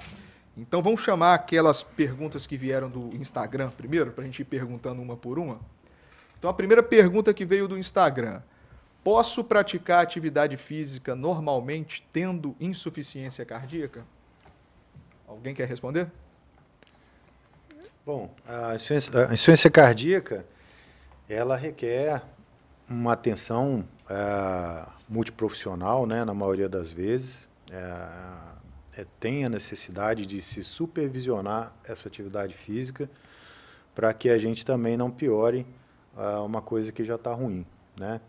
Então 0.56 0.82
vamos 0.82 1.02
chamar 1.02 1.34
aquelas 1.34 1.82
perguntas 1.82 2.46
que 2.46 2.56
vieram 2.56 2.88
do 2.88 3.14
Instagram 3.14 3.68
primeiro, 3.68 4.12
para 4.12 4.24
a 4.24 4.26
gente 4.26 4.40
ir 4.40 4.46
perguntando 4.46 5.02
uma 5.02 5.14
por 5.14 5.38
uma. 5.38 5.60
Então, 6.38 6.50
a 6.50 6.54
primeira 6.54 6.82
pergunta 6.82 7.34
que 7.34 7.44
veio 7.44 7.66
do 7.66 7.78
Instagram: 7.78 8.40
Posso 9.02 9.42
praticar 9.42 10.02
atividade 10.02 10.56
física 10.56 11.14
normalmente 11.14 12.06
tendo 12.12 12.54
insuficiência 12.60 13.44
cardíaca? 13.44 14.04
Alguém 15.26 15.54
quer 15.54 15.66
responder? 15.66 16.10
Bom, 18.04 18.34
a 18.46 18.74
insuficiência, 18.74 19.20
a 19.20 19.34
insuficiência 19.34 19.70
cardíaca 19.70 20.46
ela 21.28 21.56
requer 21.56 22.22
uma 22.88 23.12
atenção 23.12 23.86
é, 24.08 24.86
multiprofissional, 25.08 26.06
né, 26.06 26.24
na 26.24 26.32
maioria 26.32 26.68
das 26.68 26.92
vezes. 26.92 27.46
É, 27.70 29.00
é, 29.02 29.06
tem 29.20 29.44
a 29.44 29.48
necessidade 29.48 30.24
de 30.24 30.40
se 30.40 30.64
supervisionar 30.64 31.72
essa 31.84 32.08
atividade 32.08 32.54
física 32.54 33.08
para 33.94 34.12
que 34.14 34.30
a 34.30 34.38
gente 34.38 34.64
também 34.64 34.96
não 34.96 35.10
piore 35.10 35.66
uh, 36.18 36.44
uma 36.44 36.60
coisa 36.60 36.90
que 36.90 37.04
já 37.04 37.14
está 37.14 37.32
ruim, 37.32 37.64
né? 37.98 38.20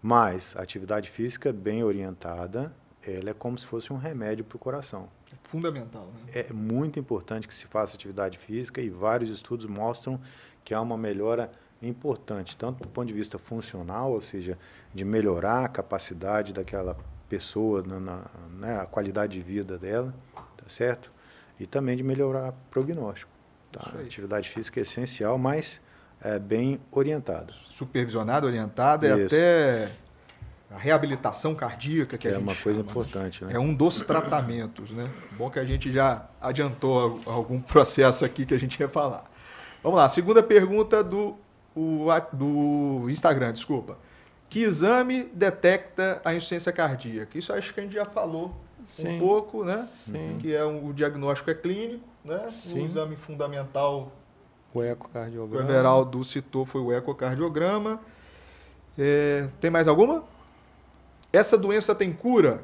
Mas 0.00 0.56
a 0.56 0.62
atividade 0.62 1.10
física 1.10 1.52
bem 1.52 1.84
orientada, 1.84 2.72
ela 3.06 3.30
é 3.30 3.34
como 3.34 3.58
se 3.58 3.66
fosse 3.66 3.92
um 3.92 3.96
remédio 3.96 4.44
para 4.44 4.56
o 4.56 4.58
coração. 4.58 5.08
É 5.32 5.36
fundamental, 5.42 6.06
né? 6.06 6.32
É 6.32 6.52
muito 6.52 6.98
importante 6.98 7.46
que 7.46 7.54
se 7.54 7.66
faça 7.66 7.94
atividade 7.94 8.38
física 8.38 8.80
e 8.80 8.88
vários 8.88 9.30
estudos 9.30 9.66
mostram 9.66 10.20
que 10.64 10.72
há 10.72 10.80
uma 10.80 10.96
melhora 10.96 11.52
importante, 11.82 12.56
tanto 12.56 12.82
do 12.82 12.88
ponto 12.88 13.06
de 13.06 13.12
vista 13.12 13.38
funcional, 13.38 14.12
ou 14.12 14.20
seja, 14.20 14.58
de 14.94 15.04
melhorar 15.04 15.64
a 15.64 15.68
capacidade 15.68 16.52
daquela 16.52 16.96
pessoa, 17.28 17.82
na, 17.82 18.00
na 18.00 18.24
né, 18.50 18.80
a 18.80 18.86
qualidade 18.86 19.34
de 19.34 19.42
vida 19.42 19.76
dela, 19.76 20.14
tá 20.34 20.68
certo? 20.68 21.12
E 21.58 21.66
também 21.66 21.96
de 21.96 22.02
melhorar 22.02 22.50
o 22.50 22.54
prognóstico. 22.70 23.30
Tá? 23.70 23.92
Atividade 24.00 24.48
física 24.48 24.80
é 24.80 24.82
essencial, 24.82 25.36
mas 25.36 25.80
é 26.24 26.38
bem 26.38 26.80
orientada. 26.90 27.52
Supervisionada, 27.52 28.46
orientada 28.46 29.06
Isso. 29.06 29.18
e 29.18 29.26
até 29.26 29.92
a 30.70 30.78
reabilitação 30.78 31.54
cardíaca 31.54 32.16
que 32.16 32.26
é 32.26 32.30
a 32.30 32.34
gente 32.34 32.42
uma 32.42 32.54
coisa 32.56 32.80
chama, 32.80 32.86
né? 32.86 32.90
importante, 32.90 33.44
né? 33.44 33.52
É 33.52 33.58
um 33.58 33.74
dos 33.74 34.02
tratamentos, 34.02 34.90
né? 34.90 35.08
Bom 35.32 35.50
que 35.50 35.58
a 35.58 35.64
gente 35.64 35.92
já 35.92 36.26
adiantou 36.40 37.20
algum 37.26 37.60
processo 37.60 38.24
aqui 38.24 38.46
que 38.46 38.54
a 38.54 38.58
gente 38.58 38.80
ia 38.80 38.88
falar. 38.88 39.30
Vamos 39.82 39.98
lá, 39.98 40.08
segunda 40.08 40.42
pergunta 40.42 41.04
do, 41.04 41.36
o, 41.76 42.08
do 42.32 43.10
Instagram, 43.10 43.52
desculpa. 43.52 43.98
Que 44.48 44.60
exame 44.60 45.24
detecta 45.34 46.22
a 46.24 46.34
insuficiência 46.34 46.72
cardíaca? 46.72 47.36
Isso 47.36 47.52
acho 47.52 47.74
que 47.74 47.80
a 47.80 47.82
gente 47.82 47.94
já 47.94 48.06
falou 48.06 48.54
Sim. 48.90 49.16
um 49.16 49.18
pouco, 49.18 49.62
né? 49.62 49.86
Sim. 50.06 50.38
Que 50.40 50.54
é 50.54 50.64
um, 50.64 50.88
o 50.88 50.94
diagnóstico 50.94 51.50
é 51.50 51.54
clínico, 51.54 52.08
né? 52.24 52.50
Sim. 52.64 52.82
O 52.82 52.86
exame 52.86 53.16
fundamental 53.16 54.10
o 54.74 54.82
ecocardiograma. 54.82 55.64
O 55.64 55.70
Everaldo 55.70 56.24
citou 56.24 56.66
foi 56.66 56.80
o 56.80 56.92
ecocardiograma. 56.92 58.00
É, 58.98 59.48
tem 59.60 59.70
mais 59.70 59.86
alguma? 59.86 60.24
Essa 61.32 61.56
doença 61.56 61.94
tem 61.94 62.12
cura? 62.12 62.62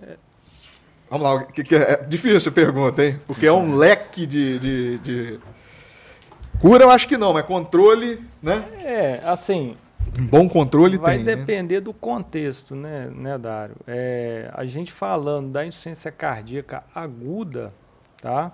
É. 0.00 0.16
Vamos 1.10 1.24
lá, 1.24 1.44
que, 1.44 1.64
que 1.64 1.74
é, 1.74 1.92
é 1.92 1.96
difícil 2.04 2.50
a 2.50 2.54
pergunta, 2.54 3.04
hein? 3.04 3.20
Porque 3.26 3.46
é 3.46 3.52
um 3.52 3.74
leque 3.76 4.26
de, 4.26 4.58
de, 4.58 4.98
de, 4.98 5.40
Cura 6.60 6.84
eu 6.84 6.90
acho 6.90 7.06
que 7.06 7.16
não, 7.16 7.32
mas 7.32 7.44
controle, 7.44 8.24
né? 8.42 8.64
É, 8.82 9.20
assim. 9.24 9.76
Um 10.18 10.26
bom 10.26 10.48
controle 10.48 10.96
vai 10.96 11.16
tem. 11.16 11.24
Vai 11.24 11.34
né? 11.34 11.40
depender 11.40 11.74
né? 11.76 11.80
do 11.80 11.92
contexto, 11.92 12.74
né, 12.74 13.10
né 13.14 13.36
Dário? 13.36 13.76
É, 13.86 14.50
a 14.54 14.64
gente 14.64 14.92
falando 14.92 15.50
da 15.50 15.66
insuficiência 15.66 16.10
cardíaca 16.10 16.84
aguda, 16.94 17.72
tá? 18.20 18.52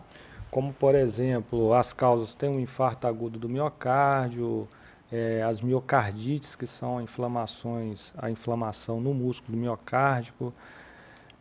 Como, 0.53 0.71
por 0.71 0.95
exemplo, 0.95 1.73
as 1.73 1.95
causas 1.95 2.35
tem 2.35 2.47
um 2.47 2.61
infarto 2.61 3.07
agudo 3.07 3.39
do 3.39 3.49
miocárdio, 3.49 4.69
é, 5.11 5.43
as 5.43 5.63
miocardites, 5.63 6.55
que 6.55 6.67
são 6.67 7.01
inflamações, 7.01 8.13
a 8.19 8.31
inflamação 8.31 9.01
no 9.01 9.15
músculo 9.15 9.57
miocárdico. 9.57 10.53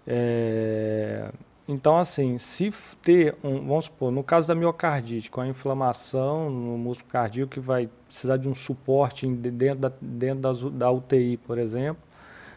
É, 0.07 1.29
então, 1.67 1.97
assim, 1.97 2.37
se 2.37 2.71
ter, 3.01 3.35
um, 3.43 3.67
vamos 3.67 3.85
supor, 3.85 4.13
no 4.13 4.23
caso 4.23 4.47
da 4.47 4.55
miocardite, 4.55 5.29
com 5.29 5.41
a 5.41 5.47
inflamação 5.47 6.49
no 6.49 6.77
músculo 6.77 7.11
cardíaco, 7.11 7.51
que 7.51 7.59
vai 7.59 7.89
precisar 8.07 8.37
de 8.37 8.47
um 8.47 8.55
suporte 8.55 9.27
dentro 9.27 9.79
da, 9.79 9.91
dentro 10.01 10.69
da, 10.69 10.85
da 10.85 10.89
UTI, 10.89 11.35
por 11.35 11.57
exemplo, 11.57 12.01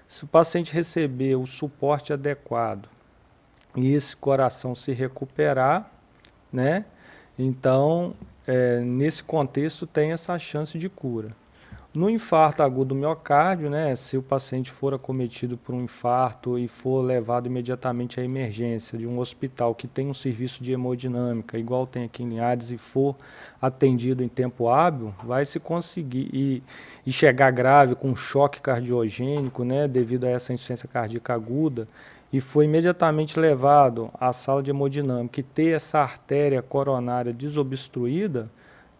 se 0.06 0.22
o 0.22 0.28
paciente 0.28 0.72
receber 0.72 1.34
o 1.34 1.46
suporte 1.48 2.12
adequado 2.12 2.88
e 3.74 3.92
esse 3.92 4.14
coração 4.14 4.72
se 4.76 4.92
recuperar, 4.92 5.90
né? 6.54 6.84
Então, 7.38 8.14
é, 8.46 8.80
nesse 8.80 9.22
contexto, 9.22 9.86
tem 9.86 10.12
essa 10.12 10.38
chance 10.38 10.78
de 10.78 10.88
cura. 10.88 11.30
No 11.94 12.10
infarto 12.10 12.60
agudo 12.60 12.86
do 12.86 12.94
miocárdio, 12.96 13.70
né, 13.70 13.94
se 13.94 14.16
o 14.16 14.22
paciente 14.22 14.68
for 14.68 14.92
acometido 14.92 15.56
por 15.56 15.76
um 15.76 15.84
infarto 15.84 16.58
e 16.58 16.66
for 16.66 17.00
levado 17.00 17.46
imediatamente 17.46 18.18
à 18.18 18.24
emergência 18.24 18.98
de 18.98 19.06
um 19.06 19.20
hospital 19.20 19.76
que 19.76 19.86
tem 19.86 20.08
um 20.08 20.14
serviço 20.14 20.60
de 20.60 20.72
hemodinâmica, 20.72 21.56
igual 21.56 21.86
tem 21.86 22.02
aqui 22.02 22.24
em 22.24 22.30
Linhares, 22.30 22.72
e 22.72 22.78
for 22.78 23.14
atendido 23.62 24.24
em 24.24 24.28
tempo 24.28 24.68
hábil, 24.68 25.14
vai 25.22 25.44
se 25.44 25.60
conseguir 25.60 26.28
e, 26.32 26.64
e 27.06 27.12
chegar 27.12 27.52
grave 27.52 27.94
com 27.94 28.16
choque 28.16 28.60
cardiogênico, 28.60 29.62
né, 29.62 29.86
devido 29.86 30.24
a 30.24 30.30
essa 30.30 30.52
insuficiência 30.52 30.88
cardíaca 30.88 31.32
aguda, 31.32 31.86
e 32.34 32.40
foi 32.40 32.64
imediatamente 32.64 33.38
levado 33.38 34.10
à 34.18 34.32
sala 34.32 34.60
de 34.60 34.68
hemodinâmica 34.68 35.38
e 35.38 35.44
ter 35.44 35.76
essa 35.76 36.00
artéria 36.00 36.60
coronária 36.60 37.32
desobstruída, 37.32 38.50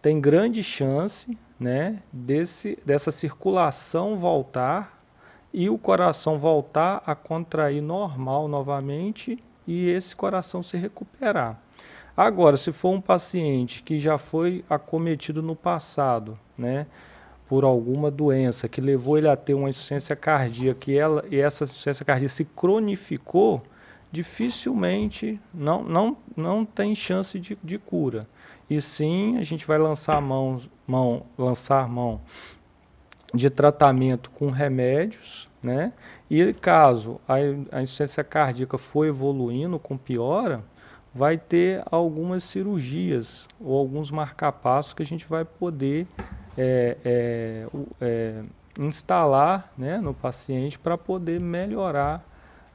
tem 0.01 0.21
grande 0.21 0.63
chance 0.63 1.37
né, 1.59 2.01
desse, 2.13 2.79
dessa 2.85 3.11
circulação 3.11 4.17
voltar 4.17 5.03
e 5.53 5.69
o 5.69 5.77
coração 5.77 6.37
voltar 6.37 7.03
a 7.05 7.13
contrair 7.13 7.81
normal 7.81 8.47
novamente 8.47 9.43
e 9.67 9.89
esse 9.89 10.15
coração 10.15 10.63
se 10.63 10.77
recuperar. 10.77 11.59
Agora, 12.15 12.55
se 12.55 12.71
for 12.71 12.91
um 12.91 13.01
paciente 13.01 13.83
que 13.83 13.99
já 13.99 14.17
foi 14.17 14.63
acometido 14.69 15.43
no 15.43 15.57
passado, 15.57 16.39
né, 16.57 16.87
por 17.47 17.63
alguma 17.63 18.09
doença 18.09 18.67
que 18.67 18.81
levou 18.81 19.17
ele 19.17 19.27
a 19.27 19.35
ter 19.35 19.53
uma 19.53 19.69
insuficiência 19.69 20.15
cardíaca 20.15 20.91
e, 20.91 20.97
ela, 20.97 21.23
e 21.29 21.39
essa 21.39 21.63
insuficiência 21.63 22.03
cardíaca 22.03 22.33
se 22.33 22.45
cronificou, 22.45 23.61
dificilmente 24.11 25.39
não, 25.53 25.83
não, 25.83 26.17
não 26.35 26.65
tem 26.65 26.95
chance 26.95 27.39
de, 27.39 27.57
de 27.63 27.77
cura. 27.77 28.27
E 28.69 28.81
sim, 28.81 29.37
a 29.37 29.43
gente 29.43 29.65
vai 29.65 29.77
lançar 29.77 30.19
mão, 30.21 30.59
mão, 30.87 31.23
lançar 31.37 31.87
mão 31.87 32.19
de 33.33 33.49
tratamento 33.49 34.29
com 34.31 34.49
remédios, 34.49 35.47
né? 35.61 35.93
E 36.29 36.53
caso 36.53 37.19
a, 37.27 37.35
a 37.71 37.81
insuficiência 37.81 38.23
cardíaca 38.23 38.77
for 38.77 39.05
evoluindo 39.05 39.77
com 39.77 39.97
piora, 39.97 40.63
vai 41.13 41.37
ter 41.37 41.83
algumas 41.89 42.43
cirurgias 42.43 43.47
ou 43.59 43.77
alguns 43.77 44.09
marcapassos 44.09 44.93
que 44.93 45.03
a 45.03 45.05
gente 45.05 45.25
vai 45.27 45.45
poder 45.45 46.07
é, 46.57 46.97
é, 47.03 47.67
é, 48.01 48.43
instalar 48.79 49.71
né, 49.77 49.97
no 49.97 50.13
paciente 50.13 50.77
para 50.77 50.97
poder 50.97 51.39
melhorar 51.39 52.23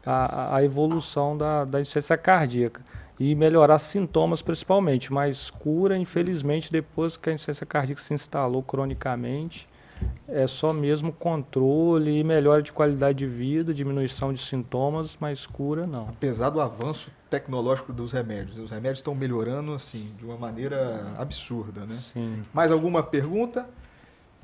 a, 0.04 0.56
a 0.56 0.64
evolução 0.64 1.36
da, 1.36 1.64
da 1.64 1.80
insuficiência 1.80 2.16
cardíaca 2.16 2.82
e 3.18 3.34
melhorar 3.34 3.78
sintomas 3.78 4.40
principalmente, 4.40 5.12
mas 5.12 5.50
cura, 5.50 5.96
infelizmente, 5.96 6.72
depois 6.72 7.16
que 7.16 7.28
a 7.28 7.32
insuficiência 7.32 7.66
cardíaca 7.66 8.00
se 8.00 8.14
instalou 8.14 8.62
cronicamente, 8.62 9.68
é 10.32 10.46
só 10.46 10.72
mesmo 10.72 11.12
controle 11.12 12.18
e 12.18 12.24
melhora 12.24 12.62
de 12.62 12.72
qualidade 12.72 13.18
de 13.18 13.26
vida, 13.26 13.74
diminuição 13.74 14.32
de 14.32 14.40
sintomas, 14.40 15.16
mas 15.20 15.46
cura 15.46 15.86
não. 15.86 16.08
Apesar 16.08 16.50
do 16.50 16.60
avanço 16.60 17.10
tecnológico 17.28 17.92
dos 17.92 18.12
remédios, 18.12 18.58
os 18.58 18.70
remédios 18.70 18.98
estão 18.98 19.14
melhorando 19.14 19.72
assim 19.72 20.12
de 20.18 20.24
uma 20.24 20.36
maneira 20.36 21.14
absurda, 21.16 21.84
né? 21.84 21.96
Sim. 21.96 22.42
Mais 22.52 22.70
alguma 22.70 23.02
pergunta? 23.02 23.68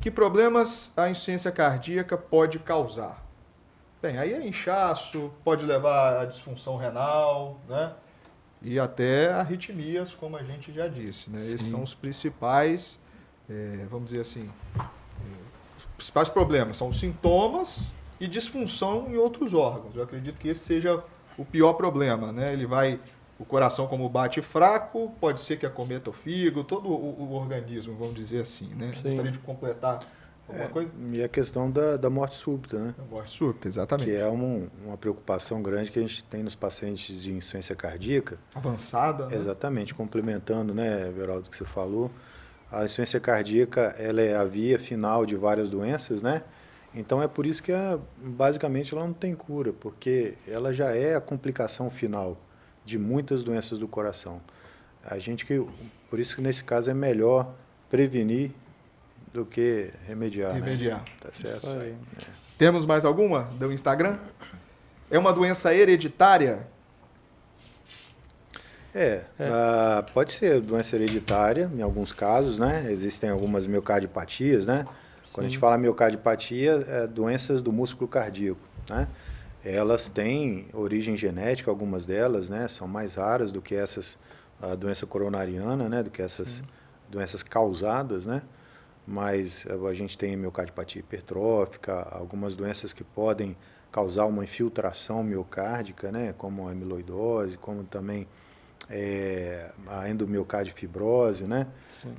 Que 0.00 0.10
problemas 0.10 0.92
a 0.96 1.08
insuficiência 1.08 1.50
cardíaca 1.50 2.16
pode 2.16 2.58
causar? 2.58 3.24
Bem, 4.02 4.18
aí 4.18 4.32
é 4.32 4.46
inchaço, 4.46 5.32
pode 5.42 5.64
levar 5.64 6.20
a 6.20 6.24
disfunção 6.26 6.76
renal, 6.76 7.60
né? 7.68 7.92
E 8.62 8.78
até 8.78 9.32
arritmias, 9.32 10.14
como 10.14 10.36
a 10.36 10.42
gente 10.42 10.72
já 10.72 10.86
disse, 10.86 11.30
né? 11.30 11.44
Esses 11.50 11.68
são 11.68 11.82
os 11.82 11.94
principais, 11.94 12.98
é, 13.48 13.86
vamos 13.90 14.06
dizer 14.06 14.20
assim, 14.20 14.50
principais 15.96 16.28
problemas 16.28 16.76
são 16.76 16.88
os 16.88 16.98
sintomas 16.98 17.80
e 18.20 18.26
disfunção 18.26 19.06
em 19.08 19.16
outros 19.16 19.54
órgãos. 19.54 19.96
Eu 19.96 20.02
acredito 20.02 20.38
que 20.38 20.48
esse 20.48 20.60
seja 20.60 21.02
o 21.36 21.44
pior 21.44 21.74
problema, 21.74 22.32
né? 22.32 22.52
Ele 22.52 22.66
vai 22.66 23.00
o 23.38 23.44
coração 23.44 23.86
como 23.86 24.08
bate 24.08 24.40
fraco, 24.40 25.12
pode 25.20 25.40
ser 25.40 25.58
que 25.58 25.66
acometa 25.66 26.10
o 26.10 26.12
fígado, 26.12 26.64
todo 26.64 26.88
o, 26.88 27.22
o 27.22 27.34
organismo, 27.34 27.94
vamos 27.94 28.14
dizer 28.14 28.42
assim, 28.42 28.68
né? 28.74 28.92
Sim. 28.94 29.10
Gostaria 29.10 29.32
de 29.32 29.38
completar 29.40 30.00
alguma 30.48 30.64
é, 30.64 30.68
coisa? 30.68 30.90
E 31.12 31.22
a 31.22 31.28
questão 31.28 31.70
da, 31.70 31.96
da 31.98 32.08
morte 32.08 32.36
súbita, 32.36 32.78
né? 32.78 32.94
Da 32.96 33.04
morte 33.04 33.36
súbita, 33.36 33.68
exatamente. 33.68 34.10
Que 34.10 34.16
é 34.16 34.26
um, 34.26 34.68
uma 34.86 34.96
preocupação 34.96 35.62
grande 35.62 35.90
que 35.90 35.98
a 35.98 36.02
gente 36.02 36.24
tem 36.24 36.42
nos 36.42 36.54
pacientes 36.54 37.20
de 37.22 37.30
insuficiência 37.30 37.76
cardíaca. 37.76 38.38
Avançada, 38.54 39.26
né? 39.26 39.36
Exatamente, 39.36 39.94
complementando, 39.94 40.72
né, 40.72 41.10
Veraldo, 41.14 41.50
que 41.50 41.56
você 41.56 41.64
falou. 41.64 42.10
A 42.70 42.84
insuficiência 42.84 43.20
cardíaca, 43.20 43.94
ela 43.98 44.20
é 44.20 44.36
a 44.36 44.44
via 44.44 44.78
final 44.78 45.24
de 45.24 45.36
várias 45.36 45.68
doenças, 45.68 46.20
né? 46.20 46.42
Então 46.94 47.22
é 47.22 47.28
por 47.28 47.46
isso 47.46 47.62
que 47.62 47.72
a, 47.72 47.98
basicamente 48.18 48.94
ela 48.94 49.04
não 49.04 49.12
tem 49.12 49.34
cura, 49.34 49.72
porque 49.72 50.34
ela 50.48 50.72
já 50.72 50.94
é 50.94 51.14
a 51.14 51.20
complicação 51.20 51.90
final 51.90 52.36
de 52.84 52.98
muitas 52.98 53.42
doenças 53.42 53.78
do 53.78 53.86
coração. 53.86 54.40
A 55.04 55.18
gente 55.18 55.44
que, 55.44 55.64
por 56.08 56.18
isso 56.18 56.34
que 56.34 56.42
nesse 56.42 56.64
caso 56.64 56.90
é 56.90 56.94
melhor 56.94 57.54
prevenir 57.90 58.50
do 59.32 59.44
que 59.44 59.90
remediar. 60.06 60.52
Remediar. 60.52 60.98
Né? 60.98 61.04
Tá 61.20 61.28
certo. 61.32 61.68
É. 61.68 61.92
Temos 62.56 62.86
mais 62.86 63.04
alguma 63.04 63.42
do 63.42 63.70
Instagram? 63.70 64.18
É 65.10 65.18
uma 65.18 65.32
doença 65.32 65.74
hereditária? 65.74 66.66
É, 68.96 69.24
é. 69.38 69.50
Uh, 69.50 70.12
pode 70.14 70.32
ser 70.32 70.58
doença 70.58 70.96
hereditária 70.96 71.70
em 71.76 71.82
alguns 71.82 72.12
casos, 72.12 72.56
né? 72.56 72.90
Existem 72.90 73.28
algumas 73.28 73.66
miocardiopatias, 73.66 74.64
né? 74.64 74.86
Quando 75.32 75.34
Sim. 75.34 75.40
a 75.40 75.44
gente 75.50 75.58
fala 75.58 75.76
miocardiopatia, 75.76 76.82
é 76.88 77.06
doenças 77.06 77.60
do 77.60 77.70
músculo 77.70 78.08
cardíaco, 78.08 78.60
né? 78.88 79.06
Elas 79.62 80.08
têm 80.08 80.68
origem 80.72 81.14
genética, 81.14 81.70
algumas 81.70 82.06
delas, 82.06 82.48
né? 82.48 82.68
São 82.68 82.88
mais 82.88 83.16
raras 83.16 83.52
do 83.52 83.60
que 83.60 83.74
essas, 83.74 84.16
a 84.62 84.74
doença 84.74 85.04
coronariana, 85.04 85.90
né? 85.90 86.02
Do 86.02 86.08
que 86.08 86.22
essas 86.22 86.48
Sim. 86.48 86.62
doenças 87.10 87.42
causadas, 87.42 88.24
né? 88.24 88.40
Mas 89.06 89.66
a 89.68 89.92
gente 89.92 90.16
tem 90.16 90.34
miocardiopatia 90.38 91.00
hipertrófica, 91.00 92.08
algumas 92.10 92.54
doenças 92.56 92.94
que 92.94 93.04
podem 93.04 93.54
causar 93.92 94.24
uma 94.24 94.42
infiltração 94.42 95.22
miocárdica, 95.22 96.10
né? 96.10 96.34
Como 96.38 96.66
a 96.66 96.70
amiloidose, 96.70 97.58
como 97.58 97.84
também 97.84 98.26
é, 98.88 99.70
a 99.86 100.08
endomiocárdio 100.08 100.74
fibrose, 100.74 101.44
né? 101.44 101.66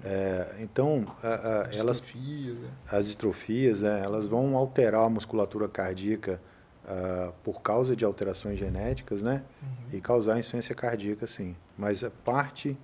É, 0.04 0.56
então, 0.60 1.06
a, 1.24 1.28
a, 1.28 1.76
elas, 1.76 2.02
distrofias, 2.02 2.58
né? 2.58 2.70
as 2.90 3.06
distrofias, 3.06 3.84
é, 3.84 4.02
elas 4.04 4.28
vão 4.28 4.56
alterar 4.56 5.04
a 5.04 5.10
musculatura 5.10 5.68
cardíaca 5.68 6.42
uh, 6.84 7.32
por 7.44 7.62
causa 7.62 7.96
de 7.96 8.04
alterações 8.04 8.60
genéticas, 8.60 9.22
né? 9.22 9.44
Uhum. 9.62 9.98
E 9.98 10.02
causar 10.02 10.34
insuficiência 10.40 10.76
cardíaca, 10.76 11.28
sim. 11.28 11.56
Mas 11.78 12.04
a 12.04 12.10
parte 12.10 12.78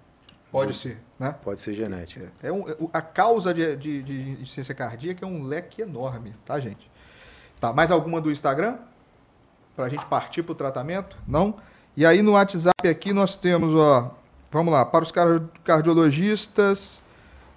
Pode 0.52 0.72
do, 0.72 0.78
ser, 0.78 1.00
né? 1.20 1.36
Pode 1.44 1.62
ser 1.62 1.74
genética. 1.74 2.32
É, 2.42 2.50
é 2.50 2.54
um, 2.54 2.64
a 2.94 3.02
causa 3.02 3.54
de, 3.54 3.76
de, 3.76 4.04
de 4.04 4.30
insuficiência 4.34 4.76
cardíaca 4.76 5.26
é 5.26 5.28
um 5.28 5.44
leque 5.44 5.82
enorme, 5.82 6.32
tá, 6.46 6.60
gente? 6.60 6.90
Tá, 7.60 7.74
mais 7.74 7.90
alguma 7.90 8.22
do 8.22 8.32
Instagram? 8.32 8.78
Para 9.76 9.86
a 9.86 9.90
gente 9.90 10.06
partir 10.06 10.44
para 10.44 10.52
o 10.52 10.56
tratamento? 10.56 11.18
Não? 11.28 11.56
E 11.96 12.06
aí 12.06 12.22
no 12.22 12.32
WhatsApp 12.32 12.88
aqui 12.90 13.14
nós 13.14 13.36
temos, 13.36 13.74
ó, 13.76 14.12
vamos 14.52 14.74
lá, 14.74 14.84
para 14.84 15.04
os 15.04 15.12
cardiologistas, 15.64 17.00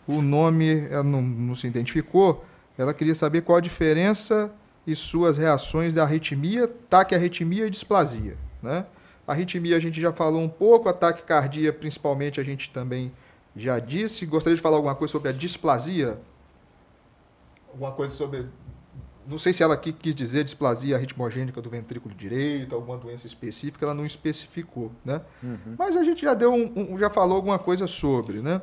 o 0.06 0.20
nome 0.20 0.82
não, 1.04 1.22
não 1.22 1.54
se 1.54 1.66
identificou, 1.66 2.44
ela 2.76 2.92
queria 2.92 3.14
saber 3.14 3.42
qual 3.42 3.56
a 3.56 3.60
diferença 3.62 4.50
e 4.86 4.94
suas 4.94 5.38
reações 5.38 5.94
da 5.94 6.02
arritmia, 6.02 6.68
taquiarritmia 6.90 7.66
e 7.66 7.70
displasia, 7.70 8.36
né? 8.62 8.84
A 9.26 9.32
arritmia 9.32 9.76
a 9.76 9.80
gente 9.80 10.00
já 10.00 10.12
falou 10.12 10.40
um 10.40 10.48
pouco, 10.48 10.88
ataque 10.88 11.22
cardíaco 11.22 11.80
principalmente 11.80 12.38
a 12.38 12.44
gente 12.44 12.70
também 12.70 13.10
já 13.56 13.78
disse. 13.78 14.24
Gostaria 14.26 14.54
de 14.54 14.62
falar 14.62 14.76
alguma 14.76 14.94
coisa 14.94 15.10
sobre 15.10 15.30
a 15.30 15.32
displasia? 15.32 16.18
Alguma 17.68 17.90
coisa 17.92 18.14
sobre 18.14 18.46
não 19.26 19.38
sei 19.38 19.52
se 19.52 19.62
ela 19.62 19.74
aqui 19.74 19.92
quis 19.92 20.14
dizer 20.14 20.44
displasia 20.44 20.96
ritmogênica 20.96 21.60
do 21.60 21.68
ventrículo 21.68 22.14
direito, 22.14 22.74
alguma 22.74 22.96
doença 22.96 23.26
específica, 23.26 23.84
ela 23.84 23.94
não 23.94 24.06
especificou, 24.06 24.92
né? 25.04 25.20
Uhum. 25.42 25.74
Mas 25.76 25.96
a 25.96 26.04
gente 26.04 26.22
já 26.22 26.32
deu 26.32 26.52
um, 26.52 26.94
um, 26.94 26.98
já 26.98 27.10
falou 27.10 27.36
alguma 27.36 27.58
coisa 27.58 27.86
sobre, 27.86 28.40
né? 28.40 28.62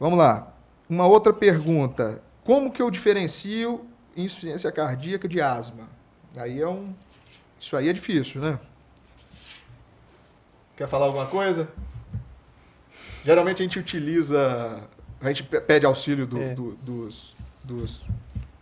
Vamos 0.00 0.18
lá. 0.18 0.52
Uma 0.88 1.06
outra 1.06 1.32
pergunta: 1.32 2.22
como 2.42 2.72
que 2.72 2.80
eu 2.80 2.90
diferencio 2.90 3.86
insuficiência 4.16 4.72
cardíaca 4.72 5.28
de 5.28 5.40
asma? 5.40 5.88
Aí 6.36 6.60
é 6.60 6.68
um, 6.68 6.94
isso 7.60 7.76
aí 7.76 7.88
é 7.88 7.92
difícil, 7.92 8.40
né? 8.40 8.58
Quer 10.76 10.88
falar 10.88 11.06
alguma 11.06 11.26
coisa? 11.26 11.68
Geralmente 13.24 13.62
a 13.62 13.62
gente 13.62 13.78
utiliza, 13.78 14.88
a 15.20 15.32
gente 15.32 15.42
pede 15.42 15.86
auxílio 15.86 16.26
do, 16.26 16.40
é. 16.40 16.54
do, 16.54 16.72
dos, 16.76 17.34
dos 17.62 18.02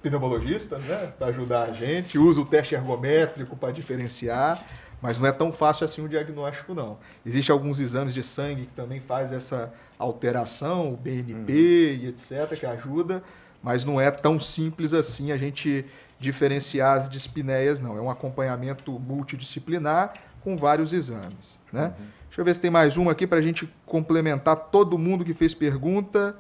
pneumologistas, 0.03 0.83
né, 0.83 1.13
para 1.19 1.29
ajudar 1.29 1.65
a 1.65 1.73
gente, 1.73 2.19
usa 2.19 2.41
o 2.41 2.45
teste 2.45 2.75
ergométrico 2.75 3.57
para 3.57 3.73
diferenciar, 3.73 4.63
mas 5.01 5.19
não 5.19 5.27
é 5.27 5.33
tão 5.33 5.53
fácil 5.53 5.85
assim 5.85 6.03
o 6.03 6.09
diagnóstico 6.09 6.75
não. 6.75 6.99
Existem 7.25 7.53
alguns 7.53 7.81
exames 7.81 8.13
de 8.15 8.23
sangue 8.23 8.67
que 8.67 8.73
também 8.73 9.01
faz 9.01 9.33
essa 9.33 9.73
alteração, 9.99 10.93
o 10.93 10.97
BNP 10.97 11.33
uhum. 11.35 12.05
e 12.05 12.09
etc, 12.09 12.59
que 12.59 12.67
ajuda, 12.67 13.23
mas 13.63 13.85
não 13.85 14.01
é 14.01 14.11
tão 14.11 14.39
simples 14.39 14.93
assim 14.93 15.33
a 15.33 15.37
gente 15.37 15.85
diferenciar 16.19 16.99
as 16.99 17.09
dispneias, 17.09 17.81
não. 17.81 17.97
É 17.97 18.01
um 18.01 18.11
acompanhamento 18.11 18.93
multidisciplinar 18.93 20.15
com 20.41 20.57
vários 20.57 20.93
exames, 20.93 21.61
né? 21.73 21.95
Uhum. 21.99 22.07
Deixa 22.29 22.41
eu 22.41 22.45
ver 22.45 22.55
se 22.55 22.61
tem 22.61 22.71
mais 22.71 22.97
uma 22.97 23.13
aqui 23.13 23.27
para 23.27 23.39
a 23.39 23.43
gente 23.43 23.69
complementar 23.85 24.57
todo 24.57 24.97
mundo 24.97 25.25
que 25.25 25.35
fez 25.35 25.53
pergunta. 25.53 26.35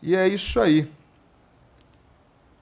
E 0.00 0.14
é 0.14 0.28
isso 0.28 0.60
aí. 0.60 0.88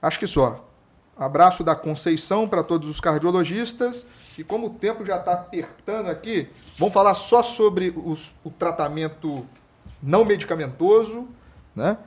Acho 0.03 0.19
que 0.19 0.27
só. 0.27 0.69
Abraço 1.17 1.63
da 1.63 1.73
Conceição 1.73 2.45
para 2.45 2.61
todos 2.61 2.89
os 2.89 2.99
cardiologistas. 2.99 4.05
E 4.37 4.43
como 4.43 4.67
o 4.67 4.69
tempo 4.71 5.05
já 5.05 5.15
está 5.15 5.31
apertando 5.31 6.09
aqui, 6.09 6.49
vamos 6.77 6.93
falar 6.93 7.13
só 7.13 7.41
sobre 7.41 7.93
os, 7.95 8.35
o 8.43 8.49
tratamento 8.49 9.45
não 10.01 10.25
medicamentoso, 10.25 11.25
né? 11.73 11.97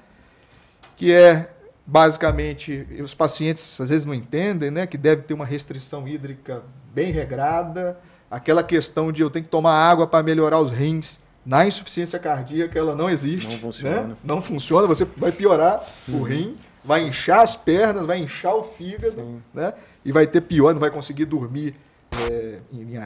que 0.94 1.10
é 1.10 1.50
basicamente, 1.86 2.86
os 3.00 3.14
pacientes 3.14 3.80
às 3.80 3.88
vezes 3.88 4.04
não 4.04 4.12
entendem, 4.12 4.70
né? 4.70 4.86
que 4.86 4.98
deve 4.98 5.22
ter 5.22 5.32
uma 5.32 5.46
restrição 5.46 6.06
hídrica 6.06 6.64
bem 6.92 7.10
regrada, 7.10 7.98
aquela 8.30 8.62
questão 8.62 9.10
de 9.10 9.22
eu 9.22 9.30
tenho 9.30 9.44
que 9.46 9.50
tomar 9.50 9.72
água 9.72 10.06
para 10.06 10.22
melhorar 10.22 10.60
os 10.60 10.70
rins. 10.70 11.18
Na 11.46 11.64
insuficiência 11.64 12.18
cardíaca 12.18 12.78
ela 12.78 12.94
não 12.94 13.08
existe. 13.08 13.48
Não 13.48 13.58
funciona. 13.58 14.02
Né? 14.02 14.16
Não 14.22 14.42
funciona, 14.42 14.86
você 14.86 15.06
vai 15.16 15.32
piorar 15.32 15.86
uhum. 16.06 16.20
o 16.20 16.22
rim 16.24 16.58
vai 16.86 17.02
inchar 17.02 17.40
as 17.40 17.56
pernas, 17.56 18.06
vai 18.06 18.18
inchar 18.18 18.54
o 18.54 18.62
fígado, 18.62 19.16
Sim. 19.16 19.42
né? 19.52 19.74
E 20.04 20.12
vai 20.12 20.26
ter 20.26 20.40
pior, 20.40 20.72
não 20.72 20.80
vai 20.80 20.90
conseguir 20.90 21.24
dormir 21.24 21.74
é, 22.12 22.60
em, 22.72 22.96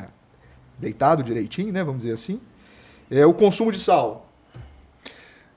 deitado 0.78 1.22
direitinho, 1.22 1.72
né? 1.72 1.83
Vamos 1.83 2.03
dizer 2.03 2.12
assim. 2.12 2.41
É, 3.11 3.24
o 3.24 3.33
consumo 3.33 3.72
de 3.72 3.78
sal. 3.78 4.28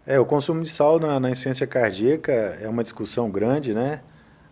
É, 0.08 0.20
o 0.20 0.26
consumo 0.26 0.64
de 0.64 0.70
sal 0.70 1.00
na, 1.00 1.20
na 1.20 1.30
insuficiência 1.30 1.68
cardíaca 1.68 2.32
é 2.32 2.68
uma 2.68 2.84
discussão 2.84 3.30
grande, 3.30 3.74
né? 3.74 4.02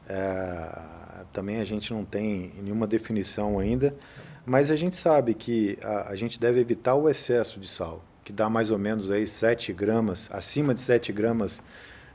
É, 0.07 0.91
também 1.31 1.61
a 1.61 1.65
gente 1.65 1.93
não 1.93 2.03
tem 2.03 2.51
nenhuma 2.61 2.85
definição 2.85 3.57
ainda, 3.57 3.95
mas 4.45 4.69
a 4.69 4.75
gente 4.75 4.97
sabe 4.97 5.33
que 5.33 5.77
a, 5.81 6.09
a, 6.09 6.15
gente 6.15 6.37
deve 6.37 6.59
evitar 6.59 6.95
o 6.95 7.09
excesso 7.09 7.59
de 7.59 7.69
sal, 7.69 8.03
que 8.23 8.33
dá 8.33 8.49
mais 8.49 8.69
ou 8.69 8.77
menos 8.77 9.09
aí 9.09 9.25
7 9.25 9.71
gramas, 9.71 10.29
acima 10.31 10.73
de 10.73 10.81
7 10.81 11.13
gramas 11.13 11.61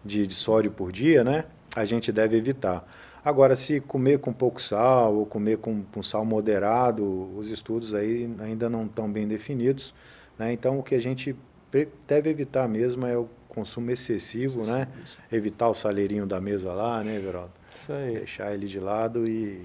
de, 0.07 0.27
de 0.27 0.35
sódio 0.35 0.71
por 0.71 0.93
dia, 0.93 1.23
né? 1.23 1.45
A 1.75 1.85
gente 1.85 2.11
deve 2.11 2.37
evitar. 2.37 2.87
Agora, 3.25 3.57
se 3.57 3.81
comer 3.81 4.21
com 4.21 4.33
pouco 4.33 4.63
sal 4.63 5.15
ou 5.17 5.27
comer 5.27 5.59
com, 5.59 5.83
com 5.83 6.03
sal 6.03 6.25
moderado, 6.25 7.05
os 7.37 7.51
estudos 7.51 7.93
aí 7.93 8.33
ainda 8.39 8.71
não 8.71 8.87
estão 8.87 9.11
bem 9.11 9.27
definidos. 9.27 9.93
Né? 10.39 10.53
Então, 10.53 10.79
o 10.79 10.83
que 10.83 10.95
a 10.95 11.01
gente 11.01 11.35
deve 12.07 12.31
evitar 12.31 12.69
mesmo 12.69 13.05
é 13.05 13.17
o 13.17 13.29
consumo 13.49 13.91
excessivo, 13.91 14.65
né? 14.65 14.87
Evitar 15.33 15.69
o 15.69 15.75
saleirinho 15.75 16.27
da 16.27 16.41
mesa 16.41 16.73
lá, 16.73 17.03
né, 17.03 17.19
Veraldo? 17.19 17.53
Isso 17.75 17.93
aí. 17.93 18.19
Deixar 18.19 18.55
ele 18.55 18.69
de 18.69 18.79
lado 18.79 19.29
e, 19.29 19.61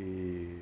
e 0.00 0.58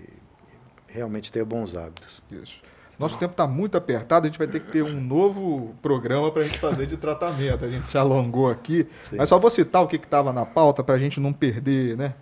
realmente 0.88 1.30
ter 1.30 1.44
bons 1.44 1.76
hábitos. 1.76 2.22
Isso. 2.30 2.60
Nosso 3.00 3.16
tempo 3.16 3.30
está 3.30 3.46
muito 3.46 3.78
apertado, 3.78 4.26
a 4.26 4.28
gente 4.28 4.36
vai 4.36 4.46
ter 4.46 4.60
que 4.60 4.70
ter 4.70 4.82
um 4.82 5.00
novo 5.00 5.74
programa 5.80 6.30
para 6.30 6.42
a 6.42 6.44
gente 6.44 6.58
fazer 6.58 6.84
de 6.84 6.98
tratamento. 6.98 7.64
A 7.64 7.68
gente 7.68 7.88
se 7.88 7.96
alongou 7.96 8.50
aqui, 8.50 8.86
Sim. 9.02 9.16
mas 9.16 9.26
só 9.26 9.38
vou 9.38 9.48
citar 9.48 9.82
o 9.82 9.88
que 9.88 9.96
estava 9.96 10.34
na 10.34 10.44
pauta 10.44 10.84
para 10.84 10.96
a 10.96 10.98
gente 10.98 11.18
não 11.18 11.32
perder, 11.32 11.96
né? 11.96 12.12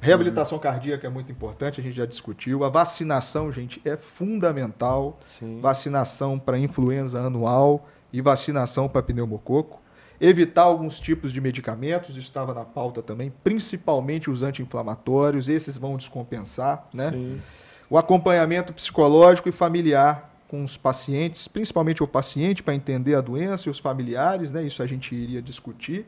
Reabilitação 0.00 0.58
uhum. 0.58 0.62
cardíaca 0.62 1.06
é 1.06 1.10
muito 1.10 1.30
importante, 1.30 1.80
a 1.80 1.84
gente 1.84 1.94
já 1.94 2.04
discutiu. 2.04 2.64
A 2.64 2.68
vacinação, 2.68 3.52
gente, 3.52 3.80
é 3.84 3.96
fundamental. 3.96 5.16
Sim. 5.22 5.60
Vacinação 5.60 6.40
para 6.40 6.58
influenza 6.58 7.20
anual 7.20 7.88
e 8.12 8.20
vacinação 8.20 8.88
para 8.88 9.04
pneumococo. 9.04 9.80
Evitar 10.20 10.62
alguns 10.62 10.98
tipos 10.98 11.32
de 11.32 11.40
medicamentos, 11.40 12.10
isso 12.10 12.18
estava 12.18 12.52
na 12.52 12.64
pauta 12.64 13.00
também, 13.00 13.32
principalmente 13.44 14.28
os 14.28 14.42
anti-inflamatórios, 14.42 15.48
esses 15.48 15.76
vão 15.76 15.96
descompensar, 15.96 16.88
né? 16.92 17.12
Sim 17.12 17.40
o 17.88 17.96
acompanhamento 17.96 18.72
psicológico 18.72 19.48
e 19.48 19.52
familiar 19.52 20.32
com 20.48 20.62
os 20.62 20.76
pacientes, 20.76 21.48
principalmente 21.48 22.02
o 22.02 22.06
paciente, 22.06 22.62
para 22.62 22.74
entender 22.74 23.14
a 23.14 23.20
doença 23.20 23.68
e 23.68 23.70
os 23.70 23.78
familiares, 23.78 24.52
né? 24.52 24.62
Isso 24.62 24.82
a 24.82 24.86
gente 24.86 25.14
iria 25.14 25.42
discutir. 25.42 26.06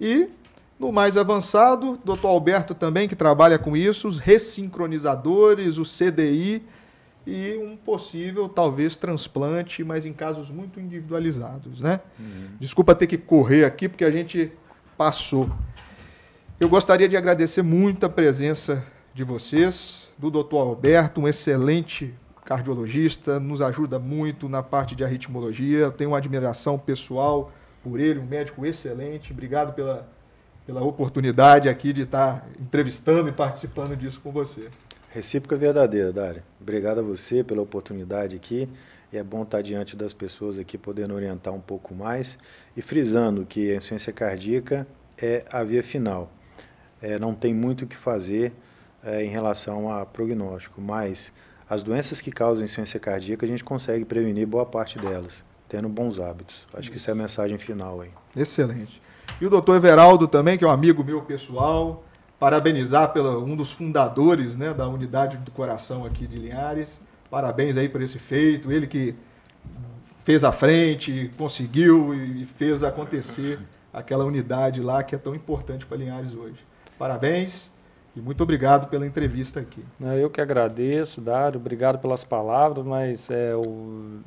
E 0.00 0.28
no 0.78 0.92
mais 0.92 1.16
avançado, 1.16 1.98
doutor 2.04 2.28
Alberto 2.28 2.74
também, 2.74 3.08
que 3.08 3.16
trabalha 3.16 3.58
com 3.58 3.76
isso, 3.76 4.08
os 4.08 4.18
ressincronizadores, 4.18 5.78
o 5.78 5.84
CDI 5.84 6.62
e 7.26 7.56
um 7.62 7.76
possível, 7.76 8.48
talvez, 8.48 8.96
transplante, 8.96 9.84
mas 9.84 10.04
em 10.04 10.12
casos 10.12 10.50
muito 10.50 10.80
individualizados, 10.80 11.80
né? 11.80 12.00
Uhum. 12.18 12.48
Desculpa 12.58 12.94
ter 12.94 13.06
que 13.06 13.16
correr 13.16 13.64
aqui, 13.64 13.88
porque 13.88 14.04
a 14.04 14.10
gente 14.10 14.50
passou. 14.96 15.48
Eu 16.58 16.68
gostaria 16.68 17.08
de 17.08 17.16
agradecer 17.16 17.62
muito 17.62 18.04
a 18.06 18.08
presença 18.08 18.84
de 19.14 19.22
vocês, 19.22 20.08
do 20.22 20.30
Dr. 20.30 20.54
Alberto, 20.54 21.20
um 21.20 21.26
excelente 21.26 22.14
cardiologista, 22.44 23.40
nos 23.40 23.60
ajuda 23.60 23.98
muito 23.98 24.48
na 24.48 24.62
parte 24.62 24.94
de 24.94 25.02
arritmologia. 25.02 25.78
Eu 25.78 25.90
tenho 25.90 26.10
uma 26.10 26.18
admiração 26.18 26.78
pessoal 26.78 27.50
por 27.82 27.98
ele, 27.98 28.20
um 28.20 28.26
médico 28.26 28.64
excelente. 28.64 29.32
Obrigado 29.32 29.74
pela, 29.74 30.08
pela 30.64 30.80
oportunidade 30.82 31.68
aqui 31.68 31.92
de 31.92 32.02
estar 32.02 32.46
entrevistando 32.60 33.28
e 33.28 33.32
participando 33.32 33.96
disso 33.96 34.20
com 34.20 34.30
você. 34.30 34.68
Recíproca 35.10 35.56
verdadeira, 35.56 36.12
Dário. 36.12 36.42
Obrigado 36.60 37.00
a 37.00 37.02
você 37.02 37.42
pela 37.42 37.60
oportunidade 37.60 38.36
aqui. 38.36 38.68
É 39.12 39.24
bom 39.24 39.42
estar 39.42 39.60
diante 39.60 39.96
das 39.96 40.14
pessoas 40.14 40.56
aqui, 40.56 40.78
podendo 40.78 41.14
orientar 41.14 41.52
um 41.52 41.60
pouco 41.60 41.94
mais. 41.94 42.38
E 42.76 42.80
frisando 42.80 43.44
que 43.44 43.72
a 43.72 43.74
insuficiência 43.74 44.12
cardíaca 44.12 44.86
é 45.20 45.44
a 45.50 45.64
via 45.64 45.82
final. 45.82 46.30
É, 47.00 47.18
não 47.18 47.34
tem 47.34 47.52
muito 47.52 47.84
o 47.84 47.86
que 47.88 47.96
fazer 47.96 48.52
é, 49.04 49.24
em 49.24 49.28
relação 49.28 49.92
a 49.92 50.06
prognóstico, 50.06 50.80
mas 50.80 51.32
as 51.68 51.82
doenças 51.82 52.20
que 52.20 52.30
causam 52.30 52.64
insuficiência 52.64 53.00
cardíaca 53.00 53.44
a 53.46 53.48
gente 53.48 53.64
consegue 53.64 54.04
prevenir 54.04 54.46
boa 54.46 54.66
parte 54.66 54.98
delas, 54.98 55.44
tendo 55.68 55.88
bons 55.88 56.20
hábitos. 56.20 56.66
Acho 56.74 56.90
que 56.90 56.98
essa 56.98 57.10
é 57.10 57.12
a 57.12 57.14
mensagem 57.14 57.58
final 57.58 58.00
aí. 58.00 58.10
Excelente. 58.36 59.00
E 59.40 59.46
o 59.46 59.50
doutor 59.50 59.76
Everaldo 59.76 60.28
também, 60.28 60.58
que 60.58 60.64
é 60.64 60.66
um 60.66 60.70
amigo 60.70 61.02
meu 61.02 61.22
pessoal, 61.22 62.04
parabenizar 62.38 63.12
pela 63.12 63.38
um 63.38 63.56
dos 63.56 63.72
fundadores 63.72 64.56
né, 64.56 64.74
da 64.74 64.86
unidade 64.86 65.36
do 65.38 65.50
coração 65.50 66.04
aqui 66.04 66.26
de 66.26 66.36
Linhares. 66.36 67.00
Parabéns 67.30 67.76
aí 67.76 67.88
por 67.88 68.02
esse 68.02 68.18
feito. 68.18 68.70
Ele 68.70 68.86
que 68.86 69.14
fez 70.18 70.44
a 70.44 70.52
frente, 70.52 71.30
conseguiu 71.36 72.14
e 72.14 72.44
fez 72.44 72.84
acontecer 72.84 73.58
aquela 73.92 74.24
unidade 74.24 74.80
lá 74.80 75.02
que 75.02 75.14
é 75.14 75.18
tão 75.18 75.34
importante 75.34 75.86
para 75.86 75.96
Linhares 75.96 76.34
hoje. 76.34 76.58
Parabéns 76.98 77.71
e 78.14 78.20
muito 78.20 78.42
obrigado 78.42 78.88
pela 78.88 79.06
entrevista 79.06 79.60
aqui. 79.60 79.82
Eu 80.18 80.28
que 80.28 80.40
agradeço, 80.40 81.20
Dário, 81.20 81.58
obrigado 81.58 81.98
pelas 81.98 82.22
palavras, 82.22 82.84
mas 82.84 83.30
é, 83.30 83.54
o, 83.56 84.20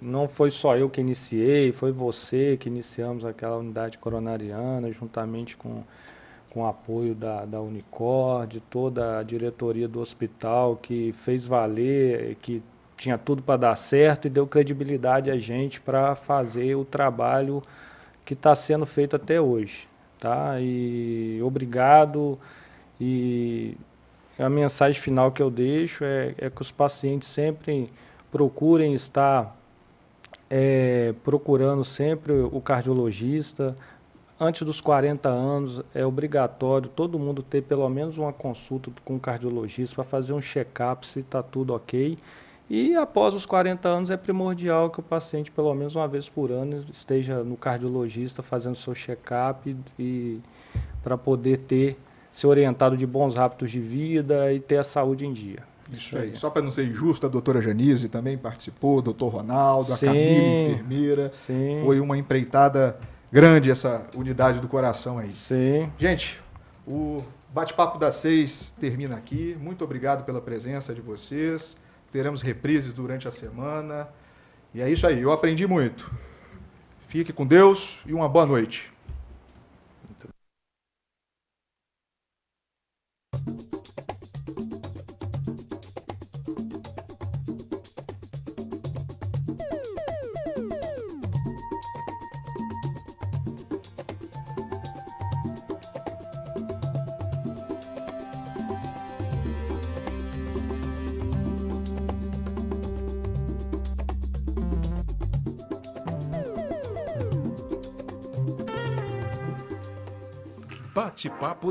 não 0.00 0.28
foi 0.28 0.52
só 0.52 0.76
eu 0.76 0.88
que 0.88 1.00
iniciei, 1.00 1.72
foi 1.72 1.90
você 1.90 2.56
que 2.56 2.68
iniciamos 2.68 3.24
aquela 3.24 3.56
unidade 3.56 3.98
coronariana, 3.98 4.92
juntamente 4.92 5.56
com, 5.56 5.82
com 6.48 6.62
o 6.62 6.66
apoio 6.66 7.12
da, 7.12 7.44
da 7.44 7.58
de 8.48 8.60
toda 8.60 9.18
a 9.18 9.22
diretoria 9.24 9.88
do 9.88 10.00
hospital, 10.00 10.76
que 10.76 11.12
fez 11.12 11.44
valer, 11.44 12.36
que 12.36 12.62
tinha 12.96 13.18
tudo 13.18 13.42
para 13.42 13.56
dar 13.56 13.76
certo 13.76 14.26
e 14.26 14.30
deu 14.30 14.46
credibilidade 14.46 15.30
a 15.30 15.36
gente 15.36 15.80
para 15.80 16.14
fazer 16.14 16.76
o 16.76 16.84
trabalho 16.84 17.60
que 18.24 18.34
está 18.34 18.54
sendo 18.54 18.86
feito 18.86 19.16
até 19.16 19.40
hoje. 19.40 19.88
Tá? 20.20 20.56
E 20.60 21.40
obrigado. 21.42 22.38
E 23.00 23.76
a 24.38 24.48
mensagem 24.48 25.00
final 25.00 25.30
que 25.32 25.42
eu 25.42 25.50
deixo 25.50 26.04
é, 26.04 26.34
é 26.38 26.50
que 26.50 26.62
os 26.62 26.70
pacientes 26.70 27.28
sempre 27.28 27.90
procurem 28.30 28.94
estar 28.94 29.56
é, 30.50 31.14
procurando 31.22 31.84
sempre 31.84 32.32
o 32.32 32.60
cardiologista. 32.60 33.76
Antes 34.38 34.62
dos 34.62 34.80
40 34.80 35.28
anos 35.28 35.82
é 35.94 36.04
obrigatório 36.04 36.88
todo 36.88 37.18
mundo 37.18 37.42
ter 37.42 37.62
pelo 37.62 37.88
menos 37.88 38.18
uma 38.18 38.32
consulta 38.32 38.90
com 39.04 39.16
o 39.16 39.20
cardiologista 39.20 39.94
para 39.94 40.04
fazer 40.04 40.32
um 40.32 40.40
check-up 40.40 41.06
se 41.06 41.20
está 41.20 41.42
tudo 41.42 41.72
ok. 41.72 42.18
E 42.68 42.96
após 42.96 43.34
os 43.34 43.44
40 43.44 43.88
anos 43.88 44.10
é 44.10 44.16
primordial 44.16 44.90
que 44.90 44.98
o 44.98 45.02
paciente, 45.02 45.50
pelo 45.50 45.72
menos 45.74 45.94
uma 45.94 46.08
vez 46.08 46.28
por 46.28 46.50
ano, 46.50 46.84
esteja 46.90 47.44
no 47.44 47.56
cardiologista 47.56 48.42
fazendo 48.42 48.74
seu 48.74 48.94
check-up 48.94 49.68
e, 49.68 50.02
e 50.02 50.40
para 51.02 51.18
poder 51.18 51.58
ter 51.58 51.98
ser 52.34 52.48
orientado 52.48 52.96
de 52.96 53.06
bons 53.06 53.38
hábitos 53.38 53.70
de 53.70 53.78
vida 53.78 54.52
e 54.52 54.58
ter 54.58 54.76
a 54.76 54.82
saúde 54.82 55.24
em 55.24 55.32
dia. 55.32 55.60
Isso 55.88 56.18
aí. 56.18 56.36
Só 56.36 56.50
para 56.50 56.62
não 56.62 56.72
ser 56.72 56.84
injusto, 56.84 57.26
a 57.26 57.28
doutora 57.28 57.62
Janise 57.62 58.08
também 58.08 58.36
participou, 58.36 58.98
o 58.98 59.02
doutor 59.02 59.28
Ronaldo, 59.28 59.94
a 59.94 59.98
Camila, 59.98 60.72
enfermeira. 60.72 61.30
Sim. 61.32 61.82
Foi 61.84 62.00
uma 62.00 62.18
empreitada 62.18 62.98
grande 63.30 63.70
essa 63.70 64.04
unidade 64.16 64.58
do 64.58 64.66
coração 64.66 65.16
aí. 65.16 65.32
Sim. 65.32 65.88
Gente, 65.96 66.42
o 66.84 67.22
bate-papo 67.52 68.00
das 68.00 68.16
seis 68.16 68.74
termina 68.80 69.14
aqui. 69.14 69.56
Muito 69.60 69.84
obrigado 69.84 70.24
pela 70.24 70.40
presença 70.40 70.92
de 70.92 71.00
vocês. 71.00 71.76
Teremos 72.10 72.42
reprises 72.42 72.92
durante 72.92 73.28
a 73.28 73.30
semana. 73.30 74.08
E 74.74 74.82
é 74.82 74.90
isso 74.90 75.06
aí, 75.06 75.22
eu 75.22 75.30
aprendi 75.30 75.68
muito. 75.68 76.10
Fique 77.06 77.32
com 77.32 77.46
Deus 77.46 78.00
e 78.04 78.12
uma 78.12 78.28
boa 78.28 78.44
noite. 78.44 78.92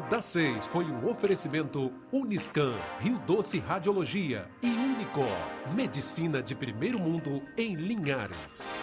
Das 0.10 0.26
seis 0.26 0.66
foi 0.66 0.86
um 0.86 1.10
oferecimento 1.10 1.91
Uniscan, 2.12 2.74
Rio 2.99 3.20
Doce 3.20 3.60
Radiologia 3.60 4.49
e 4.62 4.68
Unicor, 4.68 5.38
Medicina 5.74 6.41
de 6.41 6.56
Primeiro 6.56 6.99
Mundo 6.99 7.41
em 7.58 7.76
Linhares. 7.76 8.74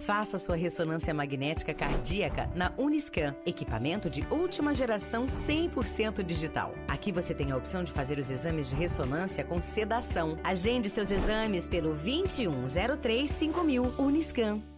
Faça 0.00 0.36
sua 0.36 0.56
ressonância 0.56 1.14
magnética 1.14 1.72
cardíaca 1.72 2.50
na 2.56 2.72
Uniscan, 2.76 3.36
equipamento 3.46 4.10
de 4.10 4.26
última 4.30 4.74
geração 4.74 5.26
100% 5.26 6.24
digital. 6.24 6.74
Aqui 6.88 7.12
você 7.12 7.32
tem 7.32 7.52
a 7.52 7.56
opção 7.56 7.84
de 7.84 7.92
fazer 7.92 8.18
os 8.18 8.28
exames 8.28 8.68
de 8.68 8.74
ressonância 8.74 9.44
com 9.44 9.60
sedação. 9.60 10.36
Agende 10.42 10.90
seus 10.90 11.12
exames 11.12 11.68
pelo 11.68 11.94
21035000 11.94 13.96
Uniscan. 13.96 14.71